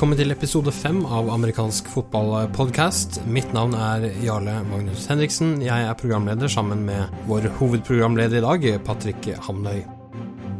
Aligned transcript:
Velkommen 0.00 0.16
til 0.16 0.32
episode 0.32 0.72
fem 0.72 1.02
av 1.04 1.26
amerikansk 1.28 1.90
fotballpodkast. 1.92 3.18
Mitt 3.28 3.50
navn 3.52 3.74
er 3.76 4.06
Jarle 4.24 4.54
Magnus 4.64 5.02
Henriksen. 5.10 5.58
Jeg 5.60 5.84
er 5.84 5.98
programleder 6.00 6.48
sammen 6.48 6.86
med 6.86 7.12
vår 7.28 7.50
hovedprogramleder 7.58 8.38
i 8.38 8.40
dag, 8.46 8.64
Patrick 8.86 9.28
Hamnøy. 9.44 9.82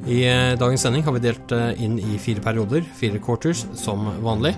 I 0.05 0.19
eh, 0.28 0.59
dagens 0.61 0.84
sending 0.84 1.06
har 1.06 1.16
vi 1.16 1.23
delt 1.24 1.55
eh, 1.56 1.73
inn 1.80 1.97
i 1.97 2.20
fire 2.20 2.45
perioder, 2.45 2.84
fire 3.00 3.16
quarters, 3.16 3.64
som 3.80 4.11
vanlig. 4.20 4.52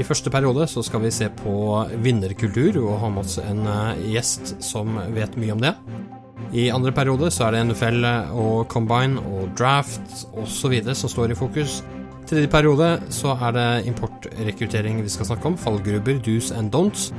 I 0.00 0.08
første 0.08 0.32
periode 0.32 0.70
så 0.72 0.80
skal 0.88 1.04
vi 1.04 1.12
se 1.12 1.28
på 1.42 1.84
vinnerkultur 2.00 2.80
og 2.80 3.02
ha 3.02 3.12
med 3.12 3.26
oss 3.26 3.36
en 3.44 3.60
eh, 3.68 4.06
gjest 4.14 4.54
som 4.64 5.02
vet 5.12 5.36
mye 5.36 5.52
om 5.52 5.60
det. 5.66 5.74
I 6.56 6.70
andre 6.72 6.96
periode 6.96 7.28
så 7.28 7.50
er 7.50 7.58
det 7.58 7.66
NFL 7.74 8.08
og 8.40 8.70
combine 8.72 9.20
og 9.20 9.52
draft 9.60 10.24
osv. 10.32 10.80
som 10.96 11.12
står 11.12 11.36
i 11.36 11.42
fokus. 11.44 11.82
Tredje 12.34 12.50
periode 12.50 12.86
så 13.14 13.30
er 13.46 13.52
det 13.54 13.66
importrekruttering 13.86 14.96
vi 15.04 15.10
skal 15.12 15.28
snakke 15.28 15.46
om, 15.46 15.54
fallgrubber, 15.54 16.16
do's 16.18 16.48
and 16.50 16.72
don'ts. 16.74 17.12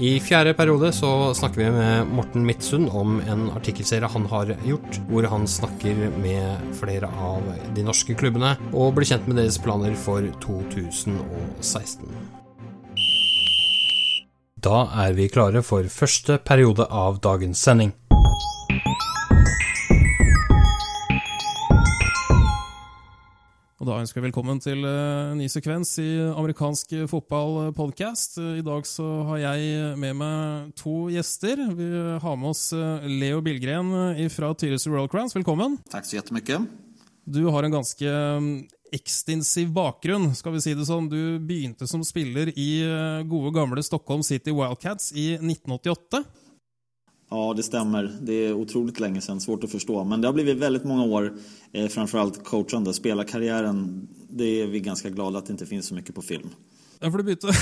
I 0.00 0.14
fjerde 0.16 0.54
periode 0.56 0.94
så 0.96 1.10
snakker 1.36 1.60
vi 1.60 1.66
med 1.74 2.08
Morten 2.16 2.46
Midtsund 2.48 2.88
om 2.88 3.18
en 3.20 3.50
artikkelserie 3.52 4.08
han 4.08 4.24
har 4.32 4.54
gjort, 4.64 4.96
hvor 5.10 5.28
han 5.28 5.44
snakker 5.44 6.00
med 6.22 6.72
flere 6.80 7.10
av 7.20 7.44
de 7.76 7.84
norske 7.84 8.16
klubbene 8.16 8.54
og 8.72 8.96
blir 8.96 9.10
kjent 9.12 9.28
med 9.28 9.42
deres 9.42 9.60
planer 9.60 9.92
for 10.06 10.24
2016. 10.40 12.08
Da 14.56 14.86
er 15.04 15.12
vi 15.20 15.28
klare 15.28 15.60
for 15.60 15.84
første 15.92 16.40
periode 16.40 16.88
av 16.88 17.20
dagens 17.20 17.60
sending. 17.60 17.92
Og 23.86 23.92
da 23.92 24.00
ønsker 24.02 24.18
jeg 24.18 24.24
velkommen 24.24 24.58
til 24.58 24.80
eh, 24.82 25.28
en 25.30 25.38
ny 25.38 25.44
sekvens 25.46 25.92
i 26.02 26.08
amerikansk 26.18 26.90
fotballpodkast. 27.06 28.32
I 28.58 28.64
dag 28.66 28.88
så 28.90 29.04
har 29.28 29.38
jeg 29.38 29.92
med 30.02 30.16
meg 30.18 30.72
to 30.74 31.04
gjester. 31.14 31.62
Vi 31.78 31.86
har 32.18 32.34
med 32.34 32.48
oss 32.50 32.64
eh, 32.74 33.06
Leo 33.06 33.38
Bilgren 33.46 33.92
fra 34.34 34.50
Tyresö 34.58 34.90
Royal 34.90 35.06
Crowns. 35.12 35.36
Velkommen. 35.38 35.76
Takk 35.92 36.08
så 36.08 36.18
jettemykke. 36.18 36.58
Du 37.30 37.44
har 37.54 37.62
en 37.62 37.76
ganske 37.76 38.10
mm, 38.42 38.50
ekstensiv 38.98 39.70
bakgrunn, 39.78 40.32
skal 40.34 40.56
vi 40.56 40.64
si 40.66 40.74
det 40.74 40.88
sånn. 40.90 41.06
Du 41.06 41.38
begynte 41.46 41.86
som 41.86 42.02
spiller 42.02 42.50
i 42.58 42.70
eh, 42.82 43.22
gode, 43.30 43.54
gamle 43.54 43.86
Stockholm 43.86 44.26
City 44.26 44.50
Wildcats 44.50 45.12
i 45.14 45.36
1988. 45.38 46.24
Ja, 47.28 47.54
det 47.56 47.62
stämmer. 47.62 48.16
Det 48.22 48.32
är 48.32 48.52
otroligt 48.52 49.00
länge 49.00 49.20
sedan, 49.20 49.40
svårt 49.40 49.64
att 49.64 49.70
förstå. 49.70 50.04
Men 50.04 50.20
det 50.20 50.28
har 50.28 50.32
blivit 50.32 50.56
väldigt 50.56 50.84
många 50.84 51.04
år, 51.04 51.36
eh, 51.72 51.88
framförallt 51.88 52.44
coachande. 52.44 52.94
Spelarkarriären, 52.94 54.08
det 54.28 54.62
är 54.62 54.66
vi 54.66 54.80
ganska 54.80 55.10
glada 55.10 55.38
att 55.38 55.46
det 55.46 55.52
inte 55.52 55.66
finns 55.66 55.86
så 55.86 55.94
mycket 55.94 56.14
på 56.14 56.22
film. 56.22 56.48
Ja, 56.96 57.10
for 57.10 57.20
du 57.20 57.26
begynte, 57.26 57.52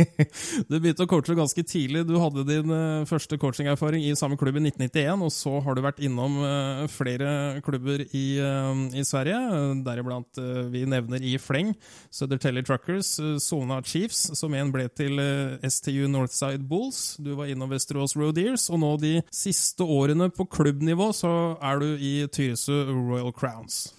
du 0.70 0.76
begynte, 0.78 1.04
å 1.04 1.10
coache 1.10 1.34
ganske 1.36 1.64
tidlig. 1.68 2.06
Du 2.08 2.14
hadde 2.20 2.46
din 2.48 2.72
uh, 2.72 3.04
første 3.08 3.36
coachingerfaring 3.40 4.06
i 4.06 4.14
samme 4.16 4.38
klubb 4.40 4.56
i 4.56 4.62
1991, 4.70 5.24
og 5.26 5.32
så 5.34 5.52
har 5.64 5.76
du 5.76 5.82
vært 5.84 6.00
innom 6.04 6.38
uh, 6.40 6.86
flere 6.88 7.60
klubber 7.66 8.06
i, 8.06 8.24
uh, 8.40 8.72
i 8.96 9.04
Sverige, 9.04 9.38
deriblant 9.84 10.40
vi 10.72 10.86
nevner 10.88 11.22
i 11.24 11.34
fleng 11.40 11.74
Södertälje 12.14 12.64
Truckers, 12.66 13.12
Sona 13.42 13.80
Chiefs, 13.84 14.30
som 14.38 14.54
igjen 14.54 14.72
ble 14.72 14.86
til 14.96 15.20
STU 15.66 16.06
Northside 16.10 16.64
Bulls. 16.70 17.18
Du 17.20 17.34
var 17.38 17.50
innom 17.52 17.70
Vesterås 17.72 18.16
Roadiers, 18.16 18.68
og 18.72 18.80
nå 18.82 18.94
de 19.02 19.14
siste 19.34 19.84
årene 19.84 20.30
på 20.32 20.48
klubbnivå 20.50 21.10
så 21.16 21.32
er 21.60 21.82
du 21.82 21.88
i 21.94 22.14
Tyresö 22.32 22.82
Royal 22.88 23.34
Crowns. 23.36 23.90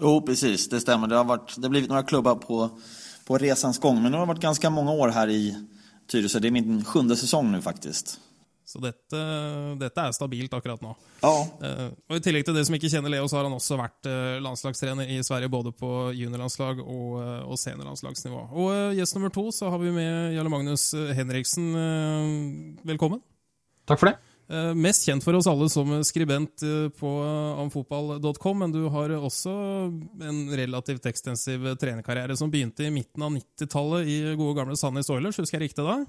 Jo, 0.00 0.20
precis. 0.24 0.68
Det 0.68 0.80
stemmer. 0.80 1.10
Det 1.10 1.18
har, 1.18 1.28
vært, 1.28 1.56
det 1.56 1.66
har 1.66 1.74
blivit 1.74 1.90
några 1.92 2.34
på 2.40 2.62
på 3.30 3.38
resans 3.38 3.78
gång. 3.78 4.02
Men 4.02 4.10
nu 4.10 4.18
har 4.18 4.26
det 4.26 4.32
vært 4.32 4.48
ganske 4.48 4.70
mange 4.74 4.90
år 4.90 5.12
her 5.14 5.30
i 5.30 5.44
Tyresö. 6.10 6.40
Det 6.42 6.50
er 6.50 6.56
min 6.56 6.80
sjunde 6.82 7.14
sesong 7.14 7.52
nu 7.52 7.60
faktisk. 7.62 8.16
Så 8.66 8.78
dette, 8.82 9.20
dette, 9.78 10.02
er 10.02 10.14
stabilt 10.14 10.52
akkurat 10.54 10.82
nå. 10.82 10.96
Ja. 11.22 11.30
Uh, 11.62 11.86
og 12.10 12.18
I 12.18 12.22
tillegg 12.22 12.44
til 12.46 12.54
det 12.54 12.64
som 12.66 12.74
ikke 12.74 12.90
kjenner 12.90 13.10
Leo, 13.10 13.28
så 13.30 13.38
har 13.38 13.46
han 13.46 13.54
også 13.54 13.78
vært 13.78 14.06
uh, 14.10 14.38
landslagstrener 14.42 15.10
i 15.10 15.20
Sverige, 15.26 15.50
både 15.50 15.74
på 15.74 15.90
juniorlandslag 16.14 16.82
og, 16.82 17.16
uh, 17.18 17.40
og 17.46 17.58
seniorlandslagsnivå. 17.58 18.44
Og 18.50 18.98
gjest 18.98 19.18
nummer 19.18 19.34
to 19.34 19.46
så 19.54 19.70
har 19.70 19.82
vi 19.82 19.94
med 19.94 20.36
Jarle 20.36 20.54
Magnus 20.54 20.90
Henriksen. 21.18 21.70
velkommen. 22.86 23.22
Takk 23.90 24.02
for 24.02 24.10
det. 24.10 24.29
Eh, 24.50 24.72
mest 24.74 25.06
kjent 25.06 25.22
for 25.22 25.36
oss 25.38 25.46
alle 25.46 25.68
som 25.70 25.92
skribent 26.06 26.64
eh, 26.66 26.88
på 26.98 27.10
amfotball.com, 27.62 28.62
men 28.64 28.72
du 28.74 28.82
har 28.90 29.12
også 29.14 29.52
en 30.26 30.40
relativt 30.58 31.04
ekstensiv 31.06 31.68
trenerkarriere 31.78 32.34
som 32.38 32.50
begynte 32.50 32.88
i 32.88 32.94
midten 32.94 33.22
av 33.22 33.30
90-tallet 33.36 34.08
i 34.10 34.16
gode 34.34 34.56
gamle 34.58 34.78
Sandnes 34.78 35.10
Oilers, 35.14 35.38
husker 35.38 35.60
jeg 35.60 35.70
riktig 35.70 35.84
da? 35.86 36.00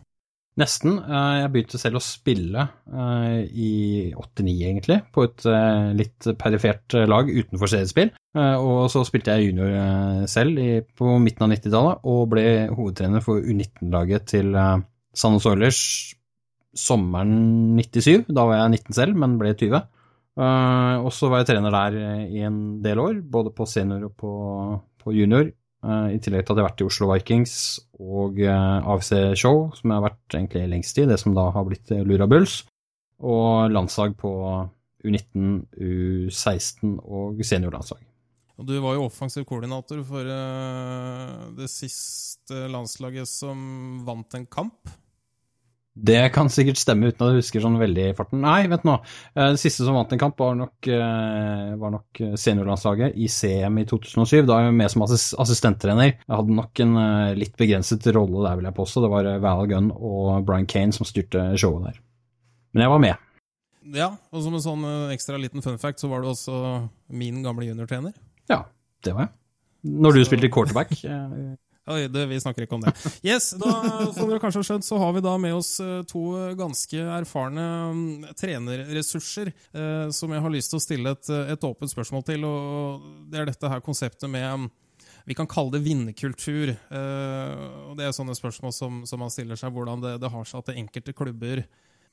Nesten. 0.58 0.98
Eh, 1.06 1.36
jeg 1.38 1.52
begynte 1.54 1.82
selv 1.82 2.00
å 2.00 2.04
spille 2.04 2.66
i 2.90 3.74
89, 4.18 4.56
egentlig, 4.72 4.98
på 5.14 5.28
et 5.28 5.46
litt 5.98 6.32
perifert 6.42 6.98
lag 7.08 7.30
utenfor 7.30 7.70
seriespill. 7.70 8.12
Og 8.36 8.88
så 8.92 9.04
spilte 9.08 9.36
jeg 9.36 9.52
junior 9.52 10.26
selv 10.32 10.60
på 10.98 11.14
midten 11.22 11.46
av 11.46 11.54
90-tallet, 11.54 12.02
og 12.10 12.26
ble 12.34 12.46
hovedtrener 12.74 13.24
for 13.24 13.40
U19-laget 13.40 14.28
til 14.34 14.58
Sandnes 15.14 15.48
Oilers 15.48 15.82
sommeren 16.78 17.76
97. 17.78 18.30
Da 18.32 18.46
var 18.48 18.62
jeg 18.62 18.78
19 18.82 18.98
selv, 18.98 19.18
men 19.20 19.38
ble 19.40 19.54
20. 19.58 19.82
Uh, 20.40 20.44
eh, 20.46 20.98
og 21.04 21.12
så 21.16 21.30
var 21.32 21.42
jeg 21.42 21.52
trener 21.52 21.74
der 21.76 21.98
i 22.32 22.44
en 22.48 22.82
del 22.84 23.02
år, 23.04 23.20
både 23.22 23.52
på 23.56 23.68
senior 23.68 24.08
og 24.08 24.16
på, 24.20 24.34
på 25.04 25.16
junior. 25.16 25.52
Uh, 25.82 26.14
I 26.14 26.20
tillegg 26.22 26.46
til 26.46 26.54
at 26.54 26.60
jeg 26.60 26.62
har 26.62 26.70
vært 26.70 26.84
i 26.84 26.86
Oslo 26.86 27.08
Vikings 27.10 27.56
og 27.98 28.38
uh, 28.38 28.52
eh, 28.52 28.92
AFC 28.94 29.12
Show, 29.42 29.72
som 29.74 29.90
jeg 29.90 29.98
har 29.98 30.06
vært 30.06 30.38
egentlig 30.38 30.68
lengst 30.76 31.02
i, 31.02 31.08
det 31.10 31.18
som 31.22 31.36
da 31.38 31.50
har 31.56 31.66
blitt 31.68 31.92
Lura 32.06 32.30
Bulls. 32.30 32.62
Og 33.22 33.70
landslag 33.70 34.16
på 34.18 34.32
U19, 35.06 35.66
U16 35.78 36.96
og 37.02 37.42
seniorlandslag. 37.46 38.02
Og 38.62 38.66
du 38.70 38.76
var 38.82 38.96
jo 38.98 39.08
offensiv 39.08 39.46
koordinator 39.50 40.02
for 40.06 40.26
det 41.58 41.70
siste 41.70 42.68
landslaget 42.70 43.30
som 43.30 43.62
vant 44.06 44.38
en 44.38 44.46
kamp. 44.50 44.90
Det 45.94 46.30
kan 46.32 46.48
sikkert 46.48 46.80
stemme 46.80 47.10
uten 47.10 47.26
at 47.26 47.34
du 47.34 47.40
husker 47.42 47.64
sånn 47.64 47.76
veldig 47.80 48.04
i 48.08 48.14
farten. 48.16 48.40
Nei, 48.46 48.64
vent 48.72 48.86
nå. 48.88 48.94
Den 49.36 49.58
det 49.58 49.60
siste 49.60 49.84
som 49.84 49.98
vant 49.98 50.14
en 50.16 50.22
kamp, 50.22 50.38
var 50.40 50.54
nok, 50.56 50.88
eh, 50.88 51.74
var 51.82 51.92
nok 51.92 52.22
seniorlandslaget 52.40 53.18
i 53.20 53.28
CM 53.28 53.82
i 53.82 53.84
2007. 53.90 54.46
Da 54.48 54.56
var 54.56 54.70
jeg 54.70 54.78
med 54.78 54.94
som 54.94 55.04
assistenttrener. 55.04 56.14
Jeg 56.14 56.32
hadde 56.32 56.56
nok 56.56 56.80
en 56.86 56.96
eh, 57.02 57.34
litt 57.36 57.58
begrenset 57.60 58.08
rolle 58.16 58.46
der, 58.46 58.56
vil 58.56 58.70
jeg 58.70 58.78
påstå. 58.78 59.04
Det 59.04 59.12
var 59.12 59.30
Val 59.44 59.68
Gunn 59.68 59.92
og 59.92 60.46
Brian 60.48 60.70
Kane 60.70 60.96
som 60.96 61.08
styrte 61.10 61.50
showet 61.60 61.90
der. 61.90 62.00
Men 62.72 62.86
jeg 62.86 62.94
var 62.94 63.04
med. 63.04 63.28
Ja, 63.92 64.14
og 64.32 64.46
som 64.46 64.56
en 64.56 64.64
sånn 64.64 64.86
ekstra 65.12 65.36
liten 65.42 65.66
fun 65.66 65.80
fact, 65.82 66.00
så 66.00 66.08
var 66.08 66.24
du 66.24 66.30
også 66.32 66.88
min 67.12 67.44
gamle 67.44 67.68
juniortrener. 67.68 68.16
Ja, 68.48 68.64
det 69.04 69.18
var 69.18 69.28
jeg. 69.28 69.36
Når 69.92 70.16
du 70.16 70.22
så... 70.24 70.30
spilte 70.30 70.54
quarterback. 70.54 70.96
Oi, 71.90 72.06
det, 72.14 72.26
vi 72.30 72.38
snakker 72.40 72.68
ikke 72.68 72.78
om 72.78 72.84
det. 72.84 72.92
Yes, 73.26 73.52
da, 73.58 73.72
Som 74.14 74.30
dere 74.30 74.38
kanskje 74.42 74.62
har 74.62 74.68
skjønt, 74.68 74.86
så 74.86 75.00
har 75.02 75.16
vi 75.16 75.24
da 75.26 75.34
med 75.42 75.56
oss 75.58 75.74
eh, 75.82 76.04
to 76.10 76.22
ganske 76.60 77.08
erfarne 77.18 77.66
mm, 77.98 78.28
trenerressurser 78.38 79.50
eh, 79.50 80.12
som 80.14 80.36
jeg 80.36 80.46
har 80.46 80.54
lyst 80.54 80.74
til 80.74 80.78
å 80.78 80.84
stille 80.84 81.16
et, 81.18 81.32
et, 81.56 81.66
åpent 81.66 81.92
spørsmål 81.92 82.28
til. 82.28 82.46
og 82.46 83.10
Det 83.34 83.42
er 83.42 83.50
dette 83.50 83.74
her 83.74 83.82
konseptet 83.82 84.30
med 84.30 84.46
mm, 84.62 84.70
vi 85.26 85.38
kan 85.38 85.50
kalle 85.50 85.74
det 85.74 85.84
vinnerkultur. 85.86 86.76
Eh, 86.76 87.66
Det 87.98 88.06
er 88.06 88.14
sånne 88.14 88.38
spørsmål 88.38 88.78
som, 88.78 89.02
som 89.10 89.26
man 89.26 89.34
stiller 89.34 89.58
seg, 89.58 89.74
hvordan 89.74 90.06
det, 90.06 90.20
det 90.22 90.32
har 90.34 90.46
seg 90.46 90.62
at 90.62 90.76
enkelte 90.78 91.18
klubber 91.18 91.66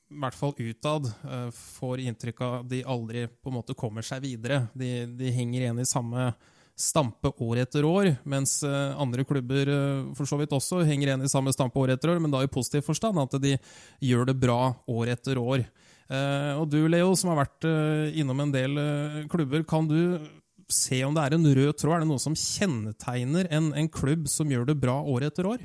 i 0.08 0.20
hvert 0.22 0.36
fall 0.36 0.54
utad, 0.56 1.10
eh, 1.28 1.48
får 1.52 2.08
inntrykk 2.08 2.40
av 2.40 2.54
at 2.62 2.68
de 2.70 2.84
aldri 2.88 3.26
på 3.28 3.50
en 3.52 3.58
måte 3.60 3.76
kommer 3.76 4.06
seg 4.06 4.24
videre. 4.24 4.66
De, 4.72 5.04
de 5.12 5.32
henger 5.34 5.66
igjen 5.66 5.82
i 5.84 5.88
samme 5.88 6.30
stampe 6.78 7.32
år 7.42 7.64
etter 7.64 7.86
år, 7.86 8.12
mens 8.28 8.60
eh, 8.66 8.94
andre 9.00 9.24
klubber 9.26 9.70
eh, 9.72 10.02
for 10.14 10.30
så 10.30 10.38
vidt 10.38 10.54
også 10.54 10.84
henger 10.86 11.10
igjen 11.10 11.24
i 11.26 11.30
samme 11.30 11.52
stampe 11.54 11.80
år 11.82 11.96
etter 11.96 12.12
år, 12.12 12.20
men 12.22 12.30
da 12.30 12.44
i 12.44 12.50
positiv 12.50 12.84
forstand, 12.86 13.18
at 13.18 13.34
de 13.42 13.56
gjør 14.04 14.28
det 14.30 14.36
bra 14.38 14.60
år 14.86 15.10
etter 15.16 15.40
år. 15.42 15.64
Eh, 16.08 16.52
og 16.54 16.68
du, 16.70 16.78
Leo, 16.86 17.16
som 17.18 17.32
har 17.32 17.42
vært 17.42 17.66
innom 18.14 18.44
en 18.44 18.54
del 18.54 18.78
klubber, 19.32 19.66
kan 19.68 19.90
du 19.90 20.22
se 20.70 21.00
om 21.02 21.16
det 21.16 21.24
er 21.24 21.34
en 21.34 21.50
rød 21.58 21.74
tråd? 21.80 21.96
Er 21.96 22.04
det 22.04 22.10
noe 22.12 22.22
som 22.22 22.36
kjennetegner 22.38 23.50
en, 23.58 23.72
en 23.74 23.90
klubb 23.90 24.28
som 24.30 24.50
gjør 24.52 24.70
det 24.70 24.78
bra 24.78 25.00
år 25.02 25.26
etter 25.32 25.48
år? 25.50 25.64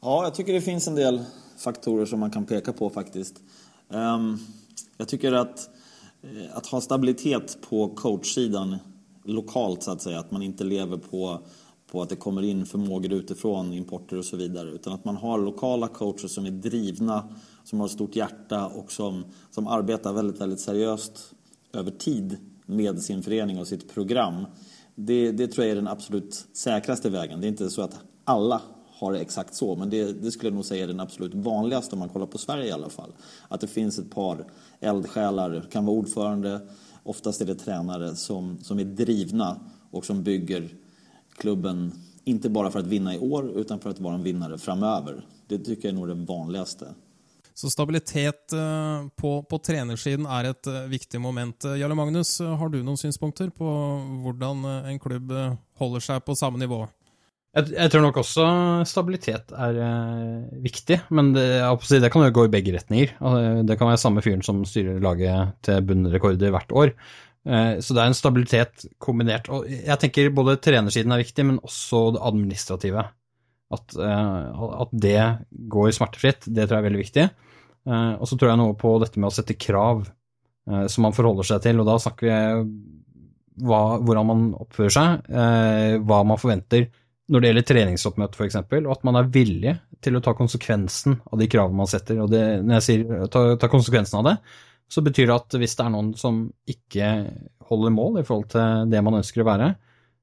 Ja, 0.00 0.16
jeg 0.24 0.38
syns 0.38 0.54
det 0.54 0.64
finnes 0.64 0.88
en 0.88 0.96
del 0.96 1.20
faktorer 1.60 2.08
som 2.08 2.22
man 2.24 2.32
kan 2.32 2.46
peke 2.48 2.72
på, 2.72 2.88
faktisk. 2.94 3.42
Um, 3.92 4.38
jeg 5.02 5.18
syns 5.18 5.36
at 5.42 5.66
å 6.20 6.62
ha 6.70 6.80
stabilitet 6.84 7.58
på 7.64 7.90
coachsidan 7.98 8.78
lokalt 9.32 9.82
så 9.82 9.90
att 9.90 10.02
säga. 10.02 10.18
Att 10.18 10.30
man 10.30 10.42
inte 10.42 10.64
lever 10.64 10.96
på, 10.96 11.40
på 11.90 12.02
att 12.02 12.08
det 12.08 12.16
kommer 12.16 12.42
in 12.42 12.66
förmågor 12.66 13.12
utifrån, 13.12 13.72
importer 13.72 14.18
och 14.18 14.24
så 14.24 14.36
vidare. 14.36 14.70
Utan 14.70 14.92
att 14.92 15.04
man 15.04 15.16
har 15.16 15.38
lokala 15.38 15.88
coacher 15.88 16.28
som 16.28 16.46
är 16.46 16.50
drivna, 16.50 17.28
som 17.64 17.80
har 17.80 17.86
ett 17.86 17.92
stort 17.92 18.16
hjärta 18.16 18.66
och 18.66 18.92
som, 18.92 19.24
som 19.50 19.66
arbetar 19.66 20.12
väldigt, 20.12 20.40
väldigt 20.40 20.60
seriöst 20.60 21.34
över 21.72 21.90
tid 21.90 22.36
med 22.66 23.02
sin 23.02 23.22
förening 23.22 23.58
och 23.58 23.66
sitt 23.66 23.94
program. 23.94 24.46
Det, 24.94 25.32
det 25.32 25.46
tror 25.46 25.66
jag 25.66 25.72
är 25.72 25.76
den 25.76 25.88
absolut 25.88 26.46
säkraste 26.52 27.10
vägen. 27.10 27.40
Det 27.40 27.46
är 27.46 27.48
inte 27.48 27.70
så 27.70 27.82
att 27.82 27.98
alla 28.24 28.60
har 29.00 29.12
det 29.12 29.18
exakt 29.18 29.54
så, 29.54 29.76
men 29.76 29.90
det, 29.90 30.12
det, 30.12 30.30
skulle 30.30 30.48
jag 30.48 30.54
nog 30.54 30.64
säga 30.64 30.84
är 30.84 30.88
den 30.88 31.00
absolut 31.00 31.34
vanligaste 31.34 31.94
om 31.94 31.98
man 31.98 32.08
kollar 32.08 32.26
på 32.26 32.38
Sverige 32.38 32.68
i 32.68 32.72
alla 32.72 32.88
fall. 32.88 33.12
Att 33.48 33.60
det 33.60 33.66
finns 33.66 33.98
ett 33.98 34.10
par 34.10 34.46
eldsjälar, 34.80 35.64
kan 35.70 35.86
vara 35.86 35.96
ordförande, 35.96 36.60
oftast 37.02 37.40
är 37.40 37.44
det 37.44 37.54
tränare 37.54 38.16
som, 38.16 38.58
som 38.62 38.78
är 38.78 38.84
drivna 38.84 39.60
och 39.90 40.04
som 40.04 40.22
bygger 40.22 40.68
klubben, 41.36 41.92
inte 42.24 42.50
bara 42.50 42.70
för 42.70 42.78
att 42.78 42.86
vinna 42.86 43.14
i 43.14 43.18
år, 43.18 43.50
utan 43.58 43.80
för 43.80 43.90
att 43.90 44.00
vara 44.00 44.14
en 44.14 44.22
vinnare 44.22 44.58
framöver. 44.58 45.26
Det 45.46 45.58
tycker 45.58 45.88
jag 45.88 45.94
är 45.94 45.98
nog 45.98 46.08
det 46.08 46.14
vanligaste. 46.14 46.94
Så 47.54 47.70
stabilitet 47.70 48.52
eh, 48.52 49.08
på, 49.16 49.42
på 49.42 49.58
trenersiden 49.58 50.26
er 50.26 50.44
et 50.50 50.66
eh, 50.66 50.86
viktig 50.88 51.20
moment. 51.20 51.64
Eh, 51.64 51.76
Jarle 51.76 51.94
Magnus, 51.94 52.38
har 52.40 52.68
du 52.68 52.78
noen 52.82 52.96
synspunkter 52.96 53.50
på 53.50 53.68
hvordan 54.24 54.64
en 54.64 55.00
klubb 55.02 55.34
holder 55.76 56.00
seg 56.06 56.24
på 56.24 56.36
samme 56.38 56.62
nivå? 56.62 56.86
Jeg, 57.50 57.72
jeg 57.74 57.90
tror 57.90 58.04
nok 58.04 58.18
også 58.20 58.44
stabilitet 58.86 59.50
er 59.58 59.78
uh, 59.82 60.50
viktig, 60.62 61.00
men 61.10 61.32
det, 61.34 61.48
det, 61.90 62.10
kan 62.12 62.22
jo 62.22 62.34
gå 62.36 62.44
i 62.46 62.52
begge 62.52 62.76
retninger. 62.76 63.16
Det 63.66 63.76
kan 63.78 63.90
være 63.90 63.98
samme 63.98 64.22
fyren 64.22 64.44
som 64.46 64.62
styrer 64.68 65.02
laget 65.02 65.56
til 65.66 65.82
bunnrekorder 65.88 66.54
hvert 66.54 66.70
år. 66.70 66.92
Uh, 67.42 67.80
så 67.82 67.96
det 67.96 68.04
er 68.04 68.12
en 68.12 68.18
stabilitet 68.18 68.86
kombinert. 69.02 69.50
Og 69.50 69.66
jeg 69.66 69.98
tenker 69.98 70.30
både 70.34 70.60
trenersiden 70.62 71.10
er 71.16 71.24
viktig, 71.24 71.48
men 71.48 71.58
også 71.66 72.04
det 72.14 72.22
administrative. 72.30 73.08
At, 73.74 73.98
uh, 73.98 74.70
at 74.84 74.94
det 74.94 75.18
går 75.74 75.90
smertefritt, 75.98 76.46
det 76.46 76.68
tror 76.68 76.78
jeg 76.78 76.84
er 76.84 76.88
veldig 76.90 77.02
viktig. 77.02 77.28
Og 77.90 78.26
så 78.28 78.36
tror 78.36 78.50
jeg 78.50 78.60
noe 78.60 78.74
på 78.78 78.90
dette 79.00 79.18
med 79.18 79.30
å 79.30 79.32
sette 79.32 79.56
krav 79.56 80.02
som 80.92 81.06
man 81.06 81.14
forholder 81.16 81.46
seg 81.48 81.62
til, 81.64 81.78
og 81.80 81.86
da 81.88 81.94
snakker 81.98 82.28
vi 82.28 82.34
hva, 83.64 83.78
hvordan 84.04 84.28
man 84.28 84.42
oppfører 84.52 84.92
seg, 84.92 85.30
hva 86.04 86.18
man 86.28 86.38
forventer 86.38 86.84
når 87.30 87.42
det 87.42 87.50
gjelder 87.50 87.66
treningsoppmøte 87.68 88.38
f.eks., 88.38 88.58
og 88.80 88.90
at 88.94 89.04
man 89.06 89.18
er 89.20 89.30
villig 89.30 89.76
til 90.02 90.18
å 90.18 90.22
ta 90.24 90.34
konsekvensen 90.34 91.20
av 91.30 91.38
de 91.38 91.46
kravene 91.50 91.78
man 91.78 91.90
setter. 91.90 92.18
Og 92.24 92.30
det, 92.32 92.42
når 92.64 92.80
jeg 92.80 92.86
sier 92.86 93.28
ta, 93.30 93.44
ta, 93.60 93.70
konsekvensen 93.70 94.18
av 94.20 94.26
det, 94.26 94.34
så 94.90 95.04
betyr 95.06 95.28
det 95.30 95.36
at 95.36 95.58
hvis 95.62 95.76
det 95.78 95.84
er 95.84 95.92
noen 95.94 96.10
som 96.18 96.42
ikke 96.70 97.10
holder 97.70 97.94
mål 97.94 98.18
i 98.18 98.26
forhold 98.26 98.50
til 98.50 98.90
det 98.90 99.02
man 99.06 99.20
ønsker 99.20 99.44
å 99.44 99.46
være, 99.46 99.70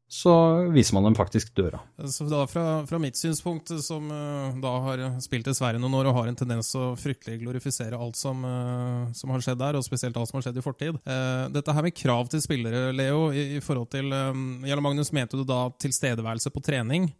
så 0.07 0.33
viser 0.71 0.95
man 0.95 1.03
dem 1.03 1.15
faktisk 1.15 1.49
døra. 1.55 1.81
Så 2.07 2.23
da 2.31 2.45
fra, 2.47 2.63
fra 2.87 2.99
mitt 3.01 3.19
synspunkt, 3.19 3.73
som 3.83 4.07
uh, 4.07 4.55
da 4.63 4.71
har 4.85 5.03
spilt 5.23 5.49
Sverige 5.51 5.81
noen 5.83 5.97
år 5.99 6.07
og 6.07 6.15
har 6.21 6.31
en 6.31 6.39
tendens 6.39 6.69
å 6.79 6.93
fryktelig 6.99 7.41
glorifisere 7.41 7.99
alt 7.99 8.15
som, 8.15 8.45
uh, 8.47 9.11
som, 9.11 9.33
har 9.35 9.43
skjedd 9.43 9.59
der, 9.59 9.75
og 9.75 9.83
spesielt 9.83 10.15
alt 10.15 10.31
som 10.31 10.39
har 10.39 10.47
skjedd 10.47 10.61
i 10.61 10.63
fortid 10.63 10.99
uh, 11.03 11.51
Dette 11.51 11.75
her 11.75 11.83
med 11.83 11.95
krav 11.97 12.31
til 12.31 12.43
spillere, 12.43 12.93
Leo, 12.95 13.27
i, 13.35 13.59
i 13.59 13.63
forhold 13.63 13.91
til 13.91 14.07
um, 14.15 14.63
Jarle 14.67 14.85
Magnus, 14.85 15.11
mente 15.15 15.39
du 15.39 15.43
da 15.47 15.65
tilstedeværelse 15.83 16.55
på 16.55 16.63
trening? 16.63 17.11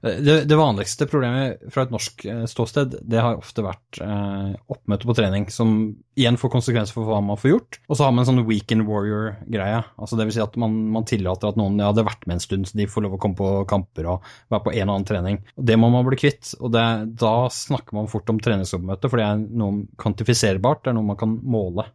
Det, 0.00 0.44
det, 0.44 0.56
vanligste 0.56 1.06
problemet 1.08 1.62
fra 1.72 1.86
et 1.86 1.92
norsk 1.92 2.24
eh, 2.28 2.42
ståsted, 2.50 2.98
det 3.08 3.22
har 3.22 3.38
ofte 3.40 3.64
vært 3.64 3.98
eh, 4.04 4.52
oppmøte 4.70 5.08
på 5.08 5.14
trening, 5.16 5.46
som 5.50 5.72
igjen 6.16 6.36
får 6.40 6.52
konsekvenser 6.52 6.94
for 6.94 7.08
hva 7.08 7.22
man 7.24 7.40
får 7.40 7.50
gjort. 7.50 7.78
Og 7.88 7.96
så 7.96 8.04
har 8.04 8.12
man 8.12 8.22
en 8.22 8.28
sånn 8.28 8.44
weekend 8.48 8.84
warrior-greie. 8.88 9.80
altså 9.96 10.18
det 10.18 10.28
vil 10.28 10.36
Si 10.36 10.44
at 10.44 10.58
man, 10.60 10.76
man, 10.92 11.06
tillater 11.08 11.48
at 11.48 11.56
noen 11.56 11.80
ja, 11.80 11.88
hadde 11.88 12.04
vært 12.06 12.26
med 12.28 12.36
en 12.36 12.44
stund, 12.44 12.68
så 12.68 12.76
de 12.76 12.88
får 12.92 13.06
lov 13.06 13.16
å 13.16 13.20
komme 13.22 13.40
på 13.40 13.52
kamper 13.72 14.10
og 14.12 14.30
være 14.52 14.66
på 14.68 14.74
en 14.76 14.84
og 14.84 14.94
annen 14.98 15.08
trening. 15.08 15.40
Og 15.56 15.68
Det 15.72 15.78
må 15.80 15.90
man 15.94 16.04
bli 16.06 16.20
kvitt. 16.20 16.52
og 16.60 16.76
det, 16.76 16.86
Da 17.24 17.34
snakker 17.52 17.96
man 17.96 18.12
fort 18.12 18.28
om 18.30 18.42
treningsoppmøte, 18.42 19.08
for 19.08 19.22
det 19.22 19.30
er 19.30 19.46
noe 19.62 19.86
kvantifiserbart, 19.96 20.84
det 20.84 20.92
er 20.92 21.00
noe 21.00 21.14
man 21.14 21.20
kan 21.24 21.38
måle. 21.40 21.88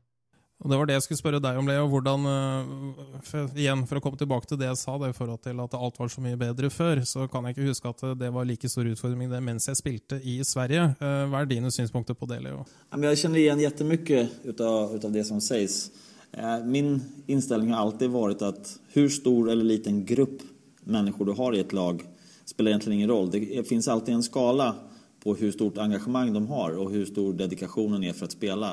Og 0.62 0.70
Det 0.70 0.78
var 0.78 0.86
det 0.86 0.94
jeg 0.94 1.04
skulle 1.08 1.18
spørre 1.18 1.42
deg 1.42 1.58
om, 1.58 1.66
Leo. 1.66 1.88
Hvordan, 1.90 2.26
eh, 2.30 3.22
for, 3.26 3.50
igjen, 3.58 3.82
for 3.90 3.98
å 3.98 4.04
komme 4.04 4.20
tilbake 4.20 4.46
til 4.46 4.60
det 4.62 4.68
jeg 4.70 4.78
sa, 4.78 4.98
det 5.02 5.10
i 5.10 5.18
forhold 5.18 5.42
til 5.42 5.58
at 5.64 5.74
alt 5.74 5.98
var 5.98 6.12
så 6.14 6.22
mye 6.22 6.38
bedre 6.38 6.70
før, 6.70 7.02
så 7.02 7.26
kan 7.32 7.48
jeg 7.48 7.58
ikke 7.58 7.72
huske 7.72 7.90
at 7.90 8.04
det 8.20 8.30
var 8.36 8.46
like 8.46 8.70
stor 8.70 8.86
utfordring 8.86 9.32
det 9.32 9.42
mens 9.42 9.66
jeg 9.72 9.80
spilte 9.80 10.22
i 10.22 10.38
Sverige. 10.46 10.92
Eh, 11.02 11.26
hva 11.32 11.42
er 11.42 11.50
dine 11.50 11.74
synspunkter 11.74 12.14
på 12.14 12.30
det, 12.30 12.44
Leo? 12.46 12.62
Jeg 12.94 13.24
kjenner 13.24 13.42
igjen 13.42 13.66
kjempemye 13.66 14.24
av 14.62 15.12
det 15.18 15.26
som 15.26 15.42
sies. 15.42 15.90
Eh, 16.32 16.64
min 16.64 16.94
innstilling 17.28 17.74
har 17.74 17.82
alltid 17.82 18.14
vært 18.14 18.46
at 18.46 18.72
hvor 18.94 19.10
stor 19.10 19.50
eller 19.50 19.66
liten 19.66 20.06
gruppe 20.06 20.46
mennesker 20.86 21.26
du 21.26 21.34
har 21.42 21.58
i 21.58 21.66
et 21.66 21.74
lag, 21.74 22.06
spiller 22.46 22.76
egentlig 22.76 23.02
ingen 23.02 23.10
roll. 23.10 23.30
Det 23.34 23.66
finnes 23.68 23.90
alltid 23.90 24.16
en 24.16 24.26
skala 24.26 24.76
på 25.22 25.36
hvor 25.38 25.54
stort 25.54 25.82
engasjement 25.82 26.34
de 26.34 26.42
har, 26.54 26.78
og 26.78 26.94
hvor 26.94 27.06
stor 27.10 27.34
dedikasjonen 27.38 28.06
er 28.06 28.14
for 28.18 28.30
å 28.30 28.34
spille. 28.34 28.72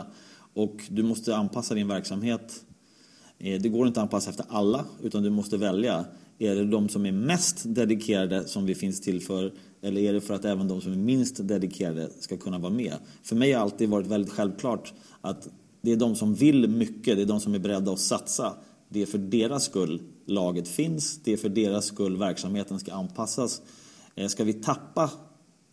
Och 0.55 0.85
du 0.89 1.03
måste 1.03 1.37
anpassa 1.37 1.75
din 1.75 1.89
verksamhet. 1.89 2.65
Eh, 3.39 3.61
det 3.61 3.69
går 3.69 3.87
inte 3.87 4.01
att 4.01 4.05
anpassa 4.05 4.31
efter 4.31 4.47
alla, 4.49 4.85
utan 5.03 5.23
du 5.23 5.31
måste 5.31 5.57
välja. 5.57 6.05
Är 6.39 6.55
det 6.55 6.65
de 6.65 6.89
som 6.89 7.07
är 7.07 7.13
mest 7.13 7.63
dedikerade 7.75 8.49
som 8.49 8.67
vi 8.67 8.75
finns 8.75 9.01
till 9.01 9.21
för 9.21 9.53
eller 9.83 10.01
är 10.01 10.13
det 10.13 10.21
för 10.21 10.35
att 10.35 10.45
även 10.45 10.69
de 10.69 10.81
som 10.81 10.93
är 10.93 10.97
minst 10.97 11.49
dedikerade 11.49 12.11
ska 12.21 12.37
kunna 12.37 12.59
vara 12.59 12.73
med? 12.73 12.95
För 13.23 13.37
mig 13.37 13.53
har 13.53 13.63
alltid 13.63 13.89
varit 13.89 14.07
väldigt 14.07 14.33
självklart 14.33 14.93
att 15.21 15.49
det 15.81 15.93
är 15.93 15.97
de 15.97 16.17
som 16.17 16.35
vill 16.35 16.69
mycket, 16.69 17.17
det 17.17 17.23
är 17.23 17.27
de 17.27 17.41
som 17.41 17.55
är 17.55 17.59
beredda 17.59 17.93
att 17.93 18.01
satsa. 18.01 18.55
Det 18.89 19.03
är 19.03 19.07
för 19.07 19.19
deras 19.19 19.65
skull 19.65 20.03
laget 20.27 20.69
finns, 20.69 21.21
det 21.25 21.33
är 21.33 21.37
för 21.37 21.49
deras 21.49 21.85
skull 21.85 22.17
verksamheten 22.17 22.79
ska 22.79 22.93
anpassas. 22.93 23.63
Eh, 24.15 24.29
ska 24.29 24.45
vi 24.45 24.53
tappa 24.53 25.11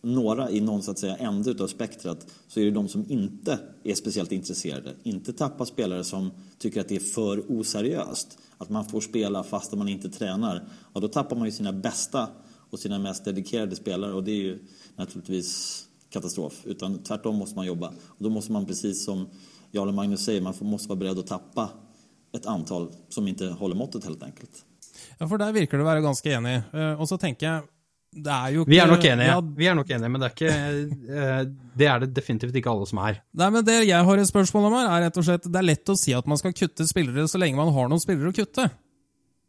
några 0.06 0.50
i 0.50 0.60
någon 0.60 0.82
så 0.82 0.90
att 0.90 0.98
säga 0.98 1.16
ände 1.16 1.64
av 1.64 1.68
spektrat 1.68 2.26
så 2.48 2.60
är 2.60 2.64
det 2.64 2.70
de 2.70 2.88
som 2.88 3.04
inte 3.08 3.58
är 3.84 3.94
speciellt 3.94 4.32
intresserade. 4.32 4.94
Inte 5.02 5.32
tappa 5.32 5.66
spelare 5.66 6.04
som 6.04 6.30
tycker 6.58 6.80
att 6.80 6.88
det 6.88 6.96
är 6.96 7.00
för 7.00 7.44
oseriöst. 7.48 8.38
Att 8.58 8.70
man 8.70 8.84
får 8.84 9.00
spela 9.00 9.44
fast 9.44 9.72
man 9.72 9.88
inte 9.88 10.08
tränar. 10.08 10.68
Och 10.92 11.00
då 11.00 11.08
tappar 11.08 11.36
man 11.36 11.44
ju 11.44 11.52
sina 11.52 11.72
bästa 11.72 12.28
och 12.70 12.78
sina 12.78 12.98
mest 12.98 13.24
dedikerade 13.24 13.76
spelare 13.76 14.12
och 14.12 14.24
det 14.24 14.30
är 14.30 14.42
ju 14.42 14.58
naturligtvis 14.96 15.82
katastrof. 16.10 16.62
Utan 16.64 16.98
tvärtom 17.02 17.36
måste 17.36 17.56
man 17.56 17.66
jobba. 17.66 17.88
Och 17.88 18.24
då 18.24 18.30
måste 18.30 18.52
man 18.52 18.66
precis 18.66 19.04
som 19.04 19.26
Jarle 19.70 19.92
Magnus 19.92 20.24
säger, 20.24 20.40
man 20.40 20.54
måste 20.60 20.88
vara 20.88 20.98
beredd 20.98 21.18
att 21.18 21.26
tappa 21.26 21.70
ett 22.32 22.46
antal 22.46 22.92
som 23.08 23.28
inte 23.28 23.46
håller 23.46 23.76
måttet 23.76 24.04
helt 24.04 24.22
enkelt. 24.22 24.64
Ja, 25.18 25.28
for 25.28 25.38
der 25.38 25.52
virker 25.52 25.78
du 25.78 25.84
å 25.84 25.88
være 25.88 26.04
ganske 26.04 26.32
enig. 26.32 26.60
Eh, 26.72 27.00
og 27.00 27.08
så 27.08 27.18
tenker 27.20 27.46
jeg 27.46 27.75
det 28.16 28.32
er 28.32 28.54
jo 28.54 28.64
ikke 28.64 28.72
Vi 28.72 28.78
er 28.80 28.88
nok 28.90 29.04
enige, 29.04 29.28
ja, 29.28 29.36
vi 29.60 29.68
er 29.68 29.76
nok 29.76 29.90
enige 29.92 30.10
men 30.12 30.22
det 30.22 30.28
er, 30.28 30.34
ikke, 30.34 30.54
eh, 31.20 31.40
det 31.76 31.88
er 31.90 32.02
det 32.02 32.08
definitivt 32.16 32.56
ikke 32.58 32.72
alle 32.72 32.88
som 32.88 33.00
er. 33.04 33.20
Nei, 33.36 33.48
men 33.52 33.66
Det 33.66 33.76
jeg 33.88 34.08
har 34.08 34.22
et 34.22 34.30
spørsmål 34.30 34.68
om 34.70 34.76
her, 34.78 34.88
er 34.88 35.04
rett 35.06 35.20
og 35.20 35.26
slett 35.26 35.48
Det 35.48 35.60
er 35.60 35.66
lett 35.66 35.92
å 35.92 35.98
si 35.98 36.14
at 36.16 36.28
man 36.30 36.40
skal 36.40 36.54
kutte 36.56 36.86
spillere 36.88 37.26
så 37.28 37.40
lenge 37.42 37.58
man 37.58 37.72
har 37.74 37.90
noen 37.92 38.02
spillere 38.02 38.32
å 38.32 38.36
kutte. 38.36 38.68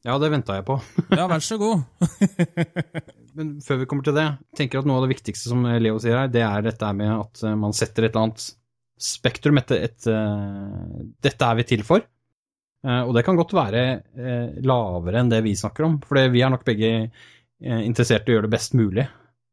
Ja, 0.06 0.18
det 0.22 0.32
venta 0.32 0.56
jeg 0.60 0.66
på. 0.68 0.78
ja, 1.12 1.28
vær 1.28 1.44
så 1.44 1.58
god. 1.60 1.84
men 3.38 3.56
før 3.64 3.82
vi 3.82 3.88
kommer 3.90 4.08
til 4.08 4.16
det, 4.18 4.28
tenker 4.56 4.78
jeg 4.78 4.86
at 4.86 4.90
noe 4.90 5.00
av 5.00 5.08
det 5.08 5.16
viktigste 5.16 5.52
som 5.52 5.66
Leo 5.66 5.98
sier 6.04 6.22
her, 6.22 6.30
det 6.32 6.44
er 6.46 6.68
dette 6.68 6.92
med 6.96 7.14
at 7.16 7.44
eh, 7.44 7.58
man 7.60 7.76
setter 7.76 8.08
et 8.08 8.14
eller 8.14 8.28
annet 8.28 8.46
spektrum 8.98 9.60
etter 9.62 9.84
et, 9.86 10.08
uh, 10.10 11.02
Dette 11.22 11.46
er 11.46 11.58
vi 11.60 11.68
til 11.70 11.84
for. 11.86 12.02
Og 12.88 13.10
det 13.14 13.24
kan 13.26 13.36
godt 13.36 13.52
være 13.58 13.82
lavere 14.64 15.20
enn 15.20 15.30
det 15.30 15.42
vi 15.44 15.52
snakker 15.60 15.84
om, 15.84 15.96
for 16.06 16.18
vi 16.32 16.44
er 16.46 16.52
nok 16.54 16.64
begge 16.64 16.92
Eh, 17.02 17.37
interessert 17.62 18.28
i 18.28 18.34
å 18.34 18.38
gjøre 18.38 18.48
det 18.48 18.54
best 18.54 18.76
mulig, 18.78 19.08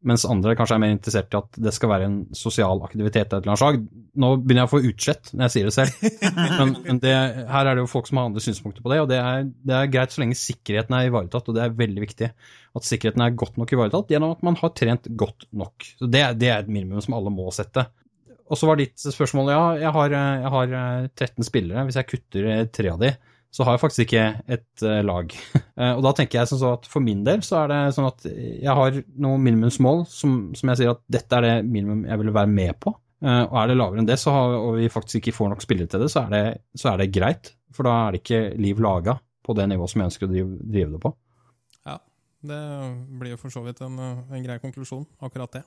mens 0.05 0.27
andre 0.29 0.53
kanskje 0.59 0.77
er 0.77 0.83
mer 0.83 0.93
interessert 0.93 1.33
i 1.33 1.39
at 1.39 1.59
det 1.65 1.73
skal 1.73 1.89
være 1.89 2.09
en 2.11 2.17
sosial 2.37 2.83
aktivitet 2.85 3.33
av 3.33 3.39
et 3.41 3.47
eller 3.47 3.55
annet 3.55 3.63
slag. 3.63 3.79
Nå 4.21 4.31
begynner 4.43 4.63
jeg 4.63 4.69
å 4.69 4.73
få 4.75 4.81
utslett 4.91 5.31
når 5.33 5.47
jeg 5.47 5.55
sier 5.55 5.71
det 5.71 5.75
selv, 5.79 6.05
men, 6.59 6.75
men 6.85 7.01
det, 7.01 7.15
her 7.49 7.71
er 7.71 7.73
det 7.73 7.85
jo 7.87 7.91
folk 7.95 8.11
som 8.11 8.21
har 8.21 8.29
andre 8.29 8.45
synspunkter 8.45 8.85
på 8.85 8.93
det, 8.93 9.01
og 9.01 9.11
det 9.11 9.19
er, 9.23 9.49
det 9.65 9.79
er, 9.79 9.91
greit 9.95 10.15
så 10.15 10.21
lenge 10.21 10.39
sikkerheten 10.39 10.99
er 10.99 11.09
ivaretatt, 11.09 11.49
og 11.49 11.57
det 11.57 11.65
er 11.65 11.77
veldig 11.81 12.05
viktig 12.05 12.31
at 12.75 12.89
sikkerheten 12.89 13.25
er 13.25 13.37
godt 13.41 13.57
nok 13.61 13.73
ivaretatt 13.73 14.13
gjennom 14.13 14.37
at 14.37 14.45
man 14.45 14.59
har 14.61 14.75
trent 14.77 15.09
godt 15.25 15.49
nok. 15.57 15.89
Så 15.97 16.11
Det, 16.11 16.25
det 16.41 16.51
er 16.51 16.65
et 16.65 16.73
minimum 16.73 17.01
som 17.05 17.17
alle 17.17 17.33
må 17.33 17.49
sette. 17.55 17.87
Og 18.53 18.61
så 18.61 18.69
var 18.69 18.77
ditt 18.77 19.01
spørsmål 19.01 19.53
ja, 19.55 19.63
jeg 19.87 19.93
har, 19.95 20.17
jeg 20.19 20.51
har 20.53 20.75
13 20.75 21.31
eh, 21.31 21.47
spillere. 21.47 21.85
Hvis 21.89 21.97
jeg 21.97 22.11
kutter 22.11 22.49
tre 22.77 22.91
av 22.93 23.01
de, 23.01 23.15
så 23.55 23.63
har 23.63 23.77
jeg 23.77 23.83
faktisk 23.85 24.03
ikke 24.09 24.25
et 24.51 24.83
uh, 24.83 24.99
lag. 25.07 25.31
Uh, 25.79 25.93
og 25.97 26.03
da 26.09 26.13
tenker 26.19 26.41
jeg 26.41 26.51
sånn 26.51 26.65
at 26.73 26.89
for 26.91 27.05
min 27.05 27.23
del 27.27 27.45
så 27.47 27.61
er 27.63 27.71
det 27.71 27.81
sånn 27.95 28.09
at 28.09 28.27
jeg 28.27 28.75
har 28.81 28.99
noen 29.23 29.45
minimumsmål 29.45 30.05
som, 30.11 30.39
som 30.59 30.73
jeg 30.73 30.81
sier 30.81 30.95
at 30.97 31.03
dette 31.15 31.39
er 31.39 31.47
det 31.47 31.55
minimum 31.69 32.03
jeg 32.09 32.23
vil 32.23 32.35
være 32.35 32.51
med 32.51 32.81
på. 32.83 32.97
Uh, 33.25 33.45
og 33.47 33.55
er 33.63 33.71
det 33.71 33.77
lavere 33.79 34.03
enn 34.03 34.09
det, 34.09 34.19
har, 34.27 34.57
og 34.59 34.75
vi 34.81 34.91
faktisk 34.93 35.21
ikke 35.21 35.37
får 35.37 35.55
nok 35.55 35.63
spillere 35.65 35.93
til 35.93 36.03
det, 36.03 36.11
så 36.13 36.25
det, 36.33 36.43
så 36.77 36.91
er 36.93 37.05
det, 37.05 37.13
greit. 37.15 37.55
For 37.75 37.87
da 37.87 37.95
er 38.01 38.15
det 38.15 38.25
ikke 38.25 38.43
liv 38.61 38.83
laga 38.83 39.17
på 39.45 39.55
det 39.57 39.69
nivået 39.71 39.93
som 39.93 40.03
jeg 40.03 40.11
ønsker 40.11 40.27
å 40.27 40.33
drive, 40.33 40.59
drive 40.75 40.97
det 40.97 41.01
på. 41.05 41.15
Ja, 41.87 41.97
det 42.51 42.61
blir 43.21 43.37
jo 43.37 43.41
for 43.41 43.55
så 43.55 43.63
vidt 43.65 43.81
en, 43.87 43.97
en 44.03 44.45
grei 44.45 44.59
konklusjon, 44.63 45.07
akkurat 45.23 45.61
det. 45.61 45.65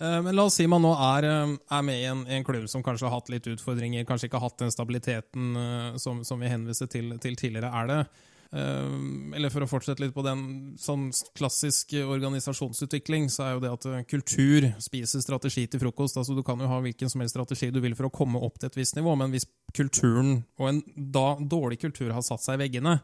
Eh, 0.00 0.22
men 0.22 0.36
la 0.36 0.46
oss 0.48 0.56
si 0.56 0.66
man 0.70 0.80
nå 0.80 0.94
er, 0.96 1.28
eh, 1.28 1.54
er 1.76 1.84
med 1.84 2.00
i 2.00 2.08
en, 2.08 2.24
en, 2.24 2.44
klubb 2.44 2.66
som 2.72 2.82
kanskje 2.84 3.08
har 3.08 3.18
hatt 3.18 3.28
litt 3.32 3.46
utfordringer, 3.52 4.06
kanskje 4.08 4.30
ikke 4.30 4.40
har 4.40 4.48
hatt 4.48 4.62
den 4.62 4.72
stabiliteten 4.72 5.52
uh, 5.56 5.96
som, 6.00 6.24
som, 6.24 6.40
vi 6.40 6.48
henviste 6.48 6.88
til, 6.88 7.12
til, 7.20 7.36
tidligere. 7.36 7.68
Er 7.68 7.90
det, 7.90 8.02
eller 8.50 9.52
for 9.54 9.62
å 9.62 9.68
fortsette 9.70 10.02
litt 10.02 10.14
på 10.14 10.24
den 10.26 10.40
sånn 10.80 11.04
klassisk 11.38 11.92
organisasjonsutvikling, 12.00 13.28
så 13.30 13.44
er 13.44 13.52
jo 13.52 13.60
det 13.62 13.70
at 13.76 13.86
kultur 14.10 14.66
spiser 14.82 15.22
strategi 15.22 15.68
til 15.70 15.78
frokost. 15.84 16.18
altså 16.18 16.34
Du 16.34 16.42
kan 16.42 16.58
jo 16.58 16.66
ha 16.66 16.80
hvilken 16.82 17.12
som 17.12 17.22
helst 17.22 17.36
strategi 17.36 17.68
du 17.70 17.78
vil 17.84 17.94
for 17.94 18.08
å 18.08 18.10
komme 18.10 18.42
opp 18.42 18.58
til 18.58 18.66
et 18.66 18.80
visst 18.80 18.98
nivå, 18.98 19.14
men 19.20 19.30
hvis 19.30 19.46
kulturen, 19.76 20.40
og 20.58 20.66
en 20.66 20.82
da 20.96 21.28
dårlig 21.38 21.78
kultur, 21.84 22.10
har 22.10 22.26
satt 22.26 22.42
seg 22.42 22.58
i 22.58 22.64
veggene, 22.64 22.96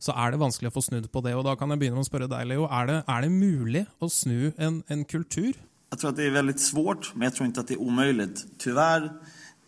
så 0.00 0.16
er 0.16 0.32
det 0.32 0.40
vanskelig 0.40 0.72
å 0.72 0.78
få 0.78 0.86
snudd 0.88 1.12
på 1.12 1.20
det. 1.26 1.36
og 1.36 1.44
Da 1.50 1.58
kan 1.60 1.74
jeg 1.74 1.84
begynne 1.84 2.00
med 2.00 2.06
å 2.06 2.08
spørre 2.08 2.30
deg, 2.30 2.48
Leo. 2.48 2.64
Er 2.64 2.88
det, 2.88 2.98
er 3.04 3.26
det 3.26 3.32
mulig 3.34 3.84
å 4.00 4.08
snu 4.08 4.54
en, 4.56 4.80
en 4.88 5.04
kultur? 5.04 5.52
Jag 5.94 6.00
tror 6.00 6.10
att 6.10 6.16
det 6.16 6.26
är 6.26 6.30
väldigt 6.30 6.60
svårt, 6.60 7.14
men 7.14 7.24
jag 7.24 7.34
tror 7.34 7.46
inte 7.46 7.60
att 7.60 7.68
det 7.68 7.74
är 7.74 7.80
omöjligt. 7.80 8.46
Tyvärr 8.58 9.12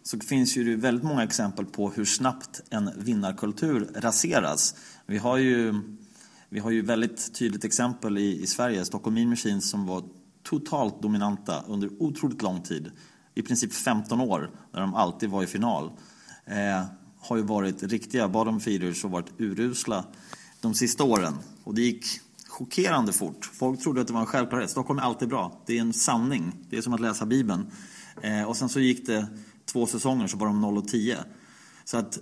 så 0.03 0.19
finns 0.21 0.57
ju 0.57 0.65
det 0.65 0.77
väldigt 0.77 1.05
många 1.05 1.23
exempel 1.23 1.65
på 1.65 1.91
hur 1.91 2.05
snabbt 2.05 2.61
en 2.71 2.91
vinnarkultur 2.97 3.89
raseras. 3.95 4.75
Vi 5.07 5.19
har 5.19 5.37
ju, 5.37 5.75
vi 6.49 6.61
har 6.61 6.71
ju 6.71 6.83
väldigt 6.83 7.35
tydligt 7.35 7.65
exempel 7.65 8.19
i, 8.19 8.43
i 8.43 8.47
Sverige, 8.47 8.85
Stockholm 8.85 9.15
Mean 9.15 9.29
Machine 9.29 9.61
som 9.61 9.87
var 9.87 10.03
totalt 10.43 11.03
dominanta 11.03 11.63
under 11.69 11.91
otroligt 12.03 12.43
lång 12.43 12.63
tid. 12.63 12.91
I 13.35 13.43
princip 13.43 13.73
15 13.73 14.21
år, 14.21 14.51
där 14.73 14.81
de 14.81 14.95
alltid 14.95 15.31
var 15.31 15.43
i 15.43 15.47
final. 15.47 15.91
Eh, 16.45 16.85
har 17.21 17.37
ju 17.37 17.43
varit 17.43 17.83
riktiga 17.83 18.29
bottom 18.29 18.61
feeders 18.61 19.05
och 19.05 19.11
varit 19.11 19.41
urusla 19.41 20.05
de 20.61 20.75
sista 20.75 21.05
åren. 21.05 21.35
Och 21.65 21.75
det 21.75 21.83
gick 21.83 22.05
chockerande 22.59 23.13
fort. 23.13 23.45
Folk 23.45 23.81
trodde 23.81 24.01
att 24.01 24.07
det 24.07 24.13
var 24.13 24.21
en 24.21 24.27
självklarhet. 24.27 24.71
Stockholm 24.71 24.99
är 24.99 25.03
alltid 25.03 25.29
bra. 25.29 25.63
Det 25.67 25.77
är 25.77 25.81
en 25.81 25.93
sanning. 25.93 26.53
Det 26.71 26.77
är 26.77 26.83
som 26.83 26.93
att 26.93 27.01
läsa 27.01 27.27
Bibeln. 27.27 27.67
Eh, 28.23 28.43
och 28.43 28.57
sen 28.57 28.69
så 28.69 28.81
gick 28.81 29.07
det 29.07 29.27
två 29.65 29.87
säsonger 29.87 30.27
så 30.27 30.37
var 30.37 30.47
de 30.47 30.61
0 30.61 30.79
och 30.79 30.89
10. 30.89 31.17
Så 31.85 31.97
att, 31.97 32.19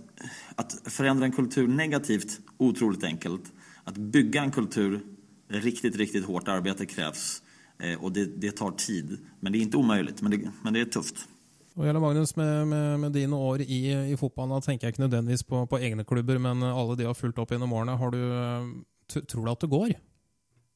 att 0.55 0.81
förändra 0.85 1.25
en 1.25 1.33
kultur 1.33 1.69
negativt, 1.69 2.41
otroligt 2.59 3.05
enkelt. 3.05 3.53
Att 3.85 3.97
bygga 3.97 4.43
en 4.43 4.51
kultur, 4.51 5.01
riktigt, 5.49 5.97
riktigt 5.97 6.25
hårt 6.25 6.49
arbete 6.49 6.87
krävs. 6.87 7.43
Eh, 7.79 8.05
och 8.05 8.13
det, 8.13 8.25
det, 8.25 8.51
tar 8.51 8.71
tid. 8.71 9.19
Men 9.41 9.53
det 9.53 9.59
är 9.59 9.61
inte 9.61 9.77
omöjligt, 9.77 10.23
men 10.23 10.31
det, 10.31 10.51
men 10.63 10.73
det 10.73 10.81
är 10.81 10.85
tufft. 10.85 11.29
Og 11.75 11.87
Jarle 11.87 11.99
Magnus, 11.99 12.37
med, 12.37 12.69
med, 12.69 13.01
med, 13.01 13.13
dine 13.13 13.37
år 13.37 13.61
i, 13.61 14.13
i 14.13 14.17
fotballen, 14.17 14.63
tenker 14.63 14.87
jeg 14.87 14.95
ikke 14.95 15.03
nødvendigvis 15.03 15.43
på, 15.43 15.65
på, 15.67 15.79
egne 15.83 16.05
klubber, 16.07 16.39
men 16.39 16.63
alle 16.63 16.95
de 16.97 17.09
har 17.09 17.17
fulgt 17.19 17.41
opp 17.43 17.51
gjennom 17.51 17.73
årene. 17.75 17.97
Du, 18.15 18.21
eh, 18.31 19.25
tror 19.27 19.45
du 19.45 19.51
at 19.51 19.65
det 19.65 19.71
går? 19.73 19.97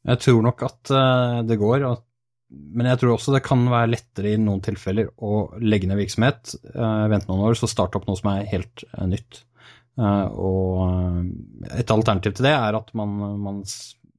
Jeg 0.06 0.22
tror 0.22 0.44
nok 0.44 0.62
at 0.66 0.92
uh, 0.94 1.40
det 1.46 1.58
går, 1.60 1.84
men 2.78 2.88
jeg 2.92 3.00
tror 3.00 3.16
også 3.16 3.34
det 3.34 3.44
kan 3.46 3.64
være 3.68 3.92
lettere 3.92 4.32
i 4.32 4.40
noen 4.40 4.62
tilfeller 4.64 5.10
å 5.18 5.48
legge 5.60 5.90
ned 5.90 6.00
virksomhet, 6.00 6.54
uh, 6.74 7.08
vente 7.10 7.28
noen 7.30 7.44
år, 7.50 7.58
så 7.58 7.70
starte 7.70 7.98
opp 7.98 8.08
noe 8.08 8.18
som 8.20 8.30
er 8.32 8.48
helt 8.52 8.86
uh, 8.94 9.04
nytt. 9.10 9.44
og 9.98 11.72
et 11.74 11.90
alternativ 11.90 12.36
til 12.38 12.46
det 12.46 12.52
er 12.54 12.76
at 12.78 12.92
man, 12.94 13.16
man, 13.42 13.56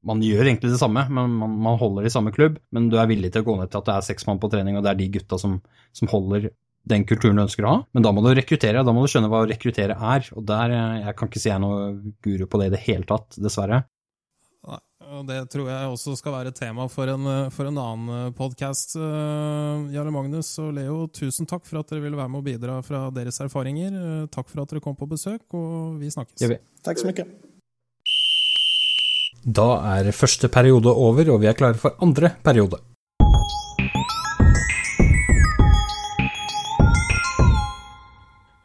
man 0.03 0.23
gjør 0.23 0.49
egentlig 0.49 0.73
det 0.73 0.81
samme, 0.81 1.05
men 1.07 1.37
man, 1.39 1.53
man, 1.55 1.77
holder 1.79 2.05
i 2.05 2.11
samme 2.11 2.33
klubb, 2.35 2.57
men 2.75 2.89
du 2.91 2.97
er 2.99 3.07
villig 3.07 3.31
til 3.31 3.45
å 3.45 3.47
gå 3.47 3.55
ned 3.61 3.71
til 3.71 3.79
at 3.79 3.87
det 3.87 3.95
er 3.95 4.09
seks 4.09 4.27
mann 4.27 4.41
på 4.43 4.49
trening, 4.51 4.75
og 4.75 4.83
det 4.83 4.91
er 4.91 4.99
de 4.99 5.07
gutta 5.13 5.39
som, 5.39 5.61
som 5.95 6.11
holder 6.11 6.49
den 6.89 7.05
kulturen 7.07 7.39
du 7.39 7.43
ønsker 7.45 7.65
å 7.65 7.71
ha. 7.71 7.79
Men 7.95 8.03
da 8.03 8.11
må 8.11 8.23
du 8.25 8.33
rekruttere, 8.33 8.83
da 8.83 8.95
må 8.95 9.05
du 9.05 9.11
skjønne 9.11 9.29
hva 9.31 9.43
å 9.43 9.47
rekruttere 9.49 9.95
er. 9.95 10.27
Og 10.35 10.45
der, 10.47 10.75
jeg 11.03 11.15
kan 11.19 11.31
ikke 11.31 11.41
si 11.41 11.49
jeg 11.51 11.57
er 11.57 11.63
noe 11.63 11.89
guru 12.25 12.45
på 12.49 12.61
det 12.61 12.69
i 12.69 12.75
det 12.75 12.83
hele 12.85 13.07
tatt, 13.09 13.39
dessverre 13.39 13.83
og 15.09 15.25
det 15.27 15.39
tror 15.51 15.69
jeg 15.69 15.89
også 15.89 16.15
skal 16.19 16.35
være 16.35 16.53
tema 16.55 16.85
for 16.91 17.09
en, 17.11 17.27
for 17.53 17.69
en 17.69 17.79
annen 17.81 18.11
eh, 18.15 18.31
podkast. 18.37 18.95
Eh, 18.99 19.87
Jarle 19.95 20.13
Magnus 20.13 20.51
og 20.61 20.73
Leo, 20.77 21.03
tusen 21.13 21.49
takk 21.49 21.65
for 21.67 21.81
at 21.81 21.89
dere 21.91 22.03
ville 22.05 22.19
være 22.19 22.31
med 22.31 22.41
og 22.41 22.47
bidra 22.47 22.79
fra 22.85 23.07
deres 23.15 23.41
erfaringer. 23.43 23.95
Eh, 23.95 24.27
takk 24.33 24.49
for 24.51 24.63
at 24.63 24.73
dere 24.73 24.83
kom 24.85 24.97
på 24.99 25.09
besøk, 25.09 25.45
og 25.57 25.97
vi 26.01 26.11
snakkes. 26.13 26.45
Ja, 26.45 26.59
takk 26.85 27.01
så 27.01 27.09
mye. 27.09 27.25
Da 29.39 29.69
er 29.95 30.11
første 30.13 30.49
periode 30.51 30.91
over, 30.93 31.33
og 31.33 31.41
vi 31.41 31.49
er 31.49 31.57
klare 31.57 31.79
for 31.79 31.97
andre 32.03 32.33
periode. 32.45 32.81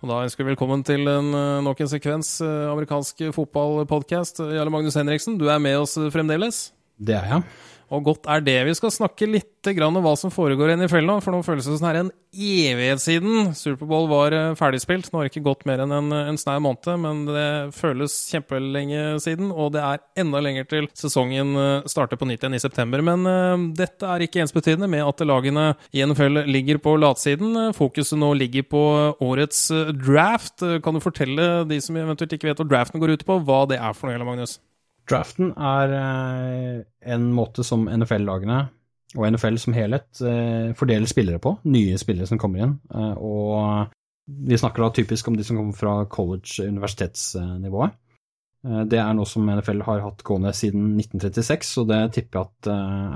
Og 0.05 0.11
Da 0.11 0.19
ønsker 0.21 0.45
vi 0.45 0.53
velkommen 0.53 0.83
til 0.85 1.09
en, 1.09 1.31
eh, 1.33 1.63
nok 1.65 1.79
en 1.81 1.89
sekvens 1.89 2.37
eh, 2.45 2.69
amerikansk 2.69 3.23
fotballpodkast. 3.33 4.43
Jarle 4.53 4.69
Magnus 4.69 4.99
Henriksen, 5.01 5.39
du 5.41 5.47
er 5.49 5.57
med 5.59 5.79
oss 5.81 5.97
fremdeles? 6.13 6.75
Det 7.01 7.15
er 7.17 7.25
jeg. 7.25 7.45
Og 7.93 8.05
godt 8.07 8.29
er 8.31 8.45
det. 8.45 8.59
Vi 8.69 8.77
skal 8.79 8.93
snakke 8.95 9.29
litt 9.29 9.51
om 9.65 9.97
hva 10.05 10.13
som 10.21 10.33
foregår 10.33 10.73
i 10.73 10.77
NFL 10.77 11.07
nå, 11.09 11.15
for 11.25 11.33
nå 11.33 11.41
føles 11.45 11.65
det 11.65 11.79
som 11.79 11.87
det 11.87 11.91
er 11.95 11.99
en 12.03 12.11
evighet 12.35 13.01
siden 13.01 13.55
Superbowl 13.57 14.11
var 14.11 14.35
eh, 14.37 14.57
ferdigspilt. 14.59 15.09
Nå 15.09 15.21
har 15.21 15.25
det 15.25 15.33
ikke 15.33 15.47
gått 15.47 15.65
mer 15.69 15.81
enn 15.85 15.95
en, 15.95 16.11
en 16.13 16.39
snau 16.41 16.59
måned, 16.65 16.91
men 17.01 17.23
det 17.29 17.47
føles 17.77 18.17
kjempelenge 18.33 19.15
siden. 19.25 19.53
Og 19.53 19.73
det 19.77 19.85
er 19.85 20.03
enda 20.21 20.43
lenger 20.45 20.69
til 20.69 20.91
sesongen 20.97 21.55
eh, 21.61 21.89
starter 21.91 22.21
på 22.21 22.29
nytt 22.29 22.45
igjen 22.45 22.59
i 22.59 22.63
september. 22.63 23.05
Men 23.05 23.25
uh, 23.25 23.65
dette 23.79 24.09
er 24.09 24.27
ikke 24.27 24.43
ensbetydende 24.45 24.91
med 24.91 25.05
at 25.07 25.25
lagene 25.25 25.71
i 25.97 26.05
NFL 26.05 26.45
ligger 26.51 26.83
på 26.85 26.97
latsiden. 27.01 27.57
Fokuset 27.77 28.21
nå 28.21 28.35
ligger 28.37 28.69
på 28.69 28.85
årets 29.25 29.67
draft. 29.97 30.65
Kan 30.85 30.99
du 30.99 31.05
fortelle 31.05 31.49
de 31.71 31.81
som 31.85 31.97
eventuelt 32.01 32.37
ikke 32.37 32.51
vet 32.51 32.61
hva 32.61 32.69
draften 32.77 33.03
går 33.03 33.17
ut 33.17 33.27
på, 33.29 33.41
hva 33.49 33.65
det 33.71 33.81
er 33.81 33.97
for 33.97 34.13
noe, 34.13 34.29
Magnus? 34.29 34.59
Draften 35.11 35.53
er 35.53 35.93
eh, 35.99 36.79
en 37.13 37.27
måte 37.37 37.65
som 37.67 37.85
NFL-lagene 37.93 38.63
og 39.15 39.27
NFL 39.31 39.59
som 39.61 39.77
helhet 39.77 40.23
eh, 40.25 40.71
fordeler 40.79 41.11
spillere 41.11 41.41
på, 41.43 41.59
nye 41.71 41.99
spillere 42.01 42.29
som 42.31 42.41
kommer 42.41 42.65
inn. 42.65 42.79
Eh, 42.89 43.13
og 43.21 43.93
vi 44.49 44.57
snakker 44.59 44.81
da 44.81 44.95
typisk 44.97 45.29
om 45.29 45.37
de 45.37 45.45
som 45.45 45.61
kommer 45.61 45.77
fra 45.77 45.99
college-universitetsnivået. 46.11 48.01
Det 48.65 48.97
er 48.97 49.11
noe 49.13 49.29
som 49.29 49.45
NFL 49.45 49.83
har 49.85 49.99
hatt 50.01 50.23
gående 50.25 50.49
siden 50.57 50.95
1936, 50.97 51.73
og 51.83 51.91
det 51.91 51.99
tipper 52.17 52.39
jeg 52.39 52.49
at 52.49 52.69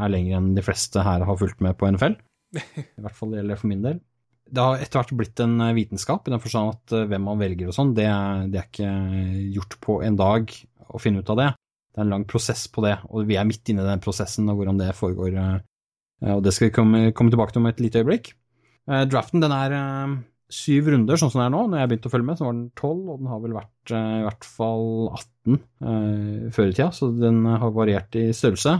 er 0.04 0.10
lenger 0.12 0.36
enn 0.36 0.50
de 0.52 0.64
fleste 0.66 1.00
her 1.00 1.24
har 1.24 1.38
fulgt 1.40 1.62
med 1.64 1.78
på 1.80 1.88
NFL. 1.88 2.18
I 2.58 2.84
hvert 3.00 3.16
fall 3.16 3.32
gjelder 3.32 3.54
det 3.54 3.56
for 3.62 3.70
min 3.70 3.86
del. 3.86 4.02
Det 4.44 4.66
har 4.66 4.84
etter 4.84 5.00
hvert 5.00 5.14
blitt 5.16 5.40
en 5.40 5.56
vitenskap, 5.72 6.28
i 6.28 6.34
den 6.34 6.42
forstand 6.44 6.74
at 6.74 7.08
hvem 7.08 7.24
man 7.30 7.40
velger 7.40 7.72
og 7.72 7.78
sånn, 7.78 7.94
det, 7.96 8.10
det, 8.52 8.60
er 8.60 8.68
ikke 8.68 8.92
gjort 9.56 9.78
på 9.88 9.96
en 10.04 10.20
dag 10.20 10.52
å 10.92 11.00
finne 11.00 11.24
ut 11.24 11.32
av 11.32 11.40
det 11.40 11.48
det 11.98 12.04
er 12.04 12.06
en 12.06 12.14
lang 12.14 12.24
prosess 12.30 12.68
på 12.70 12.84
det, 12.84 12.94
og 13.10 13.26
vi 13.26 13.34
er 13.34 13.46
midt 13.48 13.66
inne 13.72 13.82
i 13.82 13.90
den 13.90 14.02
prosessen 14.02 14.46
og 14.52 14.60
hvordan 14.60 14.78
det 14.78 14.92
foregår. 14.94 15.34
Eh, 15.34 16.34
og 16.36 16.44
det 16.46 16.52
skal 16.54 16.68
vi 16.68 16.74
komme, 16.76 17.00
komme 17.10 17.34
tilbake 17.34 17.54
til 17.54 17.64
om 17.64 17.66
et 17.70 17.80
lite 17.82 18.04
øyeblikk. 18.04 18.30
Eh, 18.86 19.02
draften 19.10 19.42
den 19.42 19.54
er 19.56 19.74
eh, 19.74 20.12
syv 20.54 20.92
runder, 20.94 21.18
sånn 21.18 21.32
som 21.34 21.42
den 21.42 21.48
er 21.48 21.56
nå. 21.56 21.64
Når 21.66 21.82
jeg 21.82 21.90
begynte 21.90 22.12
å 22.12 22.14
følge 22.14 22.28
med, 22.28 22.38
så 22.38 22.46
var 22.46 22.54
den 22.54 22.68
tolv, 22.78 23.02
og 23.02 23.18
den 23.18 23.32
har 23.32 23.42
vel 23.42 23.56
vært 23.58 23.96
i 23.98 24.22
hvert 24.28 24.46
fall 24.46 24.86
18 25.16 25.58
før 26.54 26.70
i 26.70 26.76
tida, 26.76 26.88
så 26.92 27.10
den 27.16 27.42
har 27.48 27.74
variert 27.74 28.16
i 28.20 28.28
størrelse. 28.36 28.78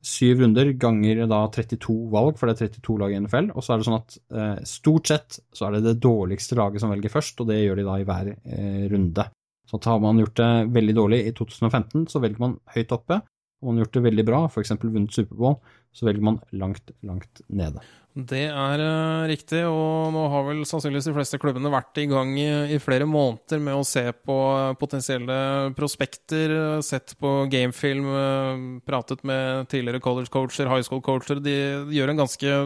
Syv 0.00 0.40
runder 0.40 0.70
ganger 0.80 1.26
da 1.28 1.42
32 1.52 1.94
valg, 2.12 2.38
for 2.40 2.48
det 2.48 2.54
er 2.54 2.70
32 2.70 2.96
lag 3.02 3.12
i 3.12 3.18
NFL. 3.20 3.50
Og 3.52 3.64
så 3.64 3.74
er 3.74 3.80
det 3.80 3.88
sånn 3.88 3.98
at 3.98 4.16
eh, 4.16 4.62
stort 4.68 5.10
sett 5.10 5.40
så 5.52 5.66
er 5.66 5.76
det 5.76 5.82
det 5.84 6.00
dårligste 6.00 6.56
laget 6.56 6.80
som 6.80 6.92
velger 6.92 7.12
først, 7.12 7.42
og 7.42 7.50
det 7.50 7.58
gjør 7.60 7.82
de 7.82 7.84
da 7.88 7.98
i 8.00 8.06
hver 8.08 8.30
eh, 8.32 8.86
runde. 8.92 9.26
Så 9.70 9.78
har 9.86 10.00
man 10.02 10.18
gjort 10.18 10.38
det 10.40 10.50
veldig 10.74 10.96
dårlig 10.96 11.20
i 11.28 11.34
2015, 11.36 12.08
så 12.10 12.22
velger 12.22 12.42
man 12.42 12.58
høyt 12.74 12.96
oppe. 12.96 13.20
Om 13.60 13.68
man 13.68 13.78
har 13.78 13.84
gjort 13.84 13.96
det 13.98 14.06
veldig 14.08 14.24
bra, 14.24 14.44
f.eks. 14.48 14.72
vunnet 14.82 15.14
Superbowl, 15.14 15.58
så 15.92 16.06
velger 16.08 16.24
man 16.24 16.38
langt, 16.56 16.90
langt 17.04 17.42
nede. 17.46 17.82
Det 18.10 18.46
er 18.48 18.80
uh, 18.82 19.28
riktig, 19.30 19.60
og 19.70 20.10
nå 20.14 20.22
har 20.32 20.46
vel 20.48 20.64
sannsynligvis 20.66 21.06
de 21.06 21.14
fleste 21.14 21.38
klubbene 21.38 21.70
vært 21.70 22.00
i 22.02 22.08
gang 22.10 22.32
i, 22.40 22.78
flere 22.82 23.06
måneder 23.06 23.60
med 23.62 23.78
å 23.78 23.86
se 23.86 24.02
på 24.10 24.38
potensielle 24.80 25.36
prospekter, 25.78 26.80
sett 26.82 27.14
på 27.20 27.44
gamefilm, 27.52 28.80
pratet 28.88 29.22
med 29.28 29.68
tidligere 29.70 30.02
college-coacher, 30.02 30.72
high 30.72 30.82
school-coacher. 30.82 31.44
De 31.44 31.54
gjør 31.94 32.14
en 32.14 32.24
ganske 32.24 32.56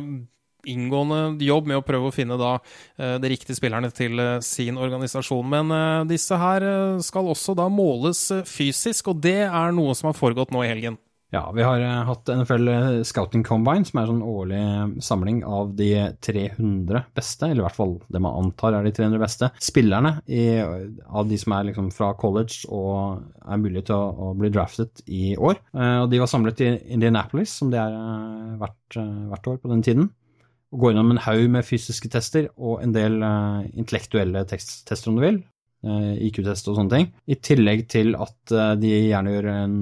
inngående 0.70 1.44
jobb 1.44 1.70
med 1.70 1.80
å 1.80 1.86
prøve 1.86 2.10
å 2.10 2.14
finne 2.14 2.38
da 2.40 2.56
eh, 2.56 3.16
de 3.22 3.32
riktige 3.32 3.58
spillerne 3.58 3.90
til 3.94 4.20
eh, 4.20 4.36
sin 4.44 4.78
organisasjon. 4.80 5.48
Men 5.50 5.72
eh, 5.74 6.02
disse 6.14 6.38
her 6.40 6.66
skal 7.04 7.32
også 7.32 7.56
da 7.58 7.70
måles 7.72 8.26
fysisk, 8.48 9.12
og 9.12 9.24
det 9.24 9.42
er 9.46 9.74
noe 9.74 9.96
som 9.96 10.10
har 10.10 10.18
foregått 10.18 10.54
nå 10.54 10.64
i 10.64 10.70
helgen. 10.72 11.00
Ja, 11.34 11.48
vi 11.50 11.64
har 11.66 11.80
hatt 12.06 12.28
NFL 12.30 12.68
Scouting 13.02 13.42
Combine, 13.42 13.82
som 13.88 13.98
er 13.98 14.04
en 14.04 14.10
sånn 14.12 14.26
årlig 14.28 15.02
samling 15.02 15.40
av 15.42 15.72
de 15.74 15.88
300 16.22 17.00
beste, 17.16 17.48
eller 17.48 17.64
i 17.64 17.64
hvert 17.64 17.74
fall 17.74 17.96
det 18.06 18.20
man 18.22 18.36
antar 18.38 18.76
er 18.78 18.86
de 18.86 18.92
300 18.94 19.18
beste, 19.18 19.48
spillerne 19.58 20.12
i, 20.30 20.44
av 20.62 21.26
de 21.26 21.40
som 21.40 21.56
er 21.56 21.66
liksom 21.72 21.90
fra 21.96 22.12
college 22.20 22.70
og 22.70 23.24
er 23.42 23.58
mulig 23.64 23.82
til 23.88 23.96
å, 23.96 24.12
å, 24.14 24.30
bli 24.38 24.52
draftet 24.54 25.02
i 25.10 25.32
år. 25.34 25.58
Og 25.74 26.06
de 26.12 26.22
var 26.22 26.30
samlet 26.30 26.62
i 26.62 26.70
Indianapolis, 26.94 27.56
som 27.58 27.74
det 27.74 27.82
er 27.82 27.98
hvert, 28.62 29.00
hvert 29.32 29.50
år 29.56 29.58
på 29.64 29.74
den 29.74 29.82
tiden 29.82 30.12
og 30.74 30.80
går 30.82 30.92
gjennom 30.92 31.14
en 31.14 31.22
haug 31.22 31.48
med 31.54 31.66
fysiske 31.66 32.10
tester 32.10 32.48
og 32.58 32.80
en 32.82 32.94
del 32.94 33.20
uh, 33.22 33.62
intellektuelle 33.78 34.42
tester, 34.50 35.10
om 35.10 35.18
du 35.18 35.22
vil. 35.22 35.42
Uh, 35.84 36.14
eh, 36.16 36.22
IQ-test 36.26 36.70
og 36.70 36.78
sånne 36.78 36.94
ting. 36.94 37.10
I 37.30 37.36
tillegg 37.38 37.84
til 37.92 38.16
at 38.18 38.54
uh, 38.56 38.72
de 38.80 38.90
gjerne 38.90 39.34
gjør 39.36 39.50
en 39.52 39.76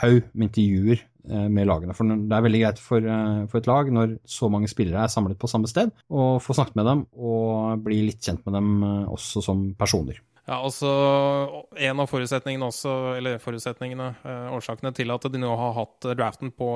haug 0.00 0.22
med 0.32 0.48
intervjuer 0.48 1.10
med 1.24 1.64
lagene. 1.64 1.94
For 1.96 2.04
det 2.04 2.36
er 2.36 2.42
veldig 2.44 2.58
greit 2.60 2.80
for, 2.84 3.06
for, 3.48 3.56
et 3.56 3.68
lag 3.70 3.86
når 3.96 4.10
så 4.28 4.50
mange 4.52 4.68
spillere 4.68 5.06
er 5.06 5.08
samlet 5.08 5.38
på 5.40 5.48
samme 5.48 5.70
sted, 5.70 5.88
å 6.12 6.34
få 6.36 6.52
snakket 6.52 6.76
med 6.76 6.84
dem 6.84 7.00
og 7.16 7.80
bli 7.86 8.02
litt 8.10 8.20
kjent 8.20 8.42
med 8.44 8.58
dem 8.58 8.82
også 9.08 9.40
som 9.46 9.62
personer. 9.80 10.18
Ja, 10.44 10.58
altså 10.60 10.90
En 11.80 12.00
av 12.02 12.08
forutsetningene 12.10 12.66
også, 12.68 12.92
eller 13.16 13.38
forutsetningene, 13.40 14.10
eh, 14.28 14.50
årsakene 14.52 14.92
til 14.92 15.12
at 15.14 15.24
de 15.32 15.40
nå 15.40 15.54
har 15.56 15.72
hatt 15.78 16.08
draften 16.18 16.52
på 16.52 16.68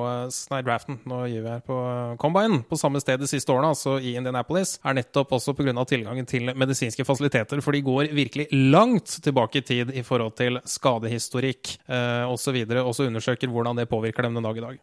Nei, 0.49 0.61
draften, 0.65 0.97
nå 1.05 1.21
gir 1.29 1.43
vi 1.45 1.51
her 1.53 1.61
på 1.65 1.77
Combine 2.21 2.63
på 2.65 2.79
samme 2.81 3.01
sted 3.01 3.21
de 3.21 3.29
siste 3.29 3.53
årene, 3.53 3.69
altså 3.75 3.99
i 4.01 4.15
Indianapolis, 4.17 4.79
er 4.83 4.97
nettopp 4.97 5.35
også 5.37 5.53
pga. 5.53 5.85
tilgangen 5.85 6.25
til 6.25 6.49
medisinske 6.55 7.05
fasiliteter. 7.05 7.61
For 7.61 7.71
de 7.71 7.85
går 7.85 8.09
virkelig 8.15 8.47
langt 8.51 9.19
tilbake 9.21 9.61
i 9.61 9.61
tid 9.61 9.93
i 9.93 10.01
forhold 10.01 10.35
til 10.35 10.59
skadehistorikk 10.65 11.77
eh, 11.87 12.25
osv., 12.25 12.63
og 12.81 12.95
så 12.95 13.05
undersøker 13.05 13.47
hvordan 13.53 13.77
det 13.77 13.89
påvirker 13.89 14.23
dem 14.23 14.33
den 14.33 14.43
dag 14.43 14.57
i 14.57 14.65
dag. 14.65 14.79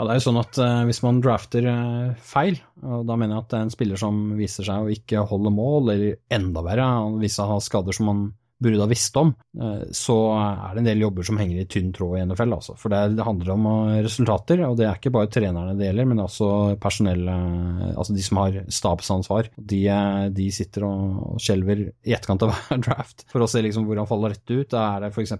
Ja, 0.00 0.06
det 0.08 0.14
er 0.14 0.20
jo 0.22 0.28
sånn 0.30 0.40
at 0.40 0.56
uh, 0.56 0.82
Hvis 0.88 1.02
man 1.04 1.18
drafter 1.20 1.66
uh, 1.68 2.12
feil, 2.24 2.56
og 2.80 3.04
da 3.04 3.18
mener 3.20 3.36
jeg 3.36 3.44
at 3.44 3.48
det 3.52 3.56
er 3.58 3.64
en 3.66 3.72
spiller 3.74 4.00
som 4.00 4.20
viser 4.38 4.64
seg 4.64 4.80
å 4.86 4.92
ikke 4.94 5.26
holde 5.28 5.52
mål, 5.52 5.90
eller 5.92 6.20
enda 6.32 6.62
verre, 6.64 6.86
han 7.04 7.18
viser 7.20 7.42
seg 7.42 7.50
å 7.50 7.56
ha 7.58 7.64
skader 7.66 7.96
som 7.96 8.08
man 8.08 8.22
burde 8.60 8.80
ha 8.80 8.86
visst 8.88 9.18
om, 9.20 9.34
uh, 9.60 9.82
så 9.92 10.14
er 10.38 10.72
det 10.72 10.80
en 10.80 10.88
del 10.88 11.04
jobber 11.04 11.26
som 11.28 11.36
henger 11.40 11.60
i 11.60 11.66
tynn 11.68 11.90
tråd 11.92 12.16
i 12.16 12.22
NFL. 12.30 12.54
Altså. 12.56 12.76
For 12.80 12.92
det, 12.94 13.00
det, 13.18 13.26
handler 13.26 13.52
om 13.52 13.68
resultater, 14.06 14.62
og 14.64 14.78
det 14.78 14.86
er 14.88 14.96
ikke 14.96 15.12
bare 15.18 15.28
trenerne 15.36 15.76
det 15.76 15.90
gjelder, 15.90 16.08
men 16.08 16.22
også 16.24 16.48
personell, 16.80 17.28
altså 17.90 18.16
de 18.16 18.24
som 18.24 18.40
har 18.40 18.56
stabsansvar. 18.72 19.50
De, 19.60 19.82
de 20.32 20.46
sitter 20.56 20.86
og, 20.88 21.18
og 21.34 21.44
skjelver 21.44 21.90
i 21.90 22.16
etterkant 22.16 22.46
av 22.48 22.54
hver 22.56 22.80
draft 22.88 23.26
for 23.28 23.44
å 23.44 23.50
se 23.52 23.60
liksom 23.68 23.84
hvor 23.84 24.00
han 24.00 24.08
faller 24.08 24.32
rett 24.32 24.56
ut. 24.56 24.72
Da 24.72 24.86
er 24.94 25.04
det 25.04 25.12
f.eks 25.12 25.36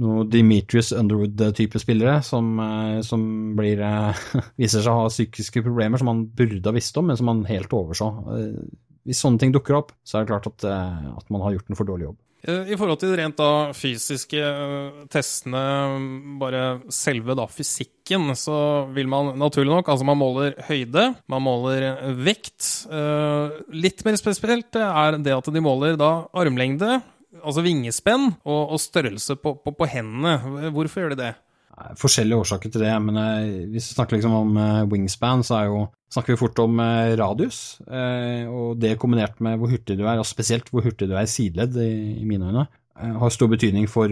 noe 0.00 0.24
Demetrius 0.26 0.92
Underwood-type 0.96 1.78
spillere 1.78 2.18
som, 2.26 2.58
eh, 2.60 3.00
som 3.06 3.54
blir, 3.56 3.80
eh, 3.80 4.24
viser 4.60 4.82
seg 4.82 4.90
å 4.90 5.04
ha 5.04 5.12
psykiske 5.12 5.62
problemer 5.62 6.00
som 6.00 6.10
man 6.10 6.26
burde 6.26 6.66
ha 6.66 6.74
visst 6.74 6.98
om, 6.98 7.08
men 7.10 7.20
som 7.20 7.30
man 7.30 7.44
helt 7.48 7.70
overså. 7.74 8.10
Eh, 8.34 8.60
hvis 9.04 9.20
sånne 9.22 9.38
ting 9.40 9.54
dukker 9.54 9.76
opp, 9.78 9.92
så 10.02 10.18
er 10.18 10.24
det 10.24 10.32
klart 10.32 10.48
at, 10.48 10.64
at 10.64 11.26
man 11.28 11.42
har 11.44 11.52
gjort 11.52 11.68
en 11.68 11.76
for 11.76 11.84
dårlig 11.84 12.06
jobb. 12.08 12.20
I 12.44 12.76
forhold 12.76 12.98
til 13.00 13.12
rent 13.16 13.36
da 13.36 13.70
fysiske 13.72 14.40
testene, 15.12 15.60
bare 16.40 16.64
selve 16.92 17.36
da 17.36 17.46
fysikken, 17.48 18.32
så 18.36 18.56
vil 18.96 19.08
man 19.08 19.30
naturlig 19.40 19.72
nok 19.72 19.88
Altså, 19.92 20.04
man 20.08 20.20
måler 20.20 20.56
høyde, 20.68 21.06
man 21.28 21.44
måler 21.44 21.86
vekt. 22.16 22.68
Litt 23.72 24.04
mer 24.04 24.20
spesielt 24.20 24.76
er 24.76 25.20
det 25.24 25.36
at 25.36 25.52
de 25.52 25.64
måler 25.64 26.00
da 26.00 26.12
armlengde, 26.36 26.98
altså 27.40 27.64
vingespenn 27.64 28.30
og, 28.44 28.74
og 28.74 28.80
størrelse 28.82 29.36
på, 29.40 29.56
på, 29.64 29.74
på, 29.74 29.88
hendene. 29.90 30.70
Hvorfor 30.74 31.04
gjør 31.04 31.14
de 31.14 31.20
det? 31.22 31.32
Forskjellige 31.98 32.38
årsaker 32.38 32.70
til 32.70 32.84
det, 32.84 32.92
men 33.02 33.16
eh, 33.18 33.54
hvis 33.72 33.88
vi 33.90 33.96
snakker 33.96 34.16
liksom 34.16 34.36
om 34.36 34.58
eh, 34.62 34.84
wingspan, 34.92 35.42
så 35.46 35.64
jo, 35.66 35.80
snakker 36.14 36.34
vi 36.34 36.38
fort 36.38 36.60
om 36.62 36.78
eh, 36.84 37.16
radius. 37.18 37.80
og 37.88 38.78
det 38.78 38.94
kombinert 39.02 39.40
med 39.42 39.58
hvor 39.58 39.72
hurtig 39.72 39.98
du 39.98 40.04
er, 40.06 40.20
og 40.22 40.28
spesielt 40.28 40.70
hvor 40.70 40.86
hurtig 40.86 41.10
du 41.10 41.16
er 41.16 41.26
i 41.26 41.32
sideledd, 41.32 41.74
i, 41.82 42.22
mine 42.28 42.52
øyne, 42.52 42.68
har 42.94 43.34
stor 43.34 43.50
betydning 43.50 43.88
for 43.90 44.06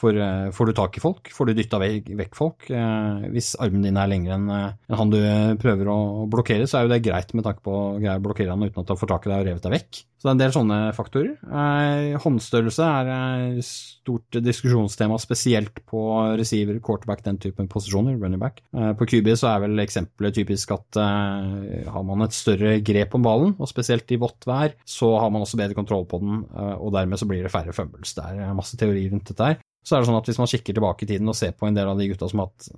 for 0.00 0.16
uh, 0.16 0.48
får 0.54 0.70
du 0.70 0.76
tak 0.76 0.96
i 0.96 1.02
folk, 1.02 1.30
får 1.34 1.50
du 1.50 1.56
dytta 1.58 1.80
vekk, 1.80 2.36
folk. 2.36 2.68
Uh, 2.72 3.26
hvis 3.34 3.52
armen 3.60 3.84
din 3.84 3.98
er 4.00 4.10
lengre 4.10 4.36
enn 4.38 4.46
uh, 4.48 4.96
han 4.96 5.12
du 5.12 5.18
prøver 5.60 5.90
å 5.92 6.26
blokkere, 6.30 6.68
så 6.68 6.80
er 6.80 6.86
jo 6.86 6.94
det 6.94 7.02
greit 7.04 7.34
med 7.36 7.44
tanke 7.46 7.64
på 7.66 7.74
å 7.74 7.98
greie 7.98 8.16
å 8.16 8.24
blokkere 8.24 8.54
han 8.54 8.64
uten 8.64 8.80
at 8.80 8.88
du 8.88 8.96
får 9.00 9.12
tak 9.12 9.28
i 9.28 9.32
deg 9.32 9.42
og 9.42 9.50
revet 9.50 9.66
deg 9.66 9.76
vekk. 9.76 10.00
Så 10.20 10.26
det 10.26 10.30
er 10.30 10.34
en 10.34 10.40
del 10.42 10.52
sånne 10.52 10.78
faktorer. 10.92 12.16
håndstørrelse 12.20 12.84
er 12.84 13.10
et 13.56 13.64
stort 13.64 14.36
diskusjonstema, 14.44 15.16
spesielt 15.16 15.80
på 15.88 16.02
receiver, 16.36 16.76
quarterback, 16.84 17.22
den 17.24 17.38
typen 17.40 17.70
posisjoner, 17.72 18.18
running 18.20 18.42
back. 18.42 18.60
på 18.68 19.08
QB 19.08 19.30
så 19.40 19.48
er 19.54 19.62
vel 19.64 19.80
eksempelet 19.80 20.36
typisk 20.36 20.74
at 20.76 21.00
har 21.00 22.04
man 22.04 22.26
et 22.26 22.36
større 22.36 22.74
grep 22.84 23.16
om 23.16 23.24
ballen, 23.24 23.56
og 23.56 23.72
spesielt 23.72 24.12
i 24.12 24.20
vått 24.20 24.44
vær, 24.44 24.76
så 24.84 25.14
har 25.24 25.32
man 25.32 25.48
også 25.48 25.62
bedre 25.62 25.78
kontroll 25.78 26.04
på 26.10 26.20
den, 26.20 26.44
og 26.76 26.92
dermed 26.98 27.16
så 27.16 27.30
blir 27.30 27.48
det 27.48 27.54
færre 27.56 27.72
fumbles. 27.72 28.12
Det 28.20 28.28
er 28.28 28.52
masse 28.60 28.76
teori 28.76 29.08
rundt 29.08 29.32
dette 29.32 29.52
her. 29.54 29.60
Så 29.86 29.96
er 29.96 30.02
det 30.02 30.10
sånn 30.10 30.20
at 30.20 30.28
hvis 30.28 30.40
man 30.40 30.50
kikker 30.50 30.76
tilbake 30.76 31.06
i 31.06 31.10
tiden 31.10 31.30
og 31.30 31.36
ser 31.38 31.56
på 31.56 31.68
en 31.68 31.76
del 31.76 31.88
av 31.88 32.00
de 32.00 32.08
gutta 32.10 32.28
som 32.30 32.42
har 32.42 32.50
hatt 32.50 32.70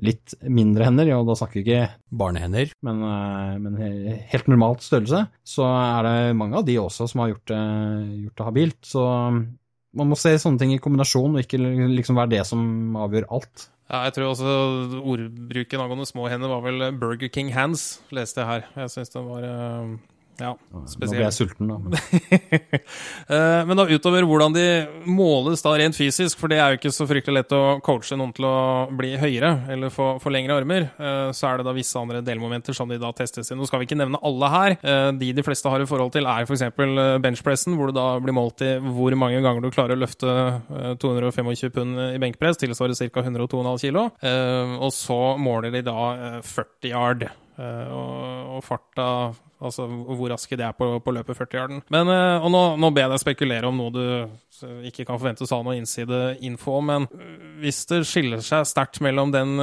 litt 0.00 0.34
mindre 0.48 0.86
hender, 0.86 1.10
og 1.16 1.28
da 1.28 1.36
snakker 1.36 1.60
vi 1.60 1.64
ikke 1.64 1.88
barnehender, 2.20 2.72
men, 2.86 3.02
eh, 3.04 3.56
men, 3.60 3.78
helt 4.32 4.48
normalt 4.48 4.84
størrelse, 4.84 5.26
så 5.44 5.66
er 5.66 6.06
det 6.06 6.36
mange 6.38 6.60
av 6.60 6.68
de 6.68 6.78
også 6.80 7.08
som 7.10 7.24
har 7.24 7.34
gjort 7.34 7.50
det, 7.52 7.64
gjort 8.26 8.38
det 8.38 8.46
habilt. 8.46 8.80
Så 8.86 9.04
um, 9.04 9.42
man 9.96 10.10
må 10.12 10.18
se 10.20 10.32
sånne 10.38 10.62
ting 10.62 10.72
i 10.76 10.80
kombinasjon, 10.82 11.36
og 11.36 11.44
ikke 11.44 11.60
liksom 11.92 12.20
være 12.20 12.34
det 12.36 12.46
som 12.48 12.96
avgjør 13.02 13.28
alt. 13.28 13.66
Ja, 13.90 14.04
jeg 14.06 14.14
tror 14.14 14.30
også 14.30 14.54
ordbruken 15.02 15.82
angående 15.82 16.06
små 16.06 16.28
hender 16.30 16.52
var 16.52 16.62
vel 16.62 16.92
Burger 17.00 17.32
King 17.34 17.50
hands, 17.52 17.98
leste 18.14 18.40
jeg 18.40 18.48
her. 18.48 18.68
Jeg 18.84 18.94
syns 18.94 19.10
den 19.16 19.26
var 19.26 19.48
uh, 19.50 19.96
ja, 20.40 20.54
spesielt. 20.88 21.00
Nå 21.00 21.16
ble 21.16 21.26
jeg 21.26 21.36
sulten, 21.36 21.70
da. 21.70 21.78
Men. 21.84 21.98
Eh, 23.30 23.62
men 23.68 23.78
da 23.78 23.84
utover 23.86 24.24
hvordan 24.26 24.54
de 24.54 24.64
måles 25.06 25.62
da 25.62 25.72
rent 25.78 25.94
fysisk, 25.94 26.38
for 26.40 26.50
det 26.50 26.58
er 26.58 26.72
jo 26.72 26.78
ikke 26.80 26.92
så 26.94 27.06
fryktelig 27.06 27.36
lett 27.36 27.52
å 27.54 27.78
coache 27.84 28.16
noen 28.18 28.32
til 28.34 28.46
å 28.48 28.54
bli 28.96 29.12
høyere 29.20 29.52
eller 29.70 29.92
få, 29.94 30.16
få 30.22 30.32
lengre 30.32 30.56
armer, 30.58 30.88
eh, 30.98 31.30
så 31.36 31.50
er 31.50 31.60
det 31.60 31.66
da 31.68 31.74
visse 31.76 32.00
andre 32.00 32.22
delmomenter 32.26 32.74
som 32.76 32.90
de 32.90 32.98
da 33.00 33.12
testes 33.14 33.52
i. 33.52 33.58
Nå 33.58 33.68
skal 33.68 33.82
vi 33.82 33.86
ikke 33.86 33.98
nevne 34.00 34.18
alle 34.26 34.50
her. 34.50 34.76
Eh, 34.80 35.10
de 35.20 35.30
de 35.36 35.44
fleste 35.46 35.70
har 35.70 35.84
i 35.84 35.88
forhold 35.88 36.14
til, 36.16 36.26
er 36.26 36.48
f.eks. 36.48 36.64
benchpressen, 37.22 37.76
hvor 37.78 37.92
du 37.92 37.98
da 38.00 38.08
blir 38.22 38.34
målt 38.36 38.64
i 38.66 38.72
hvor 38.82 39.14
mange 39.20 39.42
ganger 39.44 39.62
du 39.62 39.70
klarer 39.74 39.94
å 39.94 40.02
løfte 40.02 40.34
225 41.04 41.70
pund 41.76 42.02
i 42.08 42.22
benkpress, 42.22 42.58
tilsvarer 42.64 42.98
ca. 43.14 43.26
102,5 43.28 43.84
kg. 43.84 44.02
Og 44.80 44.90
så 44.96 45.20
måler 45.40 45.74
de 45.76 45.84
da 45.86 46.00
40 46.42 46.90
yard. 46.90 47.30
Og, 47.60 48.56
og 48.56 48.66
farta 48.66 49.06
Altså 49.60 49.84
hvor 49.84 50.30
raske 50.32 50.56
de 50.56 50.64
er 50.64 50.72
på, 50.72 50.86
på 51.04 51.12
løpet 51.12 51.36
40-yarden. 51.36 51.82
Men, 51.92 52.08
eh, 52.08 52.40
og 52.40 52.48
nå, 52.48 52.60
nå 52.80 52.88
ber 52.96 53.04
jeg 53.04 53.12
deg 53.12 53.20
spekulere 53.20 53.68
om 53.68 53.76
noe 53.76 53.92
du 53.92 54.04
ikke 54.88 55.04
kan 55.08 55.18
forvente 55.20 55.44
å 55.44 55.48
ha 55.52 55.58
noe 55.64 55.76
innsideinfo 55.76 56.78
om, 56.78 56.88
men 56.90 57.06
hvis 57.60 57.82
det 57.88 57.98
skiller 58.08 58.40
seg 58.44 58.66
sterkt 58.68 59.02
mellom 59.04 59.32
den 59.32 59.60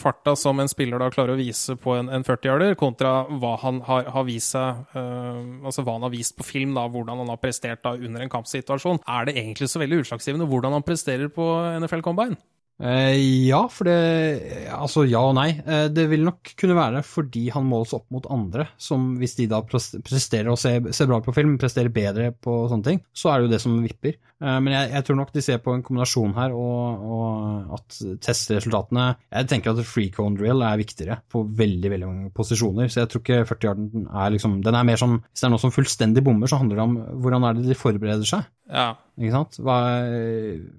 farta 0.00 0.34
som 0.36 0.60
en 0.60 0.68
spiller 0.68 1.00
da 1.00 1.10
klarer 1.12 1.32
å 1.32 1.40
vise 1.40 1.76
på 1.80 1.94
en, 1.96 2.10
en 2.12 2.24
40-yarder, 2.24 2.74
kontra 2.80 3.14
hva 3.28 3.54
han 3.62 3.80
har, 3.88 4.08
har 4.12 4.26
vist 4.28 4.52
seg 4.52 4.84
uh, 4.96 5.40
Altså 5.64 5.84
hva 5.84 5.96
han 5.96 6.04
har 6.04 6.12
vist 6.12 6.36
på 6.36 6.44
film, 6.46 6.74
da, 6.76 6.84
hvordan 6.92 7.22
han 7.22 7.32
har 7.32 7.40
prestert 7.40 7.84
da 7.84 7.94
under 7.96 8.24
en 8.24 8.32
kampsituasjon, 8.32 9.00
er 9.08 9.28
det 9.28 9.36
egentlig 9.40 9.70
så 9.72 9.80
veldig 9.80 10.02
utslagsgivende 10.04 10.48
hvordan 10.50 10.76
han 10.76 10.84
presterer 10.86 11.32
på 11.32 11.48
NFL 11.80 12.04
Combine? 12.04 12.36
Eh, 12.82 13.46
ja, 13.46 13.60
for 13.70 13.86
det 13.86 14.66
Altså 14.74 15.04
ja 15.06 15.20
og 15.28 15.36
nei. 15.38 15.50
Eh, 15.62 15.86
det 15.94 16.08
vil 16.10 16.24
nok 16.26 16.54
kunne 16.58 16.76
være 16.76 17.04
fordi 17.06 17.46
han 17.54 17.68
måles 17.68 17.94
opp 17.94 18.08
mot 18.14 18.26
andre, 18.32 18.66
som 18.80 19.12
hvis 19.20 19.36
de 19.38 19.46
da 19.50 19.60
presterer 19.64 20.50
å 20.50 20.58
se, 20.58 20.76
se 20.90 21.06
bra 21.06 21.20
på 21.22 21.34
film, 21.36 21.54
presterer 21.60 21.92
bedre 21.94 22.32
på 22.34 22.64
sånne 22.70 22.88
ting, 22.88 23.02
så 23.14 23.30
er 23.30 23.38
det 23.38 23.46
jo 23.46 23.52
det 23.54 23.60
som 23.62 23.76
vipper. 23.84 24.18
Eh, 24.42 24.58
men 24.58 24.74
jeg, 24.74 24.90
jeg 24.96 25.06
tror 25.06 25.20
nok 25.20 25.32
de 25.36 25.44
ser 25.46 25.62
på 25.62 25.76
en 25.76 25.84
kombinasjon 25.86 26.34
her, 26.36 26.56
og, 26.58 27.06
og 27.14 27.76
at 27.78 28.00
testresultatene 28.24 29.06
Jeg 29.30 29.48
tenker 29.50 29.74
at 29.74 29.86
free 29.86 30.10
cone 30.14 30.38
drill 30.38 30.64
er 30.66 30.80
viktigere 30.80 31.20
på 31.30 31.44
veldig 31.56 31.92
veldig 31.94 32.10
mange 32.10 32.32
posisjoner, 32.34 32.90
så 32.90 33.04
jeg 33.04 33.12
tror 33.12 33.22
ikke 33.22 33.40
40-yarden 33.52 34.08
er 34.10 34.34
liksom 34.34 34.58
Den 34.64 34.78
er 34.78 34.86
mer 34.86 34.98
som 35.00 35.20
Hvis 35.22 35.44
det 35.44 35.48
er 35.48 35.54
noe 35.54 35.62
som 35.62 35.74
fullstendig 35.74 36.24
bommer, 36.26 36.50
så 36.50 36.58
handler 36.60 36.80
det 36.80 36.88
om 36.88 36.98
hvordan 37.22 37.46
er 37.46 37.58
det 37.58 37.68
de 37.70 37.78
forbereder 37.78 38.28
seg. 38.28 38.50
Ja. 38.70 38.94
Ikke 39.20 39.34
sant? 39.34 39.58
Hva, 39.60 39.76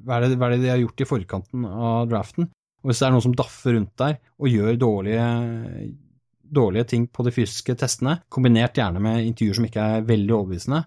hva, 0.06 0.18
er 0.18 0.26
det, 0.26 0.38
hva, 0.40 0.50
er 0.50 0.56
det, 0.56 0.64
de 0.66 0.72
har 0.74 0.82
gjort 0.82 1.04
i 1.04 1.10
forkanten 1.10 1.68
av 1.70 2.10
draften? 2.12 2.50
Og 2.84 2.92
hvis 2.92 3.02
det 3.02 3.08
er 3.08 3.16
noen 3.16 3.26
som 3.26 3.38
daffer 3.38 3.76
rundt 3.78 3.94
der 3.98 4.18
og 4.38 4.52
gjør 4.52 4.80
dårlige, 4.82 5.28
dårlige 6.60 6.90
ting 6.92 7.08
på 7.10 7.26
de 7.26 7.34
fysiske 7.34 7.78
testene, 7.82 8.20
kombinert 8.30 8.78
gjerne 8.78 9.02
med 9.02 9.26
intervjuer 9.26 9.60
som 9.60 9.68
ikke 9.70 9.88
er 9.98 10.08
veldig 10.10 10.36
overbevisende, 10.38 10.84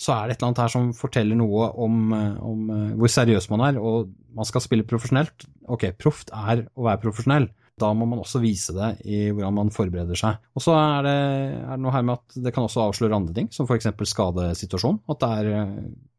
så 0.00 0.14
er 0.14 0.28
det 0.28 0.36
et 0.36 0.40
eller 0.40 0.50
annet 0.50 0.62
her 0.62 0.72
som 0.72 0.92
forteller 0.96 1.36
noe 1.36 1.66
om, 1.84 2.12
om 2.14 2.60
hvor 2.96 3.10
seriøs 3.12 3.50
man 3.52 3.66
er, 3.66 3.80
og 3.80 4.12
man 4.36 4.48
skal 4.48 4.62
spille 4.64 4.86
profesjonelt. 4.88 5.44
Ok, 5.68 5.90
proft 6.00 6.32
er 6.32 6.64
å 6.72 6.86
være 6.86 7.02
profesjonell. 7.02 7.50
Da 7.80 7.92
må 7.96 8.06
man 8.08 8.20
også 8.20 8.40
vise 8.42 8.74
det 8.76 8.90
i 9.08 9.30
hvordan 9.30 9.56
man 9.56 9.72
forbereder 9.74 10.18
seg. 10.18 10.40
Og 10.56 10.64
så 10.64 10.74
er 10.76 11.06
det, 11.06 11.16
er 11.62 11.74
det 11.74 11.82
noe 11.84 11.94
her 11.94 12.06
med 12.06 12.18
at 12.18 12.40
det 12.44 12.52
kan 12.56 12.66
også 12.66 12.86
avsløre 12.88 13.16
andre 13.16 13.36
ting, 13.36 13.50
som 13.54 13.68
f.eks. 13.68 13.88
skadesituasjon. 14.10 15.02
At 15.12 15.26
er, 15.28 15.50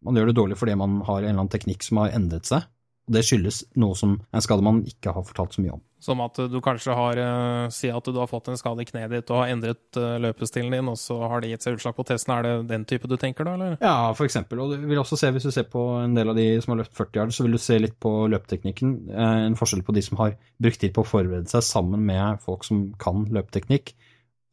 man 0.01 0.17
gjør 0.17 0.31
det 0.31 0.37
dårlig 0.39 0.57
fordi 0.59 0.77
man 0.79 1.01
har 1.07 1.19
en 1.19 1.27
eller 1.27 1.43
annen 1.43 1.53
teknikk 1.53 1.85
som 1.85 2.01
har 2.01 2.15
endret 2.17 2.49
seg. 2.49 2.65
Og 3.09 3.15
det 3.15 3.23
skyldes 3.25 3.63
noe 3.81 3.95
som 3.97 4.19
en 4.19 4.43
skade 4.43 4.63
man 4.65 4.83
ikke 4.87 5.13
har 5.15 5.25
fortalt 5.25 5.55
så 5.55 5.63
mye 5.63 5.73
om. 5.73 5.81
Som 6.01 6.21
at 6.23 6.37
du 6.49 6.55
kanskje 6.65 6.95
har 6.97 7.19
uh, 7.21 7.69
Si 7.73 7.89
at 7.93 8.07
du 8.09 8.17
har 8.17 8.29
fått 8.29 8.47
en 8.49 8.57
skade 8.57 8.81
i 8.81 8.87
kneet 8.89 9.11
ditt 9.13 9.29
og 9.29 9.43
har 9.43 9.51
endret 9.53 9.99
uh, 9.99 10.17
løpestilen 10.21 10.73
din, 10.73 10.89
og 10.89 10.97
så 10.97 11.19
har 11.29 11.43
det 11.43 11.51
gitt 11.51 11.65
seg 11.65 11.77
utslag 11.77 11.97
på 11.97 12.05
testen. 12.09 12.33
Er 12.33 12.47
det 12.47 12.53
den 12.71 12.85
type 12.89 13.09
du 13.09 13.17
tenker 13.21 13.45
da, 13.45 13.53
eller? 13.57 13.75
Ja, 13.81 14.09
for 14.17 14.25
eksempel. 14.25 14.61
Og 14.63 14.73
du 14.73 14.87
vil 14.89 15.01
også 15.01 15.19
se, 15.19 15.29
hvis 15.33 15.45
du 15.45 15.53
ser 15.53 15.67
på 15.69 15.83
en 16.01 16.15
del 16.17 16.33
av 16.33 16.37
de 16.37 16.47
som 16.63 16.73
har 16.73 16.81
løpt 16.81 16.97
40 16.97 17.21
yard, 17.21 17.35
så 17.37 17.45
vil 17.45 17.57
du 17.57 17.61
se 17.61 17.77
litt 17.81 17.97
på 18.01 18.13
løpeteknikken. 18.33 18.95
Uh, 19.11 19.37
en 19.47 19.59
forskjell 19.59 19.85
på 19.85 19.97
de 19.97 20.05
som 20.05 20.21
har 20.21 20.37
brukt 20.61 20.81
tid 20.81 20.95
på 20.95 21.05
å 21.05 21.11
forberede 21.11 21.51
seg 21.53 21.65
sammen 21.67 22.05
med 22.09 22.41
folk 22.45 22.65
som 22.65 22.87
kan 23.01 23.27
løpeteknikk, 23.29 23.93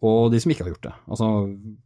og 0.05 0.29
de 0.31 0.39
som 0.43 0.53
ikke 0.53 0.67
har 0.67 0.75
gjort 0.75 0.87
det. 0.91 0.95
Altså 1.11 1.31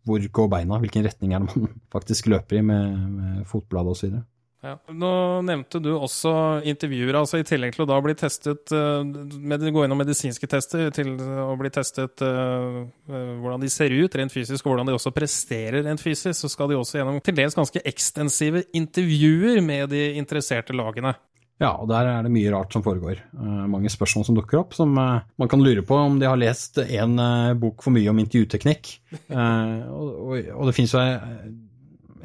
hvor 0.09 0.27
går 0.40 0.51
beina, 0.53 0.81
hvilken 0.83 1.07
retning 1.07 1.33
er 1.33 1.44
det 1.44 1.55
man 1.55 1.79
faktisk 1.94 2.29
løper 2.33 2.59
i 2.59 2.66
med, 2.66 2.98
med 3.14 3.46
fotbladet 3.51 3.94
osv. 3.94 4.18
Ja. 4.62 4.77
Nå 4.94 5.12
nevnte 5.42 5.81
du 5.83 5.88
også 5.96 6.33
intervjuer, 6.70 7.16
altså 7.18 7.40
i 7.40 7.46
tillegg 7.46 7.75
til 7.75 7.83
å 7.83 7.88
da 7.90 7.96
bli 8.05 8.14
testet 8.14 8.70
med, 8.70 9.64
Gå 9.75 9.83
gjennom 9.83 9.98
medisinske 9.98 10.46
tester 10.51 10.92
til 10.94 11.16
å 11.18 11.57
bli 11.59 11.70
testet 11.75 12.22
uh, 12.22 12.85
hvordan 13.11 13.64
de 13.64 13.70
ser 13.72 13.90
ut 13.90 14.14
rent 14.20 14.31
fysisk, 14.31 14.62
og 14.62 14.75
hvordan 14.75 14.92
de 14.92 14.94
også 14.94 15.11
presterer 15.16 15.83
rent 15.83 16.03
fysisk, 16.03 16.37
så 16.38 16.51
skal 16.53 16.70
de 16.70 16.79
også 16.79 17.01
gjennom 17.01 17.18
til 17.27 17.35
dels 17.40 17.59
ganske 17.59 17.83
ekstensive 17.90 18.62
intervjuer 18.79 19.59
med 19.66 19.90
de 19.96 20.05
interesserte 20.20 20.77
lagene. 20.79 21.16
Ja, 21.62 21.72
og 21.75 21.90
der 21.90 22.12
er 22.12 22.22
det 22.22 22.33
mye 22.35 22.55
rart 22.55 22.75
som 22.75 22.87
foregår. 22.87 23.18
Uh, 23.35 23.66
mange 23.72 23.90
spørsmål 23.90 24.29
som 24.29 24.38
dukker 24.38 24.62
opp, 24.62 24.79
som 24.79 24.94
uh, 24.94 25.27
man 25.42 25.51
kan 25.51 25.62
lure 25.64 25.83
på 25.87 25.98
om 25.98 26.22
de 26.22 26.31
har 26.31 26.38
lest 26.38 26.79
en 26.85 27.18
bok 27.59 27.83
for 27.83 27.98
mye 27.98 28.14
om 28.14 28.22
intervjuteknikk. 28.22 28.94
og, 29.35 30.07
og, 30.07 30.38
og, 30.55 30.64
det 30.70 30.79
finnes 30.79 30.94
jo 30.94 31.03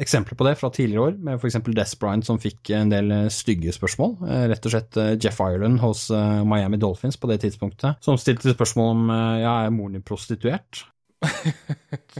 eksempler 0.01 0.37
på 0.37 0.45
det 0.47 0.55
fra 0.59 0.69
tidligere 0.73 1.09
år, 1.09 1.15
med 1.23 1.39
f.eks. 1.39 1.57
Des 1.77 1.95
Bryant 1.99 2.25
som 2.25 2.39
fikk 2.41 2.71
en 2.77 2.91
del 2.91 3.13
eh, 3.13 3.29
stygge 3.33 3.73
spørsmål. 3.75 4.17
Eh, 4.27 4.43
rett 4.51 4.67
og 4.67 4.73
slett 4.73 4.99
eh, 5.01 5.15
Jeff 5.15 5.39
Ireland 5.43 5.81
hos 5.83 6.07
Miami 6.47 6.79
Dolphins 6.81 7.17
på 7.19 7.29
det 7.31 7.41
tidspunktet, 7.43 8.01
som 8.05 8.19
stilte 8.21 8.53
spørsmål 8.53 8.93
om 8.93 9.09
ja, 9.41 9.57
er 9.65 9.73
moren 9.73 9.97
din 9.97 10.05
prostituert? 10.05 10.85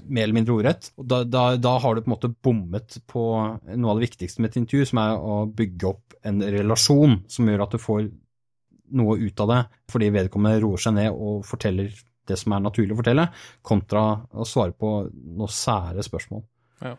Mer 0.09 0.23
eller 0.25 0.35
mindre 0.35 0.55
ordrett. 0.55 0.91
Da, 0.97 1.21
da, 1.23 1.49
da, 1.61 1.75
har 1.83 1.95
du 1.95 2.01
på 2.01 2.09
en 2.09 2.15
måte 2.15 2.33
bommet 2.33 2.97
på 3.09 3.25
noe 3.29 3.91
av 3.91 3.99
det 3.99 4.07
viktigste 4.07 4.41
med 4.41 4.51
et 4.51 4.61
intervju, 4.63 4.89
som 4.89 5.03
er 5.03 5.17
å 5.17 5.41
bygge 5.53 5.91
opp 5.91 6.17
en 6.27 6.41
relasjon 6.41 7.21
som 7.29 7.49
gjør 7.49 7.67
at 7.67 7.77
du 7.77 7.81
får 7.81 8.07
noe 8.97 9.17
ut 9.19 9.43
av 9.43 9.51
det, 9.51 9.63
fordi 9.91 10.13
vedkommende 10.15 10.61
roer 10.63 10.81
seg 10.81 10.95
ned 10.97 11.11
og 11.11 11.43
forteller 11.45 11.91
det 12.27 12.37
som 12.39 12.55
er 12.55 12.63
naturlig 12.63 12.95
å 12.95 12.99
fortelle, 12.99 13.27
kontra 13.65 14.03
å 14.35 14.47
svare 14.47 14.75
på 14.75 14.93
noen 15.11 15.51
sære 15.53 16.03
spørsmål. 16.03 16.43
Ja. 16.83 16.95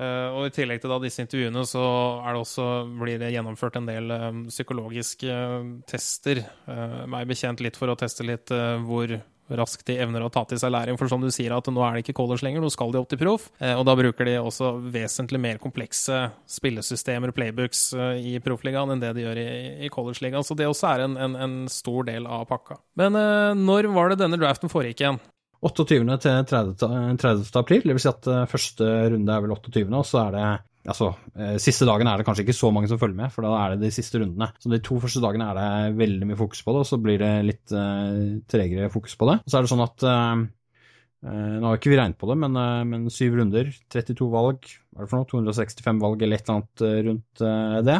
Uh, 0.00 0.32
og 0.32 0.46
I 0.48 0.52
tillegg 0.54 0.80
til 0.80 0.92
da 0.92 0.96
disse 1.02 1.20
intervjuene 1.20 1.64
så 1.68 1.82
det 2.24 2.38
også, 2.40 2.68
blir 3.02 3.20
det 3.20 3.34
gjennomført 3.34 3.76
en 3.76 3.88
del 3.88 4.14
um, 4.14 4.46
psykologiske 4.48 5.28
uh, 5.28 5.74
tester. 5.90 6.40
Meg 7.10 7.28
bekjent 7.28 7.60
litt 7.60 7.76
for 7.76 7.92
å 7.92 7.98
teste 7.98 8.24
litt 8.24 8.48
hvor 8.86 9.12
raskt 9.50 9.88
de 9.88 9.96
evner 9.98 10.22
å 10.22 10.28
ta 10.30 10.44
til 10.46 10.60
seg 10.62 10.70
læring. 10.70 10.96
For 10.96 11.10
som 11.10 11.22
du 11.22 11.26
sier, 11.34 11.50
at 11.52 11.66
nå 11.66 11.82
er 11.82 11.96
det 11.96 12.04
ikke 12.04 12.14
college 12.20 12.46
lenger, 12.46 12.62
nå 12.62 12.70
skal 12.70 12.94
de 12.94 13.00
opp 13.00 13.08
til 13.10 13.18
proff. 13.18 13.48
og 13.58 13.82
da 13.88 13.96
bruker 13.98 14.28
de 14.28 14.36
også 14.38 14.70
vesentlig 14.94 15.40
mer 15.42 15.58
komplekse 15.62 16.20
spillesystemer, 16.46 17.34
playbooks, 17.34 17.82
i 18.22 18.36
proffligaen 18.44 18.94
enn 18.94 19.02
det 19.02 19.10
de 19.18 19.26
gjør 19.26 19.42
i, 19.42 19.48
i 19.88 19.90
college-ligaen. 19.90 20.46
Så 20.46 20.54
det 20.54 20.70
også 20.70 20.92
er 20.92 21.04
en, 21.08 21.18
en, 21.18 21.34
en, 21.34 21.58
stor 21.72 22.06
del 22.06 22.30
av 22.30 22.46
pakka. 22.52 22.78
Men 23.00 23.18
når 23.58 23.90
var 23.90 24.14
det 24.14 24.22
denne 24.22 24.38
draften 24.38 24.70
foregikk 24.70 25.02
igjen? 25.02 25.20
28. 25.60 26.16
til 26.24 26.44
30. 26.48 26.74
30. 27.20 27.52
april, 27.60 27.84
dvs. 27.84 28.04
Si 28.04 28.10
at 28.10 28.28
eh, 28.32 28.48
første 28.48 28.90
runde 29.12 29.34
er 29.34 29.44
vel 29.44 29.54
28., 29.58 29.86
og 29.92 30.04
så 30.08 30.26
er 30.26 30.36
det 30.36 30.48
Altså, 30.88 31.10
eh, 31.36 31.58
Siste 31.60 31.84
dagen 31.84 32.08
er 32.08 32.16
det 32.16 32.24
kanskje 32.24 32.46
ikke 32.46 32.56
så 32.56 32.70
mange 32.72 32.88
som 32.88 32.98
følger 32.98 33.18
med, 33.18 33.28
for 33.34 33.44
da 33.44 33.50
er 33.60 33.74
det 33.74 33.82
de 33.84 33.90
siste 33.92 34.16
rundene. 34.16 34.48
Så 34.56 34.70
de 34.72 34.78
to 34.80 34.96
første 35.02 35.20
dagene 35.20 35.50
er 35.50 35.58
det 35.58 35.98
veldig 35.98 36.28
mye 36.30 36.38
fokus 36.38 36.62
på 36.64 36.72
det, 36.72 36.80
og 36.80 36.88
så 36.88 36.98
blir 37.04 37.18
det 37.20 37.32
litt 37.44 37.74
uh, 37.76 38.40
tregere 38.48 38.88
fokus 38.88 39.12
på 39.20 39.28
det. 39.28 39.34
Og 39.44 39.52
så 39.52 39.58
er 39.58 39.66
det 39.66 39.70
sånn 39.74 39.84
at 39.84 40.06
uh, 40.08 40.46
Nå 41.20 41.68
har 41.68 41.76
ikke 41.76 41.92
vi 41.92 41.98
regnet 42.00 42.16
på 42.16 42.30
det, 42.30 42.38
men, 42.40 42.56
uh, 42.56 42.80
men 42.88 43.04
syv 43.12 43.36
runder, 43.36 43.68
32 43.92 44.30
valg, 44.32 44.70
hva 44.88 45.02
er 45.02 45.04
det 45.04 45.12
for 45.12 45.20
noe, 45.20 45.28
265 45.52 46.00
valg 46.00 46.24
eller 46.24 46.40
et 46.40 46.48
eller 46.48 46.62
annet 46.62 47.06
rundt 47.10 47.44
det. 47.90 47.98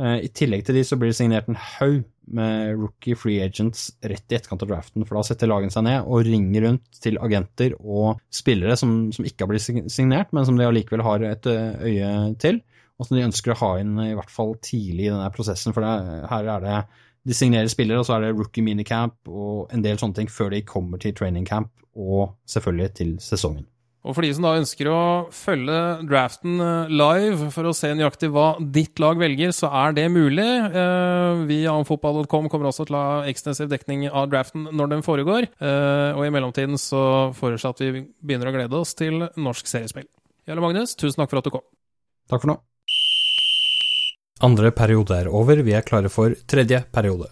I 0.00 0.30
tillegg 0.32 0.62
til 0.64 0.78
de 0.78 0.86
så 0.86 0.96
blir 0.96 1.10
det 1.10 1.18
signert 1.18 1.50
en 1.50 1.58
haug 1.58 2.06
med 2.36 2.76
rookie 2.78 3.18
free 3.18 3.42
agents 3.44 3.88
rett 4.02 4.32
i 4.32 4.38
etterkant 4.38 4.64
av 4.64 4.70
draften. 4.70 5.04
For 5.06 5.18
da 5.18 5.24
setter 5.26 5.50
lagene 5.50 5.74
seg 5.74 5.86
ned 5.86 6.06
og 6.06 6.24
ringer 6.26 6.66
rundt 6.66 7.00
til 7.02 7.18
agenter 7.22 7.76
og 7.80 8.20
spillere 8.34 8.76
som, 8.80 9.10
som 9.14 9.26
ikke 9.26 9.46
har 9.46 9.52
blitt 9.52 9.92
signert, 9.92 10.32
men 10.36 10.48
som 10.48 10.58
de 10.58 10.66
allikevel 10.68 11.04
har 11.06 11.26
et 11.30 11.50
øye 11.50 12.12
til. 12.42 12.62
Og 13.00 13.08
som 13.08 13.16
de 13.16 13.24
ønsker 13.24 13.54
å 13.54 13.60
ha 13.62 13.70
inn 13.80 13.94
i 14.04 14.14
hvert 14.16 14.32
fall 14.32 14.54
tidlig 14.60 15.08
i 15.08 15.12
denne 15.12 15.30
prosessen. 15.34 15.74
For 15.76 15.84
det, 15.84 16.24
her 16.30 16.50
er 16.56 16.66
det 16.66 16.80
de 17.28 17.36
signerer 17.36 17.68
spillere, 17.68 18.00
og 18.00 18.08
så 18.08 18.16
er 18.16 18.26
det 18.26 18.36
rookie 18.36 18.64
minicamp 18.64 19.28
og 19.28 19.72
en 19.74 19.84
del 19.84 20.00
sånne 20.00 20.16
ting 20.20 20.30
før 20.32 20.54
de 20.54 20.64
kommer 20.68 21.00
til 21.00 21.14
training 21.16 21.44
camp 21.48 21.72
og 21.96 22.36
selvfølgelig 22.48 22.92
til 22.96 23.12
sesongen. 23.24 23.66
Og 24.00 24.16
for 24.16 24.24
de 24.24 24.30
som 24.32 24.46
da 24.46 24.54
ønsker 24.56 24.88
å 24.88 25.00
følge 25.34 25.76
draften 26.08 26.56
eh, 26.64 26.92
live 26.92 27.50
for 27.52 27.68
å 27.68 27.74
se 27.76 27.90
nøyaktig 27.92 28.30
hva 28.32 28.54
ditt 28.60 29.00
lag 29.02 29.20
velger, 29.20 29.52
så 29.52 29.68
er 29.82 29.92
det 29.98 30.06
mulig. 30.12 30.46
Eh, 30.46 31.42
vi 31.50 31.58
i 31.66 31.68
amfotball.com 31.68 32.48
kommer 32.48 32.70
også 32.70 32.86
til 32.88 32.96
å 32.96 33.02
ha 33.04 33.18
ekstensiv 33.28 33.68
dekning 33.68 34.06
av 34.08 34.30
draften 34.32 34.70
når 34.72 34.94
den 34.94 35.04
foregår. 35.04 35.50
Eh, 35.60 36.16
og 36.16 36.24
i 36.24 36.32
mellomtiden 36.32 36.80
så 36.80 37.02
foreslår 37.36 37.76
at 37.76 37.84
vi 37.84 38.06
begynner 38.24 38.48
å 38.48 38.54
glede 38.56 38.80
oss 38.80 38.96
til 38.96 39.26
norsk 39.36 39.68
seriespill. 39.68 40.08
Jarle 40.48 40.64
Magnus, 40.64 40.96
tusen 40.96 41.20
takk 41.20 41.34
for 41.34 41.42
at 41.42 41.50
du 41.50 41.52
kom. 41.58 41.66
Takk 42.32 42.46
for 42.46 42.54
nå. 42.54 42.56
Andre 44.40 44.72
periode 44.72 45.20
er 45.20 45.28
over, 45.28 45.60
vi 45.60 45.76
er 45.76 45.84
klare 45.84 46.08
for 46.08 46.32
tredje 46.48 46.80
periode. 46.94 47.28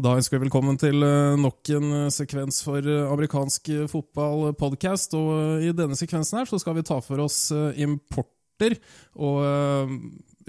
Da 0.00 0.14
ønsker 0.16 0.38
vi 0.38 0.46
velkommen 0.46 0.78
til 0.80 1.02
eh, 1.04 1.36
nok 1.36 1.68
en 1.76 1.90
eh, 1.92 2.12
sekvens 2.14 2.62
for 2.64 2.80
eh, 2.80 3.08
amerikansk 3.10 3.68
fotball-podkast. 3.90 5.12
Og 5.18 5.64
i 5.66 5.72
denne 5.76 5.98
sekvensen 5.98 6.38
her 6.40 6.48
så 6.48 6.60
skal 6.62 6.78
vi 6.78 6.84
ta 6.88 6.96
for 7.04 7.20
oss 7.20 7.50
importer 7.76 8.78
og 9.16 9.90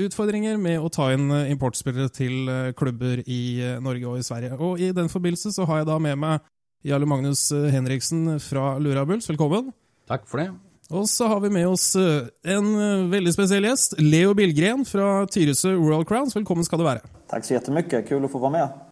utfordringer 0.01 0.57
med 0.59 0.79
å 0.79 0.91
ta 0.91 1.09
inn 1.15 1.29
importspillere 1.51 2.11
til 2.15 2.49
klubber 2.77 3.21
i 3.23 3.59
Norge 3.83 4.09
og 4.11 4.19
i 4.19 4.25
Sverige. 4.27 4.57
Og 4.59 4.83
i 4.83 4.91
den 4.95 5.11
forbindelse 5.11 5.53
så 5.55 5.67
har 5.67 5.81
jeg 5.81 5.89
da 5.89 5.95
med 6.03 6.19
meg 6.19 6.43
Jarle 6.87 7.07
Magnus 7.07 7.49
Henriksen 7.51 8.37
fra 8.43 8.75
Lurabuls. 8.83 9.29
Velkommen. 9.31 9.71
Takk 10.11 10.27
for 10.27 10.43
det. 10.43 10.51
Og 10.91 11.07
så 11.07 11.27
har 11.31 11.39
vi 11.43 11.53
med 11.55 11.71
oss 11.71 11.89
en 11.95 12.71
veldig 13.11 13.35
spesiell 13.35 13.67
gjest. 13.67 13.95
Leo 14.03 14.35
Billgren 14.35 14.83
fra 14.87 15.25
Tyresø 15.31 15.75
Royal 15.79 16.07
Crowns. 16.07 16.35
Velkommen 16.35 16.67
skal 16.67 16.83
du 16.83 16.87
være. 16.87 17.03
Takk 17.31 17.47
så 17.47 17.55
jettemykke. 17.59 18.03
Kul 18.11 18.27
å 18.27 18.31
få 18.31 18.43
være 18.43 18.57
med. 18.59 18.87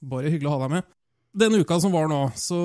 Bare 0.00 0.30
hyggelig 0.30 0.50
å 0.50 0.56
ha 0.56 0.62
deg 0.66 0.78
med. 0.78 0.94
Denne 1.38 1.60
uka 1.60 1.76
som 1.80 1.92
var 1.92 2.08
nå, 2.10 2.22
så 2.38 2.58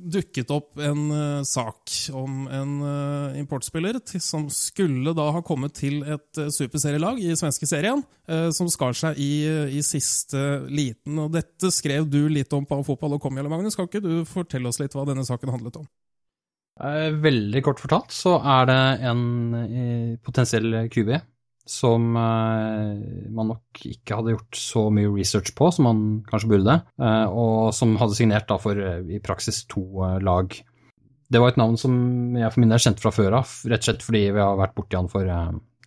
dukket 0.00 0.50
opp 0.52 0.80
en 0.80 1.02
uh, 1.12 1.42
sak 1.46 1.92
om 2.16 2.46
en 2.48 2.72
uh, 2.82 3.38
importspiller 3.38 4.00
til, 4.02 4.22
som 4.24 4.48
skulle 4.52 5.12
da 5.16 5.28
ha 5.36 5.42
kommet 5.46 5.76
til 5.78 6.00
et 6.02 6.40
uh, 6.40 6.48
superserielag 6.52 7.20
i 7.22 7.36
svenske 7.38 7.68
serien, 7.68 8.02
som 8.54 8.68
skar 8.70 8.94
seg 8.94 9.16
i, 9.18 9.42
i, 9.74 9.80
siste 9.82 10.38
liten. 10.70 11.16
Og 11.18 11.32
dette 11.34 11.66
skrev 11.74 12.04
du 12.06 12.28
litt 12.30 12.52
om 12.54 12.62
på 12.62 12.76
Fotball 12.86 13.16
og 13.16 13.24
kom, 13.24 13.34
Jelle 13.34 13.50
Magnus. 13.50 13.74
Skal 13.74 13.88
ikke 13.88 14.04
du 14.04 14.22
fortelle 14.28 14.70
oss 14.70 14.78
litt 14.78 14.94
hva 14.94 15.02
denne 15.08 15.24
saken 15.26 15.50
handlet 15.50 15.80
om? 15.80 15.88
Veldig 17.24 17.62
kort 17.66 17.82
fortalt 17.82 18.14
så 18.14 18.36
er 18.38 18.70
det 18.70 18.78
en 19.10 19.24
potensiell 20.22 20.84
QB 20.94 21.10
som 21.70 22.16
eh, 22.18 23.28
man 23.30 23.52
nok 23.52 23.84
ikke 23.86 24.18
hadde 24.18 24.34
gjort 24.34 24.58
så 24.58 24.88
mye 24.92 25.10
research 25.12 25.52
på 25.56 25.70
som 25.74 25.86
man 25.86 26.02
kanskje 26.26 26.50
burde, 26.50 26.76
eh, 26.98 27.26
og 27.30 27.70
som 27.76 27.94
hadde 28.00 28.18
signert 28.18 28.50
for 28.62 28.78
eh, 28.78 29.04
i 29.06 29.22
praksis 29.22 29.62
to 29.70 29.84
lag. 30.24 30.56
Det 31.30 31.38
var 31.38 31.52
et 31.52 31.60
navn 31.60 31.78
som 31.78 31.94
jeg 32.34 32.50
for 32.50 32.62
min 32.62 32.74
del 32.74 32.82
kjente 32.82 33.04
fra 33.04 33.14
før 33.14 33.38
av, 33.38 33.52
rett 33.70 33.84
og 33.84 33.86
slett 33.86 34.02
fordi 34.02 34.24
vi 34.34 34.42
har 34.42 34.58
vært 34.58 34.74
borti 34.74 34.98
han 34.98 35.10
for 35.12 35.30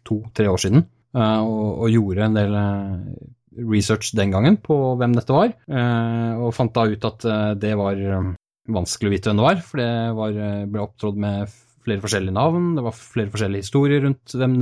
to-tre 0.08 0.48
år 0.48 0.62
siden, 0.62 0.86
og, 1.14 1.84
gjorde 1.92 2.24
en 2.26 2.38
del 2.38 2.56
research 3.70 4.14
den 4.18 4.32
gangen 4.34 4.56
på 4.64 4.78
hvem 4.98 5.14
dette 5.18 5.36
var, 5.36 5.52
og 6.40 6.56
fant 6.56 6.72
da 6.74 6.88
ut 6.88 7.08
at 7.10 7.28
det 7.60 7.74
var 7.80 8.00
vanskelig 8.72 9.12
å 9.12 9.14
vite 9.14 9.30
hvem 9.30 9.42
det 9.42 9.48
var, 9.50 9.62
for 9.68 9.84
det 9.84 9.92
var, 10.16 10.40
ble 10.72 10.86
opptrådt 10.88 11.20
med 11.26 11.52
flere 11.84 12.04
forskjellige 12.04 12.36
navn, 12.36 12.74
det 12.78 12.86
var 12.86 12.96
flere 12.98 13.32
forskjellige 13.34 13.66
historier 13.66 14.06
rundt 14.06 14.36
hvem 14.40 14.56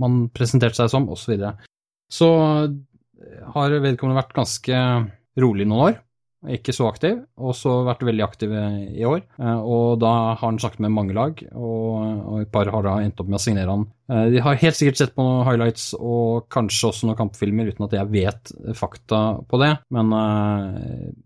man 0.00 0.20
presenterte 0.34 0.80
seg 0.80 0.92
som, 0.92 1.08
osv. 1.08 1.24
Så, 1.24 1.32
videre. 1.34 1.54
så 2.12 2.30
eh, 2.66 3.40
har 3.54 3.78
vedkommende 3.84 4.20
vært 4.20 4.36
ganske 4.36 4.82
rolig 5.38 5.68
noen 5.68 5.84
år, 5.88 5.98
ikke 6.56 6.72
så 6.74 6.88
aktiv, 6.88 7.20
og 7.40 7.54
så 7.56 7.72
vært 7.86 8.04
veldig 8.06 8.24
aktiv 8.24 8.52
i 8.52 9.04
år. 9.08 9.20
Eh, 9.40 9.60
og 9.60 10.00
da 10.02 10.12
har 10.30 10.40
han 10.42 10.58
snakket 10.60 10.82
med 10.84 10.94
mange 10.94 11.16
lag, 11.16 11.40
og, 11.52 12.40
et 12.42 12.50
par 12.54 12.70
har 12.72 12.84
da 12.86 12.96
endt 13.02 13.20
opp 13.20 13.30
med 13.30 13.38
å 13.38 13.42
signere 13.42 13.74
han. 13.74 13.86
Eh, 14.10 14.24
de 14.34 14.42
har 14.44 14.60
helt 14.62 14.78
sikkert 14.78 15.00
sett 15.00 15.14
på 15.16 15.24
noen 15.24 15.46
highlights 15.48 15.90
og 15.98 16.48
kanskje 16.52 16.90
også 16.90 17.08
noen 17.08 17.20
kampfilmer, 17.20 17.70
uten 17.70 17.86
at 17.88 17.96
jeg 17.98 18.12
vet 18.12 18.52
fakta 18.78 19.22
på 19.48 19.62
det, 19.62 19.72
men 19.94 20.12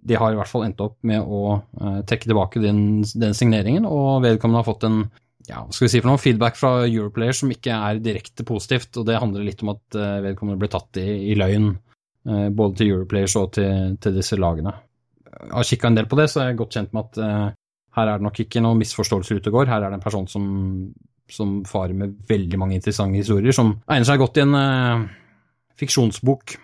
de 0.03 0.19
har 0.19 0.33
i 0.33 0.39
hvert 0.39 0.51
fall 0.51 0.67
endt 0.67 0.83
opp 0.83 0.99
med 1.07 1.23
å 1.23 1.59
trekke 2.09 2.29
tilbake 2.29 2.63
den, 2.63 3.03
den 3.19 3.37
signeringen, 3.37 3.87
og 3.89 4.23
vedkommende 4.25 4.63
har 4.63 4.69
fått 4.69 4.87
en 4.89 5.05
ja, 5.49 5.59
hva 5.59 5.75
skal 5.75 5.89
vi 5.89 5.91
si 5.91 6.01
for 6.01 6.13
noe, 6.13 6.23
feedback 6.23 6.55
fra 6.55 6.71
Europlayer 6.87 7.35
som 7.35 7.51
ikke 7.51 7.75
er 7.75 8.03
direkte 8.03 8.47
positivt, 8.47 8.95
og 9.01 9.09
det 9.09 9.19
handler 9.19 9.47
litt 9.47 9.65
om 9.65 9.73
at 9.75 9.99
vedkommende 10.23 10.61
ble 10.61 10.71
tatt 10.71 11.03
i, 11.03 11.09
i 11.33 11.37
løgn, 11.39 11.73
både 12.23 12.79
til 12.79 12.93
Europlayers 12.93 13.35
og 13.41 13.51
til, 13.59 13.97
til 14.03 14.15
disse 14.15 14.39
lagene 14.39 14.77
har 15.51 15.67
kikka 15.67 15.91
en 15.91 15.99
del 15.99 16.09
på 16.11 16.19
det, 16.21 16.29
så 16.31 16.43
er 16.43 16.51
jeg 16.51 16.61
godt 16.61 16.79
kjent 16.79 16.93
med 16.95 17.09
at 17.09 17.21
uh, 17.23 17.47
her 17.97 18.09
er 18.09 18.21
det 18.21 18.27
nok 18.27 18.43
ikke 18.45 18.63
noen 18.65 18.81
misforståelser 18.81 19.41
ute 19.41 19.53
og 19.53 19.61
går. 19.61 19.71
Her 19.73 19.85
er 19.85 19.93
det 19.93 20.01
en 20.01 20.05
person 20.05 20.29
som, 20.31 20.45
som 21.31 21.61
farer 21.69 21.97
med 21.97 22.17
veldig 22.29 22.61
mange 22.61 22.79
interessante 22.79 23.21
historier, 23.21 23.55
som 23.57 23.75
egner 23.85 24.09
seg 24.09 24.23
godt 24.23 24.41
i 24.41 24.45
en 24.47 24.59
uh, 24.59 25.09
fiksjonsbok. 25.81 26.59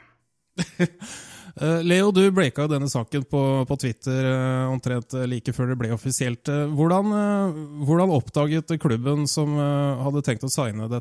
Eh, 1.58 1.80
Leo, 1.82 2.12
du 2.14 2.20
breaka 2.30 2.62
jo 2.62 2.70
denne 2.70 2.86
saken 2.86 3.24
på, 3.26 3.40
på 3.66 3.76
Twitter 3.82 4.28
uh, 4.30 4.70
omtrent 4.70 5.16
like 5.26 5.50
før 5.50 5.72
det 5.72 5.78
ble 5.80 5.88
offisielt. 5.90 6.46
Hvordan, 6.46 7.10
uh, 7.10 7.56
hvordan 7.82 8.12
oppdaget 8.14 8.76
klubben 8.78 9.26
som 9.26 9.56
hadde 9.58 10.22
tenkt 10.22 10.46
å 10.46 10.52
signe 10.54 10.86
det, 10.92 11.00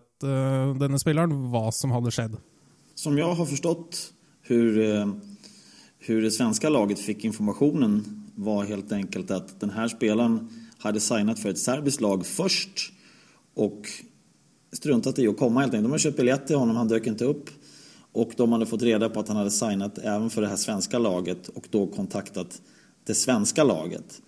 denne 0.81 0.97
spilleren, 0.97 1.35
hva 1.53 1.67
som 1.69 1.93
hadde 1.93 2.15
skjedd? 2.15 2.39
Som 2.97 3.21
jeg 3.21 3.29
har 3.29 3.51
forstått 3.51 4.01
hvordan 6.07 6.23
det 6.23 6.31
svenska 6.31 6.69
laget 6.69 6.99
fick 6.99 7.25
informasjonen, 7.25 8.01
var 8.35 8.65
helt 8.65 8.91
enkelt 8.91 9.31
at 9.31 9.55
denne 9.59 9.89
spelaren 9.91 10.39
hadde 10.79 11.01
signet 11.03 11.39
for 11.41 11.51
et 11.51 11.59
serbisk 11.59 12.01
lag 12.05 12.23
først 12.25 12.91
og 13.57 13.89
struntat 14.71 15.19
i 15.19 15.27
å 15.27 15.35
komme. 15.35 15.65
Helt 15.65 15.73
enkelt. 15.73 15.89
De 15.89 15.95
hade 15.95 16.05
köpt 16.05 16.19
biljett 16.21 16.47
til 16.47 16.61
honom, 16.61 16.77
han 16.77 16.87
dök 16.87 17.09
ikke 17.11 17.31
opp. 17.31 17.49
Och 18.17 18.31
de 18.37 18.51
hadde 18.51 18.65
fått 18.65 18.81
reda 18.81 19.09
på 19.09 19.19
at 19.19 19.27
han 19.27 19.37
hadde 19.37 19.51
signat 19.51 19.97
även 19.97 20.29
for 20.29 20.41
det 20.41 20.47
här 20.47 20.55
svenska 20.55 20.99
laget 20.99 21.49
og 21.53 21.67
da 21.71 21.87
kontaktat 21.87 22.61
det 23.05 23.13
svenska 23.13 23.63
laget. 23.63 24.21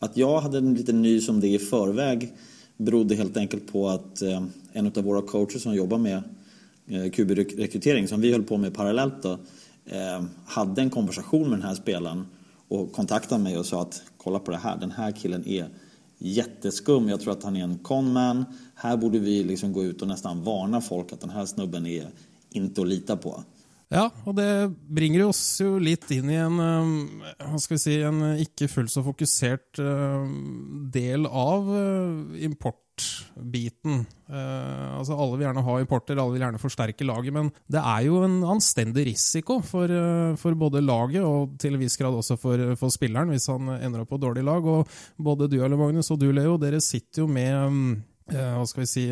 At 0.00 0.16
jeg 0.16 0.40
hadde 0.40 0.58
en 0.58 0.74
liten 0.74 1.02
ny 1.02 1.20
som 1.20 1.40
det 1.40 1.48
i 1.48 1.58
förväg 1.58 2.32
berodde 2.76 3.14
helt 3.14 3.36
enkelt 3.36 3.66
på 3.72 3.88
at 3.90 4.22
eh, 4.22 4.42
en 4.72 4.86
av 4.86 5.04
våre 5.04 5.22
coacher 5.22 5.58
som 5.58 5.74
jobbar 5.74 5.98
med 5.98 6.22
eh, 6.86 7.10
QB-rekrytering, 7.10 8.08
som 8.08 8.20
vi 8.20 8.32
höll 8.32 8.42
på 8.42 8.56
med 8.56 8.74
parallellt, 8.74 9.22
då, 9.22 9.38
eh, 9.90 10.22
hade 10.54 10.84
en 10.84 10.92
konversasjon 10.94 11.48
med 11.48 11.60
denne 11.60 11.74
spelaren 11.78 12.24
og 12.68 12.90
kontaktet 12.92 13.40
meg 13.40 13.56
og 13.58 13.66
sa 13.66 13.82
at 13.86 14.00
kolla 14.20 14.40
på 14.44 14.52
det 14.52 14.62
her, 14.62 14.80
den 14.80 14.92
her 14.96 15.12
killen 15.16 15.44
er 15.48 15.70
jätteskum. 16.18 17.08
Jeg 17.08 17.22
tror 17.22 17.36
at 17.36 17.46
han 17.48 17.56
er 17.56 17.64
en 17.64 17.78
conman. 17.84 18.44
Her 18.82 18.98
borde 19.00 19.20
vi 19.22 19.40
liksom 19.46 19.72
gå 19.72 19.86
ut 19.90 20.02
og 20.02 20.10
nesten 20.10 20.42
varne 20.44 20.82
folk 20.84 21.14
at 21.14 21.22
den 21.24 21.32
her 21.32 21.46
snubben 21.48 21.86
er 21.88 22.10
ikke 22.52 22.82
å 22.82 22.88
lite 22.88 23.16
på. 23.20 23.38
Ja, 23.88 24.10
og 24.28 24.34
det 24.36 24.68
bringer 24.92 25.30
oss 25.30 25.40
jo 25.62 25.78
litt 25.80 26.10
inn 26.12 26.28
i 26.28 26.36
en, 26.36 26.58
hva 27.40 27.60
skal 27.60 27.78
vi 27.78 27.80
si, 27.80 27.94
en 28.04 28.20
ikke 28.36 28.68
fullt 28.68 28.92
så 28.92 29.00
fokusert 29.06 29.80
eh, 29.80 30.26
del 30.92 31.24
av 31.24 31.70
eh, 31.72 32.42
importbiten. 32.98 34.06
Altså 34.28 35.16
Alle 35.16 35.38
vil 35.38 35.46
gjerne 35.46 35.64
ha 35.64 35.78
importer, 35.80 36.18
alle 36.18 36.34
vil 36.34 36.42
gjerne 36.42 36.60
forsterke 36.60 37.06
laget, 37.06 37.32
men 37.32 37.50
det 37.70 37.80
er 37.80 38.02
jo 38.06 38.22
en 38.24 38.42
anstendig 38.44 39.06
risiko 39.06 39.60
for, 39.62 39.88
for 40.36 40.54
både 40.54 40.82
laget 40.84 41.22
og 41.22 41.56
til 41.58 41.74
en 41.74 41.80
viss 41.80 41.96
grad 41.96 42.14
også 42.14 42.36
for, 42.36 42.74
for, 42.76 42.90
spilleren, 42.90 43.30
hvis 43.32 43.48
han 43.48 43.68
ender 43.78 44.02
opp 44.02 44.12
på 44.12 44.20
dårlig 44.20 44.44
lag. 44.44 44.64
Og 44.64 44.86
både 45.16 45.48
du, 45.48 45.62
eller 45.62 45.78
Magnus, 45.78 46.10
og 46.10 46.20
du, 46.20 46.30
Leo, 46.32 46.58
dere 46.58 46.80
sitter 46.80 47.24
jo 47.24 47.30
med 47.30 48.04
Eh, 48.28 48.36
hva 48.36 48.64
skal 48.68 48.82
vi 48.82 48.88
si, 48.90 49.02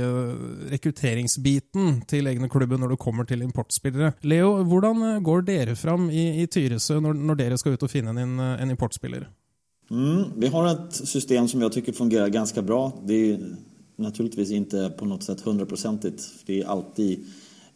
rekrutteringsbiten 0.74 2.02
til 2.04 2.28
egne 2.28 2.50
klubber 2.52 2.76
når 2.76 2.92
det 2.92 2.98
kommer 3.00 3.24
til 3.24 3.40
importspillere. 3.46 4.12
Leo, 4.28 4.58
hvordan 4.68 5.22
går 5.24 5.46
dere 5.46 5.76
fram 5.76 6.10
i, 6.10 6.42
i 6.42 6.44
Tyresø 6.52 6.98
når, 7.00 7.16
når, 7.16 7.38
dere 7.40 7.56
skal 7.56 7.78
ut 7.78 7.86
og 7.86 7.88
finne 7.88 8.12
en, 8.12 8.36
en 8.36 8.74
importspiller? 8.74 9.24
Mm, 9.90 10.36
vi 10.36 10.50
har 10.50 10.68
et 10.68 11.00
system 11.06 11.46
som 11.48 11.62
jeg 11.62 11.78
syns 11.78 11.98
fungerer 11.98 12.32
ganske 12.34 12.62
bra. 12.66 12.90
Det 13.06 13.22
er 13.96 14.08
naturligvis 14.08 14.52
ikke 14.56 14.88
på 14.98 15.08
noe 15.08 15.24
sett 15.24 15.44
100 15.44 15.66
Det 16.46 16.60
er 16.60 16.72
alltid 16.72 17.24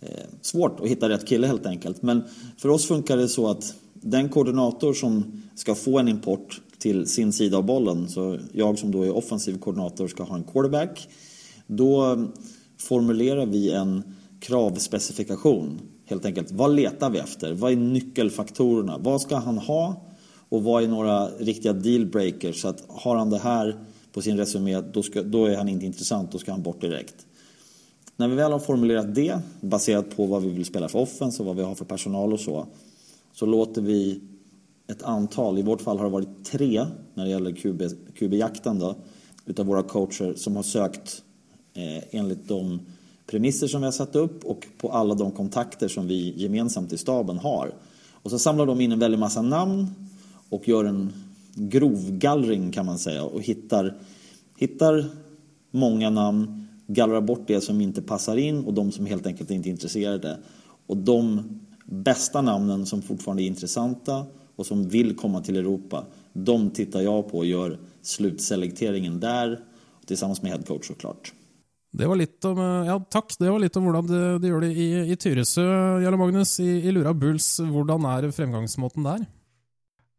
eh, 0.00 0.26
svårt 0.42 0.80
å 0.80 0.88
finne 0.88 1.08
rett 1.08 1.26
kille, 1.26 1.46
helt 1.46 1.66
enkelt. 1.66 2.02
Men 2.02 2.24
for 2.58 2.76
oss 2.76 2.86
funker 2.86 3.16
det 3.16 3.28
så 3.28 3.50
at 3.54 3.72
den 4.00 4.28
koordinator 4.28 4.94
som 4.94 5.22
skal 5.54 5.76
få 5.76 5.98
en 6.00 6.08
import 6.08 6.60
til 6.80 7.06
sin 7.06 7.32
side 7.32 7.56
av 7.56 7.66
bollen, 7.68 8.06
så 8.08 8.38
jeg 8.56 8.78
som 8.80 8.92
da 8.92 9.04
er 9.04 9.16
offensiv 9.16 9.58
koordinator 9.60 10.08
skal 10.08 10.30
ha 10.30 10.38
en 10.38 10.48
quarterback 10.48 11.04
da 11.70 12.28
formulerer 12.80 13.46
vi 13.46 13.70
en 13.70 14.02
kravspecifikation. 14.40 15.80
Helt 16.06 16.24
enkelt, 16.24 16.50
vad 16.50 16.74
letar 16.74 17.10
vi 17.10 17.18
efter? 17.18 17.52
Vad 17.52 17.72
är 17.72 17.76
nyckelfaktorerna? 17.76 18.98
Vad 18.98 19.20
ska 19.20 19.36
han 19.36 19.58
ha? 19.58 20.06
Och 20.48 20.62
vad 20.62 20.82
är 20.82 20.88
några 20.88 21.28
riktiga 21.28 21.72
dealbreakers? 21.72 22.60
Så 22.60 22.74
har 22.88 23.16
han 23.16 23.30
det 23.30 23.38
här 23.38 23.84
på 24.12 24.22
sin 24.22 24.36
resumé, 24.36 24.80
då, 24.80 25.02
ska, 25.02 25.22
då 25.22 25.46
är 25.46 25.56
han 25.56 25.68
inte 25.68 25.86
intressant, 25.86 26.32
då 26.32 26.38
ska 26.38 26.52
han 26.52 26.62
bort 26.62 26.80
direkt. 26.80 27.26
När 28.16 28.28
vi 28.28 28.34
väl 28.34 28.52
har 28.52 28.58
formulerat 28.58 29.14
det, 29.14 29.38
baserat 29.60 30.16
på 30.16 30.26
vad 30.26 30.42
vi 30.42 30.48
vill 30.48 30.64
spela 30.64 30.88
för 30.88 30.98
offens 30.98 31.40
och 31.40 31.46
vad 31.46 31.56
vi 31.56 31.62
har 31.62 31.74
för 31.74 31.84
personal 31.84 32.32
och 32.32 32.40
så, 32.40 32.66
så 33.32 33.46
låter 33.46 33.82
vi 33.82 34.20
ett 34.86 35.02
antal, 35.02 35.58
i 35.58 35.62
vårt 35.62 35.80
fall 35.80 35.98
har 35.98 36.04
det 36.04 36.10
varit 36.10 36.44
tre 36.44 36.86
när 37.14 37.24
det 37.24 37.30
gäller 37.30 37.52
QB, 37.52 37.82
QB-jakten 38.14 38.78
då, 38.78 38.94
utav 39.46 39.66
våra 39.66 39.82
coacher 39.82 40.34
som 40.36 40.56
har 40.56 40.62
sökt 40.62 41.22
Eh, 41.74 42.02
enligt 42.10 42.48
de 42.48 42.80
premisser 43.26 43.66
som 43.66 43.80
vi 43.80 43.84
har 43.84 43.92
satt 43.92 44.16
upp 44.16 44.44
och 44.44 44.66
på 44.78 44.92
alla 44.92 45.14
de 45.14 45.30
kontakter 45.32 45.88
som 45.88 46.06
vi 46.06 46.34
gemensamt 46.36 46.92
i 46.92 46.98
staben 46.98 47.38
har. 47.38 47.72
Och 48.12 48.30
så 48.30 48.38
samlar 48.38 48.66
de 48.66 48.80
in 48.80 48.92
en 48.92 48.98
väldig 48.98 49.18
massa 49.18 49.42
namn 49.42 49.86
och 50.48 50.68
gör 50.68 50.84
en 50.84 51.12
grovgallring 51.54 52.72
kan 52.72 52.86
man 52.86 52.98
säga 52.98 53.24
och 53.24 53.42
hittar, 53.42 53.98
hittar 54.58 55.04
många 55.70 56.10
namn, 56.10 56.66
gallrar 56.86 57.20
bort 57.20 57.46
det 57.46 57.60
som 57.60 57.80
inte 57.80 58.02
passar 58.02 58.36
in 58.36 58.64
och 58.64 58.74
de 58.74 58.92
som 58.92 59.06
helt 59.06 59.26
enkelt 59.26 59.50
inte 59.50 59.68
är 59.68 59.70
intresserade. 59.70 60.38
Och 60.86 60.96
de 60.96 61.42
bästa 61.84 62.42
namnen 62.42 62.86
som 62.86 63.02
fortfarande 63.02 63.42
är 63.42 63.46
intressanta 63.46 64.26
och 64.56 64.66
som 64.66 64.88
vill 64.88 65.16
komma 65.16 65.40
till 65.40 65.56
Europa, 65.56 66.04
de 66.32 66.70
tittar 66.70 67.00
jag 67.00 67.30
på 67.30 67.38
och 67.38 67.46
gör 67.46 67.78
slutselekteringen 68.02 69.20
där 69.20 69.60
tillsammans 70.06 70.42
med 70.42 70.52
headcoach 70.52 70.86
såklart. 70.86 71.32
Det 71.92 72.06
var 72.06 72.16
litt 72.16 72.44
om, 72.44 72.58
eh, 72.58 72.86
ja, 72.86 73.00
takk. 73.10 73.34
Det 73.38 73.50
var 73.50 73.58
litt 73.58 73.76
om 73.76 73.88
hvordan 73.88 74.06
de, 74.40 74.48
gjør 74.48 74.60
det 74.62 74.70
i, 74.70 74.88
i 75.10 75.16
Tyresø. 75.18 75.64
Jarle 76.04 76.18
Magnus, 76.20 76.60
i, 76.62 76.68
i 76.86 76.92
Lura 76.94 77.14
Bulls, 77.14 77.56
hvordan 77.58 78.06
er 78.06 78.30
fremgangsmåten 78.34 79.06
der? 79.06 79.24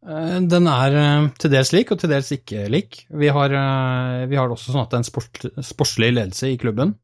Eh, 0.01 0.39
den 0.49 0.67
er 0.71 0.97
eh, 0.97 1.29
til 1.41 1.53
dels 1.53 1.71
lik, 1.75 1.93
og 1.93 2.01
til 2.01 2.11
dels 2.13 2.31
ikke 2.35 2.65
lik. 2.71 3.03
Vi 3.09 3.29
har, 3.33 3.55
vi 4.27 4.39
har 4.39 4.51
også 4.51 4.73
sånn 4.73 4.83
at 4.83 4.91
det 4.91 4.99
er 4.99 5.03
en 5.03 5.11
sport, 5.11 5.45
sportslig 5.71 6.11
ledelse 6.15 6.51
i 6.51 6.59
klubben. 6.61 6.95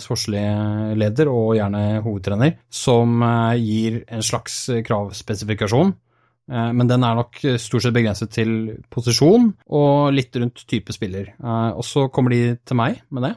Sportslig 0.00 0.40
leder 0.96 1.28
og 1.28 1.56
gjerne 1.58 1.98
hovedtrener, 2.04 2.54
som 2.72 3.18
gir 3.58 3.98
en 4.06 4.22
slags 4.24 4.54
kravspesifikasjon. 4.86 5.90
Men 6.46 6.88
den 6.88 7.04
er 7.04 7.18
nok 7.18 7.40
stort 7.60 7.84
sett 7.84 7.96
begrenset 7.96 8.30
til 8.32 8.54
posisjon 8.94 9.50
og 9.74 10.14
litt 10.14 10.38
rundt 10.38 10.62
type 10.70 10.94
spiller. 10.94 11.34
Og 11.74 11.82
så 11.84 12.06
kommer 12.14 12.32
de 12.32 12.54
til 12.62 12.78
meg 12.80 13.02
med 13.10 13.26
det 13.26 13.34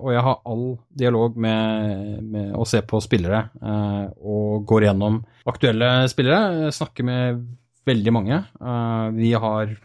og 0.00 0.12
jeg 0.14 0.24
har 0.24 0.42
all 0.48 0.64
dialog 0.96 1.36
med, 1.40 2.20
med 2.24 2.52
å 2.56 2.66
se 2.68 2.80
på 2.86 3.00
spillere 3.04 3.42
eh, 3.60 4.04
og 4.20 4.64
går 4.68 4.88
gjennom 4.88 5.20
aktuelle 5.50 5.90
spillere. 6.10 6.70
Snakker 6.74 7.06
med 7.06 7.42
veldig 7.88 8.12
mange. 8.14 8.42
Eh, 8.60 9.06
vi 9.16 9.32
har 9.36 9.76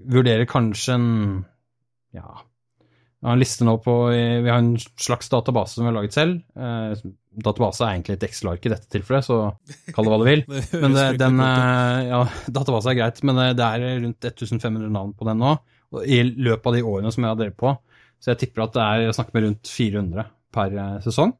Vurderer 0.00 0.46
kanskje 0.48 0.94
en 0.96 1.08
ja, 2.16 2.38
jeg 3.20 3.28
har 3.28 3.36
en 3.36 3.42
liste 3.42 3.66
nå 3.68 3.74
på 3.84 3.94
Vi 4.08 4.48
har 4.48 4.62
en 4.62 4.78
slags 4.80 5.28
database 5.28 5.76
som 5.76 5.84
vi 5.84 5.90
har 5.90 5.96
laget 5.98 6.16
selv. 6.16 6.38
Eh, 6.56 7.02
database 7.44 7.84
er 7.84 7.98
egentlig 7.98 8.16
et 8.16 8.24
Excel-ark 8.30 8.64
i 8.64 8.72
dette 8.72 8.88
tilfellet, 8.90 9.26
så 9.28 9.36
kall 9.92 10.08
det 10.08 10.14
hva 10.14 10.18
du 10.22 10.24
vil. 10.24 10.44
men 10.82 10.96
det, 10.96 11.04
den, 11.20 11.36
eh, 11.44 12.08
ja, 12.08 12.22
database 12.48 12.90
er 12.90 12.96
greit, 12.96 13.20
men 13.28 13.42
det 13.58 13.66
er 13.66 13.84
rundt 14.06 14.24
1500 14.24 14.88
navn 14.96 15.12
på 15.18 15.28
den 15.28 15.44
nå. 15.44 15.52
I 16.00 16.22
løpet 16.24 16.70
av 16.70 16.78
de 16.78 16.82
årene 16.86 17.12
som 17.12 17.26
jeg 17.26 17.34
har 17.34 17.38
drevet 17.42 17.60
på. 17.60 17.74
Så 18.22 18.32
jeg 18.32 18.40
tipper 18.40 18.64
at 18.64 18.74
det 18.78 18.86
er, 18.86 19.04
jeg 19.04 19.18
snakker 19.18 19.36
med 19.36 19.46
rundt 19.50 19.74
400 19.76 20.26
per 20.56 20.80
sesong. 21.04 21.36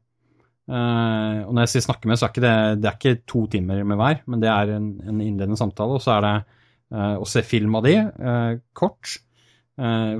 Uh, 0.69 1.41
og 1.47 1.55
når 1.55 1.65
jeg 1.65 1.73
sier 1.73 1.87
snakke 1.87 2.07
med, 2.07 2.19
så 2.19 2.27
er 2.27 2.33
ikke 2.33 2.45
det, 2.45 2.55
det 2.79 2.89
er 2.89 2.97
ikke 2.99 3.25
to 3.29 3.43
timer 3.51 3.81
med 3.87 3.97
hver, 3.99 4.21
men 4.29 4.43
det 4.43 4.51
er 4.51 4.75
en, 4.77 4.93
en 5.03 5.19
innledende 5.23 5.59
samtale. 5.59 5.97
Og 5.97 6.03
så 6.03 6.15
er 6.15 6.25
det 6.27 6.35
uh, 6.93 7.17
å 7.17 7.27
se 7.27 7.43
film 7.45 7.75
av 7.79 7.87
de, 7.87 7.97
uh, 8.21 8.55
kort. 8.77 9.17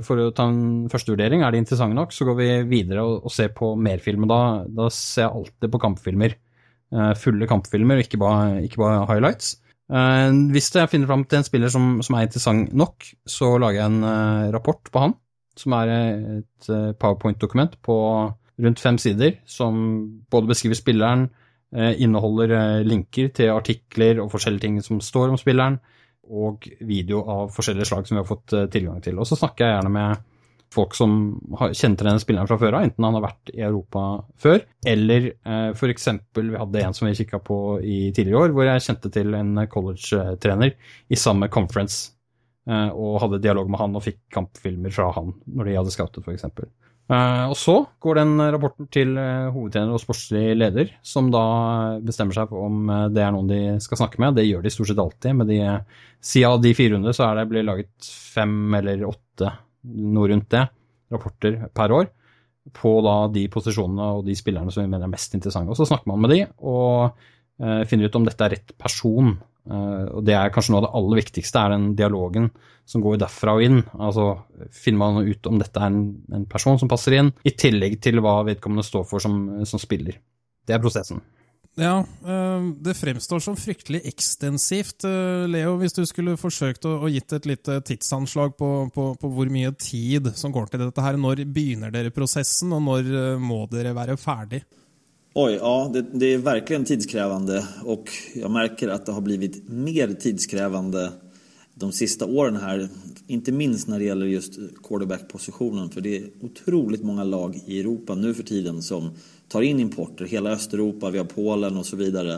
for 0.02 0.18
å 0.18 0.30
ta 0.34 0.46
en 0.48 0.88
første 0.90 1.12
vurdering. 1.12 1.42
Er 1.44 1.52
de 1.54 1.58
interessante 1.60 1.94
nok, 1.94 2.10
så 2.10 2.24
går 2.26 2.36
vi 2.38 2.46
videre 2.66 3.02
og, 3.06 3.28
og 3.28 3.30
ser 3.30 3.52
på 3.54 3.68
mer 3.78 4.00
film. 4.02 4.24
Da, 4.26 4.64
da, 4.66 4.88
ser 4.90 5.28
jeg 5.28 5.36
alltid 5.38 5.70
på 5.70 5.80
kampfilmer. 5.84 6.34
fulle 7.20 7.46
kampfilmer, 7.46 8.00
ikke 8.02 8.18
bare, 8.18 8.64
ikke 8.64 8.80
bare 8.80 9.04
highlights. 9.06 9.52
hvis 10.56 10.72
jeg 10.74 10.90
finner 10.90 11.06
fram 11.06 11.22
til 11.28 11.38
en 11.38 11.46
spiller 11.46 11.70
som, 11.70 12.00
som 12.02 12.16
er 12.16 12.26
interessant 12.26 12.72
nok, 12.74 13.06
så 13.28 13.52
lager 13.60 13.78
jeg 13.78 13.92
en 13.92 14.50
rapport 14.56 14.90
på 14.90 15.04
han 15.04 15.14
som 15.54 15.76
er 15.78 15.92
et 15.92 16.72
powerpoint-dokument 16.98 17.76
på 17.86 18.00
rundt 18.60 18.80
fem 18.80 18.98
sider, 19.00 19.38
som 19.46 19.78
både 20.30 20.52
beskriver 20.52 20.78
spilleren, 20.78 21.28
eh, 21.74 22.02
inneholder 22.02 22.56
eh, 22.58 22.82
linker 22.86 23.32
til 23.36 23.54
artikler 23.54 24.20
og 24.22 24.30
forskjellige 24.32 24.66
ting 24.66 24.82
som 24.84 25.00
står 25.00 25.32
om 25.32 25.40
spilleren, 25.40 25.80
og 26.32 26.68
video 26.86 27.24
av 27.28 27.50
forskjellige 27.52 27.88
slag 27.90 28.06
som 28.06 28.16
vi 28.16 28.22
har 28.22 28.28
fått 28.28 28.54
tilgang 28.72 29.00
til. 29.02 29.18
Og 29.18 29.26
så 29.26 29.36
snakker 29.36 29.66
jeg 29.66 29.74
gjerne 29.74 29.90
med 29.92 30.28
folk 30.72 30.94
som 30.96 31.16
kjenner 31.50 31.98
til 31.98 32.06
denne 32.06 32.22
spilleren 32.22 32.48
fra 32.48 32.56
før 32.60 32.78
av, 32.78 32.86
enten 32.86 33.04
han 33.04 33.18
har 33.18 33.24
vært 33.26 33.50
i 33.52 33.60
Europa 33.66 34.04
før, 34.40 34.62
eller 34.94 35.28
eh, 35.34 35.74
f.eks. 35.74 36.08
vi 36.38 36.62
hadde 36.62 36.86
en 36.86 36.96
som 36.96 37.08
vi 37.08 37.18
kikka 37.18 37.42
på 37.44 37.58
i 37.82 37.98
tidligere 38.14 38.46
år, 38.46 38.56
hvor 38.56 38.70
jeg 38.70 38.86
kjente 38.86 39.12
til 39.12 39.36
en 39.36 39.66
college-trener 39.74 40.72
i 41.12 41.20
samme 41.20 41.50
conference 41.52 42.12
Eh, 42.62 42.90
og 42.94 43.18
hadde 43.24 43.40
dialog 43.42 43.70
med 43.70 43.80
han 43.80 43.98
og 43.98 44.04
fikk 44.04 44.20
kampfilmer 44.30 44.92
fra 44.94 45.08
han 45.16 45.32
når 45.50 45.66
de 45.66 45.72
hadde 45.80 45.94
scoutet, 45.94 46.22
f.eks. 46.22 46.46
Uh, 47.10 47.50
og 47.50 47.56
så 47.58 47.74
går 48.00 48.20
den 48.20 48.40
rapporten 48.54 48.86
til 48.94 49.10
uh, 49.18 49.50
hovedtrener 49.52 49.92
og 49.92 50.00
sportslig 50.00 50.54
leder, 50.56 50.92
som 51.04 51.28
da 51.34 51.42
bestemmer 52.04 52.36
seg 52.36 52.48
for 52.48 52.68
om 52.68 52.86
det 53.12 53.24
er 53.24 53.34
noen 53.34 53.50
de 53.50 53.60
skal 53.84 54.00
snakke 54.00 54.22
med. 54.22 54.38
Det 54.38 54.46
gjør 54.46 54.64
de 54.64 54.72
stort 54.72 54.92
sett 54.92 55.02
alltid. 55.02 55.36
men 55.36 55.50
de, 55.50 55.58
siden 56.22 56.54
av 56.54 56.62
de 56.62 56.72
fire 56.78 56.94
rundene 56.94 57.14
så 57.16 57.26
er 57.28 57.40
det 57.40 57.48
blir 57.50 57.66
laget 57.66 58.10
fem 58.32 58.56
eller 58.78 59.04
åtte, 59.10 59.52
noe 60.14 60.30
rundt 60.30 60.50
det, 60.54 60.66
rapporter 61.12 61.58
per 61.74 61.92
år 61.98 62.10
på 62.72 62.90
da 63.02 63.16
de 63.34 63.48
posisjonene 63.50 64.10
og 64.16 64.26
de 64.28 64.36
spillerne 64.38 64.70
som 64.70 64.84
vi 64.84 64.90
mener 64.90 65.08
er 65.08 65.12
mest 65.12 65.34
interessante. 65.34 65.74
Og 65.74 65.80
så 65.80 65.88
snakker 65.90 66.08
man 66.08 66.22
med 66.22 66.32
de 66.32 66.44
og 66.62 67.82
finner 67.90 68.08
ut 68.08 68.16
om 68.16 68.24
dette 68.26 68.46
er 68.46 68.54
rett 68.54 68.72
person 68.80 69.34
og 69.62 70.24
Det 70.26 70.34
er 70.34 70.50
kanskje 70.50 70.72
noe 70.74 70.80
av 70.82 70.86
det 70.88 70.96
aller 70.98 71.20
viktigste, 71.20 71.60
er 71.60 71.74
den 71.76 71.92
dialogen 71.98 72.48
som 72.88 73.02
går 73.04 73.20
derfra 73.22 73.54
og 73.58 73.62
inn. 73.62 73.82
Altså 73.94 74.32
Finner 74.74 74.98
man 75.04 75.28
ut 75.28 75.46
om 75.50 75.60
dette 75.60 75.78
er 75.78 75.92
en, 75.92 76.00
en 76.34 76.48
person 76.50 76.80
som 76.80 76.90
passer 76.90 77.18
inn, 77.20 77.30
i 77.46 77.54
tillegg 77.54 78.00
til 78.02 78.18
hva 78.24 78.40
vedkommende 78.48 78.86
står 78.86 79.06
for 79.08 79.22
som, 79.22 79.38
som 79.68 79.82
spiller. 79.82 80.18
Det 80.66 80.74
er 80.74 80.82
prosessen. 80.82 81.22
Ja, 81.80 82.02
uh, 82.04 82.66
det 82.84 82.98
fremstår 82.98 83.40
som 83.40 83.56
fryktelig 83.56 84.02
ekstensivt. 84.10 85.06
Uh, 85.08 85.48
Leo, 85.48 85.78
hvis 85.80 85.96
du 85.96 86.02
skulle 86.08 86.36
forsøkt 86.36 86.84
å, 86.84 86.98
å 87.00 87.08
gitt 87.08 87.32
et 87.32 87.48
lite 87.48 87.78
tidsanslag 87.88 88.52
på, 88.58 88.68
på, 88.92 89.06
på, 89.16 89.30
hvor 89.32 89.48
mye 89.52 89.72
tid 89.80 90.34
som 90.36 90.52
går 90.52 90.68
til 90.68 90.84
dette 90.84 91.06
her, 91.06 91.16
når 91.16 91.46
begynner 91.48 91.94
dere 91.94 92.12
prosessen, 92.12 92.74
og 92.76 92.84
når 92.84 93.40
må 93.40 93.64
dere 93.72 93.94
være 93.96 94.18
ferdig? 94.20 94.60
Oj, 95.34 95.52
ja, 95.52 95.90
det, 95.92 96.02
det, 96.12 96.26
är 96.26 96.38
verkligen 96.38 96.84
tidskrävande 96.84 97.66
och 97.84 98.10
jag 98.34 98.50
märker 98.50 98.88
att 98.88 99.06
det 99.06 99.12
har 99.12 99.20
blivit 99.20 99.68
mer 99.68 100.08
tidskrävande 100.08 101.12
de 101.74 101.92
sista 101.92 102.26
åren 102.26 102.56
här. 102.56 102.88
Inte 103.26 103.52
minst 103.52 103.88
när 103.88 103.98
det 103.98 104.04
gäller 104.04 104.26
just 104.26 104.58
quarterback-positionen. 104.82 105.90
För 105.90 106.00
det 106.00 106.16
är 106.16 106.30
otroligt 106.40 107.02
många 107.02 107.24
lag 107.24 107.60
i 107.66 107.80
Europa 107.80 108.14
nu 108.14 108.34
för 108.34 108.42
tiden 108.42 108.82
som 108.82 109.10
tar 109.48 109.62
in 109.62 109.80
importer. 109.80 110.24
Hela 110.24 110.50
Östeuropa, 110.50 111.10
vi 111.10 111.18
har 111.18 111.24
Polen 111.24 111.76
och 111.76 111.86
så 111.86 111.96
vidare. 111.96 112.34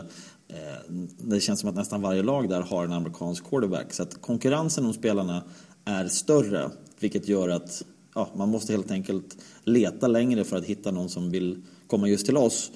Eh, 0.47 0.93
det 1.21 1.39
känns 1.39 1.59
som 1.59 1.69
att 1.69 1.75
nästan 1.75 2.01
varje 2.01 2.23
lag 2.23 2.49
där 2.49 2.61
har 2.61 2.85
en 2.85 2.93
amerikansk 2.93 3.49
quarterback. 3.49 3.93
Så 3.93 4.03
att 4.03 4.21
konkurrensen 4.21 4.85
om 4.85 4.93
spelarna 4.93 5.43
är 5.85 6.07
större. 6.07 6.69
Vilket 6.99 7.27
gör 7.27 7.49
att 7.49 7.83
ja, 8.13 8.29
man 8.35 8.49
måste 8.49 8.73
helt 8.73 8.91
enkelt 8.91 9.37
leta 9.63 10.07
längre 10.07 10.43
för 10.43 10.57
att 10.57 10.65
hitta 10.65 10.91
någon 10.91 11.09
som 11.09 11.29
vill 11.29 11.61
komma 11.87 12.07
just 12.07 12.25
till 12.25 12.37
oss. 12.37 12.71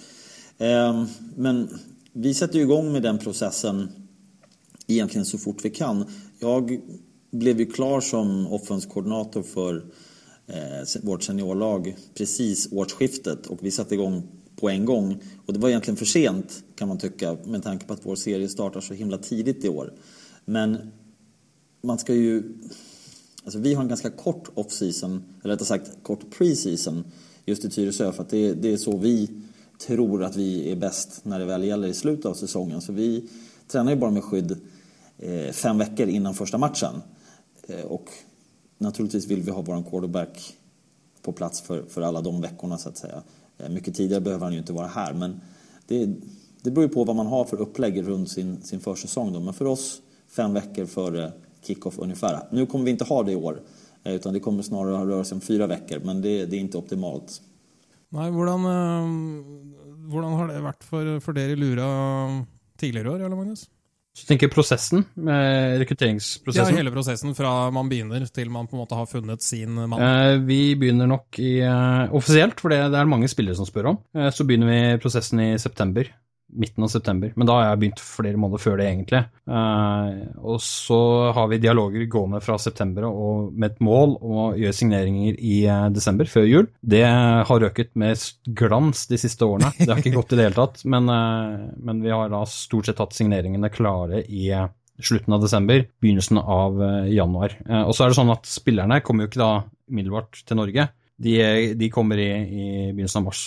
Ehm, 0.57 1.05
men 1.35 1.79
vi 2.13 2.33
sätter 2.33 2.59
igång 2.59 2.91
med 2.91 3.03
den 3.03 3.17
processen 3.17 3.89
egentligen 4.87 5.25
så 5.25 5.37
fort 5.37 5.65
vi 5.65 5.69
kan. 5.69 6.05
Jag 6.39 6.79
blev 7.31 7.59
ju 7.59 7.65
klar 7.65 8.01
som 8.01 8.47
offenskoordinator 8.47 9.43
för 9.43 9.85
eh, 10.47 11.01
vårt 11.03 11.23
seniorlag 11.23 11.95
precis 12.13 12.71
årsskiftet 12.71 13.47
och 13.47 13.57
vi 13.61 13.71
satte 13.71 13.93
igång 13.93 14.23
på 14.55 14.69
en 14.69 14.85
gång. 14.85 15.23
Och 15.45 15.53
det 15.53 15.59
var 15.59 15.69
egentligen 15.69 15.97
för 15.97 16.05
sent 16.05 16.63
kan 16.75 16.87
man 16.87 16.97
tycka 16.97 17.37
med 17.45 17.63
tanke 17.63 17.85
på 17.85 17.93
att 17.93 18.05
vår 18.05 18.15
serie 18.15 18.49
startar 18.49 18.81
så 18.81 18.93
himla 18.93 19.17
tidigt 19.17 19.65
i 19.65 19.69
år. 19.69 19.93
Men 20.45 20.77
man 21.81 21.99
ska 21.99 22.13
ju... 22.13 22.43
Alltså 23.43 23.59
vi 23.59 23.73
har 23.73 23.81
en 23.81 23.89
ganska 23.89 24.09
kort 24.09 24.49
off-season, 24.55 25.23
eller 25.43 25.53
rättare 25.53 25.67
sagt 25.67 26.03
kort 26.03 26.21
pre-season 26.37 27.03
just 27.49 27.65
i 27.65 27.69
Tyresö 27.69 28.11
för 28.11 28.25
det, 28.29 28.53
det 28.53 28.73
är 28.73 28.77
så 28.77 28.97
vi 28.97 29.29
tror 29.87 30.23
att 30.23 30.35
vi 30.35 30.71
är 30.71 30.75
bäst 30.75 31.25
när 31.25 31.39
det 31.39 31.45
väl 31.45 31.63
gäller 31.63 31.87
i 31.87 31.93
slutet 31.93 32.25
av 32.25 32.33
säsongen. 32.33 32.81
Så 32.81 32.93
vi 32.93 33.29
tränar 33.67 33.91
ju 33.91 33.97
bara 33.97 34.11
med 34.11 34.23
skydd 34.23 34.57
eh, 35.17 35.51
fem 35.51 35.77
veckor 35.77 36.07
innan 36.07 36.33
första 36.33 36.57
matchen. 36.57 37.01
Eh, 37.67 37.85
och 37.85 38.09
naturligtvis 38.77 39.27
vill 39.27 39.41
vi 39.41 39.51
ha 39.51 39.61
vår 39.61 39.83
quarterback 39.89 40.53
på 41.21 41.31
plats 41.31 41.61
för, 41.61 41.83
för 41.89 42.01
alla 42.01 42.21
de 42.21 42.41
veckorna 42.41 42.77
så 42.77 42.89
att 42.89 42.97
säga. 42.97 43.23
Eh, 43.57 43.69
mycket 43.69 43.95
tidigare 43.95 44.21
behöver 44.21 44.43
han 44.43 44.53
ju 44.53 44.59
inte 44.59 44.73
vara 44.73 44.87
här 44.87 45.13
men 45.13 45.41
det, 45.87 46.05
det 46.61 46.71
beror 46.71 46.83
ju 46.83 46.93
på 46.93 47.03
vad 47.03 47.15
man 47.15 47.27
har 47.27 47.45
för 47.45 47.61
upplägg 47.61 48.07
runt 48.07 48.31
sin, 48.31 48.61
sin 48.61 48.79
försäsong 48.79 49.33
då. 49.33 49.39
Men 49.39 49.53
för 49.53 49.65
oss 49.65 50.01
fem 50.27 50.53
veckor 50.53 50.85
före 50.85 51.31
kickoff 51.61 51.99
ungefär. 51.99 52.39
Nu 52.51 52.65
kommer 52.65 52.85
vi 52.85 52.91
inte 52.91 53.03
ha 53.03 53.23
det 53.23 53.31
i 53.31 53.35
år 53.35 53.61
utan 54.05 54.33
det 54.33 54.39
kommer 54.39 54.63
snarare 54.63 55.05
röra 55.05 55.23
sig 55.23 55.35
om 55.35 55.41
fyra 55.41 55.67
veckor, 55.67 55.99
men 56.03 56.21
det, 56.21 56.45
det 56.45 56.55
är 56.55 56.59
inte 56.59 56.77
optimalt. 56.77 57.41
Nei, 58.09 58.29
hvordan, 58.33 58.63
hvordan, 60.09 60.31
har 60.33 60.47
det 60.49 60.61
vært 60.63 60.85
for, 60.87 61.09
for 61.21 61.37
dere 61.37 61.53
i 61.53 61.59
Lura 61.59 61.89
tidligere 62.79 63.11
år, 63.11 63.25
eller 63.25 63.37
Magnus? 63.37 63.67
Så 64.17 64.25
tenker 64.25 64.49
prosessen, 64.51 65.03
rekrutteringsprosessen? 65.79 66.73
Ja, 66.73 66.77
hele 66.81 66.91
prosessen 66.91 67.35
fra 67.37 67.69
man 67.71 67.91
begynner 67.91 68.25
til 68.33 68.49
man 68.51 68.67
på 68.67 68.75
en 68.75 68.81
måte 68.81 68.97
har 68.97 69.07
funnet 69.07 69.45
sin 69.45 69.77
mann. 69.77 70.01
Eh, 70.01 70.39
vi 70.43 70.73
begynner 70.79 71.07
nok 71.07 71.39
i, 71.39 71.59
eh, 71.63 72.15
offisielt, 72.17 72.59
for 72.59 72.73
det, 72.73 72.81
det 72.91 72.99
er 72.99 73.11
mange 73.11 73.29
spillere 73.31 73.55
som 73.55 73.69
spør 73.69 73.93
om. 73.93 74.01
Eh, 74.17 74.31
så 74.33 74.43
begynner 74.43 74.71
vi 74.73 74.81
prosessen 75.03 75.43
i 75.45 75.51
september 75.61 76.09
midten 76.49 76.83
av 76.83 76.87
september. 76.87 77.31
Men 77.35 77.47
da 77.47 77.55
har 77.57 77.67
jeg 77.67 77.79
begynt 77.83 78.01
flere 78.03 78.39
måneder 78.39 78.61
før 78.63 78.79
det, 78.79 78.87
egentlig. 78.89 79.21
Uh, 79.49 80.33
og 80.51 80.59
så 80.63 80.99
har 81.35 81.49
vi 81.51 81.61
dialoger 81.61 82.07
gående 82.11 82.41
fra 82.43 82.57
september 82.61 83.07
og 83.09 83.53
med 83.53 83.73
et 83.73 83.83
mål 83.85 84.15
om 84.17 84.41
å 84.43 84.47
gjøre 84.57 84.77
signeringer 84.79 85.37
i 85.37 85.61
uh, 85.69 85.87
desember, 85.93 86.29
før 86.29 86.49
jul. 86.49 86.67
Det 86.81 87.05
har 87.05 87.63
røket 87.65 87.93
med 87.99 88.19
glans 88.57 89.05
de 89.11 89.21
siste 89.21 89.45
årene. 89.45 89.71
Det 89.79 89.89
har 89.91 90.01
ikke 90.01 90.17
gått 90.17 90.35
i 90.35 90.39
det 90.39 90.49
hele 90.49 90.59
tatt. 90.59 90.83
Men, 90.89 91.09
uh, 91.09 91.69
men 91.77 92.03
vi 92.05 92.13
har 92.13 92.31
da 92.33 92.43
stort 92.49 92.89
sett 92.89 93.01
hatt 93.01 93.17
signeringene 93.17 93.71
klare 93.73 94.23
i 94.25 94.49
slutten 94.99 95.35
av 95.35 95.43
desember, 95.43 95.85
begynnelsen 96.03 96.41
av 96.41 96.81
januar. 97.07 97.53
og 97.85 97.93
så 97.95 98.03
er 98.03 98.11
det 98.11 98.17
sånn 98.17 98.33
at 98.33 98.49
spillerne 98.51 98.97
kommer 98.99 99.23
jo 99.23 99.29
ikke 99.29 99.39
da 99.39 99.53
umiddelbart 99.87 100.41
til 100.43 100.59
Norge. 100.59 100.89
De, 101.23 101.35
de 101.79 101.87
kommer 101.93 102.19
i, 102.19 102.27
i, 102.27 102.65
begynnelsen 102.91 103.21
av 103.21 103.29
mars 103.29 103.43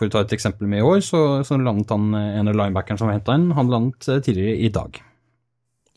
for 0.00 0.08
å 0.08 0.14
ta 0.16 0.24
et 0.24 0.32
eksempel 0.32 0.70
med 0.70 0.80
i 0.80 0.88
år, 0.88 1.04
så, 1.04 1.20
så 1.44 1.60
landet 1.60 1.92
han 1.92 2.10
en 2.16 2.48
av 2.48 2.56
linebackeren 2.56 3.00
som 3.00 3.10
var 3.10 3.18
henta 3.18 3.36
inn, 3.36 3.50
han 3.56 3.72
landet 3.72 4.08
eh, 4.08 4.22
tidligere 4.24 4.56
i 4.64 4.72
dag. 4.72 5.00